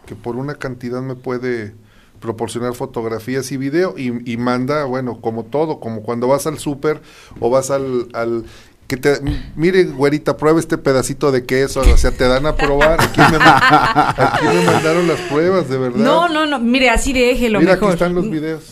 que 0.06 0.16
por 0.16 0.36
una 0.36 0.56
cantidad 0.56 1.02
me 1.02 1.16
puede 1.16 1.76
proporcionar 2.20 2.74
fotografías 2.74 3.52
y 3.52 3.58
video 3.58 3.94
y, 3.98 4.32
y, 4.32 4.38
manda, 4.38 4.84
bueno, 4.86 5.22
como 5.22 5.46
todo, 5.46 5.80
como 5.80 6.02
cuando 6.02 6.28
vas 6.28 6.48
al 6.48 6.58
súper 6.58 7.02
o 7.40 7.50
vas 7.50 7.72
al, 7.72 8.10
al 8.14 8.44
que 8.90 8.98
te, 8.98 9.20
mire, 9.56 9.84
güerita, 9.84 10.36
prueba 10.36 10.60
este 10.60 10.76
pedacito 10.80 11.32
de 11.32 11.46
queso, 11.46 11.82
o 11.82 11.98
sea, 11.98 12.10
te 12.10 12.28
dan 12.28 12.48
a 12.48 12.56
probar. 12.56 13.00
Aquí 13.00 13.22
me, 13.22 13.38
aquí 13.38 14.46
me 14.48 14.64
mandaron 14.64 15.08
las 15.08 15.20
pruebas, 15.22 15.70
de 15.70 15.78
verdad. 15.78 16.00
No, 16.00 16.28
no, 16.28 16.48
no, 16.48 16.58
mire, 16.58 16.90
así 16.90 17.14
déjelo 17.14 17.60
Mira, 17.60 17.74
mejor. 17.74 17.90
aquí 17.90 17.94
están 17.94 18.16
los 18.16 18.28
videos. 18.28 18.64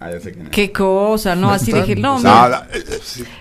Ah, 0.00 0.10
ya 0.10 0.20
sé 0.20 0.32
quién 0.32 0.50
Qué 0.50 0.72
cosa, 0.72 1.36
no, 1.36 1.52
así 1.52 1.70
déjelo. 1.70 2.18
No, 2.18 2.18
no, 2.18 2.48
no, 2.48 2.58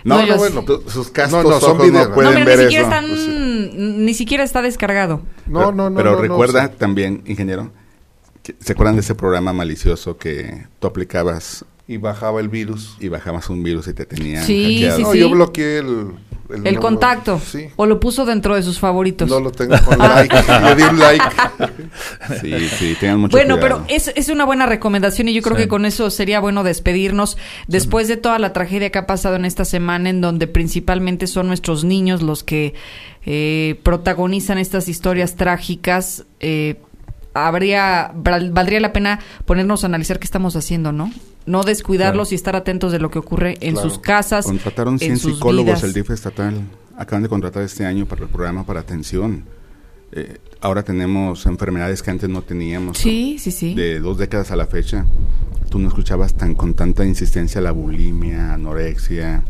no, 0.03 0.25
no, 0.27 0.38
bueno, 0.38 0.63
sus 0.88 1.09
cascos 1.09 1.43
no, 1.43 1.59
son 1.59 1.79
videos. 1.79 2.09
no 2.09 2.13
pueden 2.13 2.39
no, 2.39 2.45
ver 2.45 2.59
ni 2.59 2.63
siquiera 2.65 2.99
eso. 2.99 3.15
Están, 3.15 4.05
ni 4.05 4.13
siquiera 4.13 4.43
está 4.43 4.61
descargado. 4.61 5.23
No, 5.47 5.71
no, 5.71 5.89
no. 5.89 5.95
Pero 5.95 6.15
recuerda 6.15 6.67
también, 6.67 7.23
ingeniero, 7.25 7.71
¿se 8.59 8.73
acuerdan 8.73 8.97
de 8.97 9.01
ese 9.01 9.15
programa 9.15 9.51
malicioso 9.51 10.17
que 10.17 10.67
tú 10.79 10.86
aplicabas 10.86 11.65
y 11.88 11.97
bajaba 11.97 12.39
el 12.39 12.49
virus. 12.49 12.95
Y 12.99 13.09
bajabas 13.09 13.49
un 13.49 13.63
virus 13.63 13.88
y 13.88 13.93
te 13.93 14.05
tenía 14.05 14.43
sí, 14.43 14.88
Sí, 14.95 15.01
no, 15.03 15.13
yo 15.13 15.29
bloqueé 15.29 15.79
el... 15.79 16.13
El, 16.65 16.79
contacto. 16.79 17.39
Sí. 17.39 17.67
O 17.77 17.86
lo 17.86 18.01
puso 18.01 18.25
dentro 18.25 18.55
de 18.55 18.63
sus 18.63 18.77
favoritos. 18.77 19.29
No 19.29 19.39
lo 19.39 19.51
tengo 19.53 19.73
con 19.86 19.97
like. 19.99 20.36
Le 20.36 20.75
di 20.75 20.84
un 20.84 20.99
like. 20.99 21.23
Sí, 22.41 22.67
sí, 22.77 22.97
tengan 22.99 23.21
mucho 23.21 23.38
Bueno, 23.38 23.57
pero 23.59 23.86
es, 23.88 24.11
es 24.15 24.27
una 24.27 24.43
buena 24.43 24.65
recomendación 24.65 25.29
y 25.29 25.34
yo 25.34 25.41
creo 25.41 25.55
que 25.55 25.69
con 25.69 25.86
eso 25.86 26.09
sería 26.09 26.41
bueno 26.41 26.63
despedirnos 26.63 27.38
después 27.67 28.09
de 28.09 28.17
toda 28.17 28.38
la 28.38 28.51
tragedia 28.51 28.89
que 28.89 28.99
ha 28.99 29.07
pasado 29.07 29.36
en 29.36 29.45
esta 29.45 29.63
semana 29.63 30.09
en 30.09 30.19
donde 30.19 30.47
principalmente 30.47 31.27
son 31.27 31.47
nuestros 31.47 31.86
niños 31.86 32.21
los 32.21 32.43
que 32.43 32.73
eh, 33.25 33.79
protagonizan 33.84 34.57
estas 34.57 34.89
historias 34.89 35.36
trágicas. 35.36 36.25
Eh, 36.41 36.82
habría 37.34 38.11
valdría 38.13 38.82
la 38.82 38.91
pena 38.91 39.19
ponernos 39.45 39.84
a 39.84 39.88
analizar 39.88 40.19
qué 40.19 40.25
estamos 40.25 40.55
haciendo, 40.55 40.91
¿no? 40.91 41.11
No 41.46 41.64
descuidarlos 41.64 42.32
y 42.32 42.36
estar 42.36 42.56
atentos 42.56 42.92
de 42.92 43.00
lo 43.00 43.10
que 43.10 43.20
ocurre 43.20 43.58
en 43.62 43.78
sus 43.78 43.98
casas. 43.98 44.46
Contrataron 44.46 45.00
100 45.00 45.18
psicólogos 45.18 45.84
el 45.84 45.94
DIF 45.94 46.12
estatal. 46.12 46.62
Acaban 46.98 47.24
de 47.24 47.30
contratar 47.30 47.64
este 47.64 47.86
año 47.86 48.06
para 48.06 48.24
el 48.24 48.30
programa 48.30 48.66
para 48.66 48.82
atención. 48.82 49.44
Eh, 50.12 50.38
ahora 50.60 50.84
tenemos 50.84 51.46
enfermedades 51.46 52.04
que 52.04 52.12
antes 52.12 52.30
no 52.30 52.42
teníamos. 52.42 52.98
Sí, 52.98 53.38
sí, 53.39 53.52
sí. 53.52 53.74
De 53.74 54.00
dos 54.00 54.18
décadas 54.18 54.52
a 54.52 54.56
la 54.56 54.68
fecha, 54.68 55.06
tú 55.70 55.80
no 55.80 55.88
escuchabas 55.88 56.34
tan 56.34 56.54
con 56.54 56.74
tanta 56.74 57.06
insistencia 57.06 57.62
la 57.62 57.72
bulimia, 57.72 58.54
anorexia, 58.54 59.44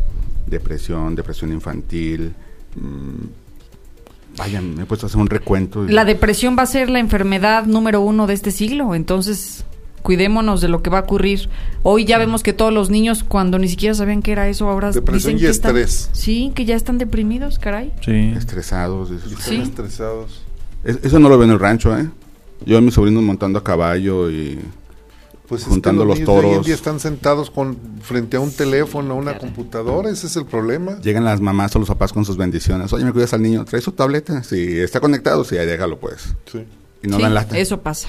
depresión, 0.46 1.14
depresión 1.14 1.52
infantil. 1.52 2.32
Mm, 2.76 4.36
vaya, 4.38 4.60
me 4.60 4.84
he 4.84 4.86
puesto 4.86 5.06
a 5.06 5.08
hacer 5.08 5.20
un 5.20 5.26
recuento. 5.26 5.84
La 5.88 6.04
depresión 6.04 6.56
va 6.56 6.62
a 6.62 6.66
ser 6.66 6.88
la 6.90 7.00
enfermedad 7.00 7.66
número 7.66 8.00
uno 8.00 8.26
de 8.26 8.34
este 8.34 8.52
siglo, 8.52 8.94
entonces 8.94 9.64
cuidémonos 10.02 10.60
de 10.60 10.68
lo 10.68 10.82
que 10.82 10.90
va 10.90 10.98
a 10.98 11.02
ocurrir. 11.02 11.48
Hoy 11.82 12.04
ya 12.04 12.18
vemos 12.18 12.42
que 12.42 12.52
todos 12.52 12.72
los 12.72 12.90
niños, 12.90 13.24
cuando 13.24 13.58
ni 13.58 13.68
siquiera 13.68 13.94
sabían 13.94 14.22
qué 14.22 14.32
era 14.32 14.48
eso, 14.48 14.68
ahora 14.68 14.92
Depresión 14.92 15.38
y 15.38 15.46
estrés. 15.46 16.10
sí, 16.12 16.52
que 16.54 16.64
ya 16.64 16.76
están 16.76 16.98
deprimidos, 16.98 17.58
caray. 17.58 17.92
Sí. 18.04 18.32
Estresados. 18.36 19.10
Sí. 19.40 19.56
estresados. 19.56 20.42
eso 20.84 21.18
no 21.18 21.28
lo 21.28 21.38
ven 21.38 21.50
en 21.50 21.54
el 21.54 21.60
rancho, 21.60 21.96
¿eh? 21.96 22.08
Yo 22.64 22.78
y 22.78 22.82
mis 22.82 22.94
sobrinos 22.94 23.22
montando 23.22 23.58
a 23.58 23.64
caballo 23.64 24.30
y 24.30 24.58
pues 25.48 25.64
juntando 25.64 26.04
los, 26.04 26.22
toros. 26.24 26.50
Hoy 26.50 26.56
en 26.56 26.62
día 26.62 26.74
están 26.74 27.00
sentados 27.00 27.50
con 27.50 27.76
frente 28.00 28.36
a 28.36 28.40
un 28.40 28.52
teléfono, 28.52 29.16
una 29.16 29.36
computadora, 29.36 30.08
ese 30.08 30.26
es 30.26 30.36
el 30.36 30.46
problema. 30.46 30.98
Llegan 31.00 31.24
las 31.24 31.40
mamás 31.40 31.74
o 31.76 31.78
los 31.78 31.88
papás 31.88 32.12
con 32.12 32.24
sus 32.24 32.36
bendiciones. 32.36 32.92
Oye, 32.92 33.04
¿me 33.04 33.12
cuidas 33.12 33.34
al 33.34 33.42
niño? 33.42 33.64
¿Trae 33.64 33.82
su 33.82 33.92
tableta? 33.92 34.42
Si 34.44 34.78
está 34.78 35.00
conectado, 35.00 35.44
sí, 35.44 35.56
déjalo 35.56 35.98
pues. 35.98 36.34
Sí. 36.50 36.64
Y 37.02 37.08
no 37.08 37.18
dan 37.18 37.34
lata. 37.34 37.58
Eso 37.58 37.80
pasa. 37.80 38.08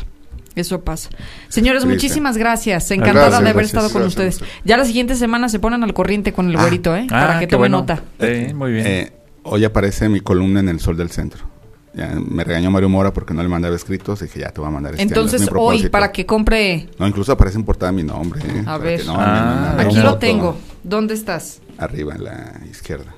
Eso 0.55 0.81
pasa. 0.81 1.09
Señores, 1.49 1.85
muchísimas 1.85 2.37
gracias. 2.37 2.91
Encantada 2.91 3.41
de 3.41 3.49
haber 3.49 3.65
estado 3.65 3.89
con 3.89 4.03
ustedes. 4.03 4.39
Ya 4.63 4.77
la 4.77 4.85
siguiente 4.85 5.15
semana 5.15 5.49
se 5.49 5.59
ponen 5.59 5.83
al 5.83 5.93
corriente 5.93 6.31
con 6.33 6.49
el 6.49 6.57
ah. 6.57 6.61
güerito, 6.61 6.95
¿eh? 6.95 7.07
Para 7.09 7.37
ah, 7.37 7.39
que 7.39 7.47
tome 7.47 7.69
nota. 7.69 8.03
Sí, 8.19 8.53
muy 8.53 8.71
bien. 8.73 8.85
Eh, 8.85 9.13
hoy 9.43 9.65
aparece 9.65 10.09
mi 10.09 10.19
columna 10.19 10.59
en 10.59 10.69
el 10.69 10.79
Sol 10.79 10.95
del 10.95 11.09
Centro. 11.09 11.45
me 11.93 12.43
regañó 12.43 12.69
Mario 12.69 12.89
Mora 12.89 13.13
porque 13.13 13.33
no 13.33 13.41
le 13.41 13.49
mandaba 13.49 13.75
escritos 13.75 14.21
y 14.21 14.25
dije, 14.25 14.41
ya 14.41 14.51
te 14.51 14.61
voy 14.61 14.67
a 14.67 14.71
mandar 14.71 14.93
este 14.93 15.03
Entonces, 15.03 15.49
hoy, 15.55 15.89
para 15.89 16.11
que 16.11 16.25
compre... 16.25 16.89
No, 16.99 17.07
incluso 17.07 17.31
aparece 17.31 17.57
en 17.57 17.65
portada 17.65 17.91
mi 17.91 18.03
nombre. 18.03 18.41
¿eh? 18.41 18.63
A 18.67 18.77
ver. 18.77 19.01
Ah, 19.07 19.75
aquí 19.79 19.97
lo 19.97 20.17
tengo. 20.19 20.57
¿Dónde 20.83 21.15
estás? 21.15 21.61
Arriba, 21.79 22.13
en 22.13 22.25
la 22.25 22.61
izquierda. 22.69 23.15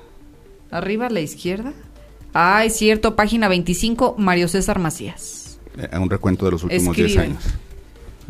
¿Arriba 0.70 1.06
a 1.06 1.10
la 1.10 1.20
izquierda? 1.20 1.74
Ah, 2.32 2.64
es 2.64 2.76
cierto. 2.76 3.14
Página 3.14 3.48
25, 3.48 4.14
Mario 4.18 4.48
César 4.48 4.78
Macías 4.78 5.45
a 5.90 6.00
un 6.00 6.10
recuento 6.10 6.44
de 6.44 6.52
los 6.52 6.64
últimos 6.64 6.96
10 6.96 7.16
años. 7.18 7.44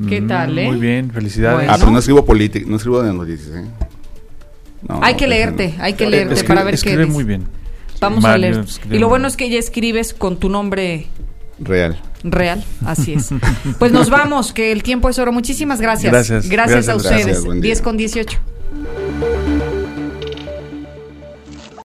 ¿Qué 0.08 0.20
mm, 0.20 0.26
tal, 0.26 0.58
eh? 0.58 0.66
Muy 0.66 0.78
bien, 0.78 1.10
felicidades. 1.10 1.68
Ah, 1.70 1.76
pero 1.78 1.90
no 1.90 1.98
escribo 1.98 2.24
política, 2.24 2.66
no 2.68 2.76
escribo 2.76 3.02
de 3.02 3.12
noticias, 3.12 3.56
¿eh? 3.56 3.64
hay 4.88 5.14
que 5.14 5.26
leerte, 5.26 5.74
hay 5.78 5.94
que 5.94 6.08
leerte 6.08 6.44
para 6.44 6.62
ver 6.62 6.78
qué 6.78 6.96
dice. 6.96 7.06
muy 7.06 7.24
bien. 7.24 7.44
Vamos 8.00 8.24
a 8.24 8.36
leer. 8.36 8.64
Y 8.90 8.98
lo 8.98 9.08
bueno 9.08 9.26
es 9.26 9.36
que 9.36 9.48
ya 9.48 9.58
escribes 9.58 10.12
con 10.12 10.38
tu 10.38 10.48
nombre 10.48 11.06
real. 11.58 11.98
Real, 12.22 12.62
así 12.84 13.14
es. 13.14 13.30
Pues 13.78 13.92
nos 13.92 14.10
vamos, 14.10 14.52
que 14.52 14.72
el 14.72 14.82
tiempo 14.82 15.08
es 15.08 15.18
oro. 15.18 15.32
Muchísimas 15.32 15.80
gracias. 15.80 16.12
Gracias. 16.12 16.48
Gracias, 16.48 16.88
a 16.88 16.92
Gracias, 16.92 16.96
ustedes. 16.96 17.26
gracias, 17.26 17.44
buen 17.44 17.60
día. 17.60 17.70
10 17.70 17.82
con 17.82 17.96
18. 17.96 18.38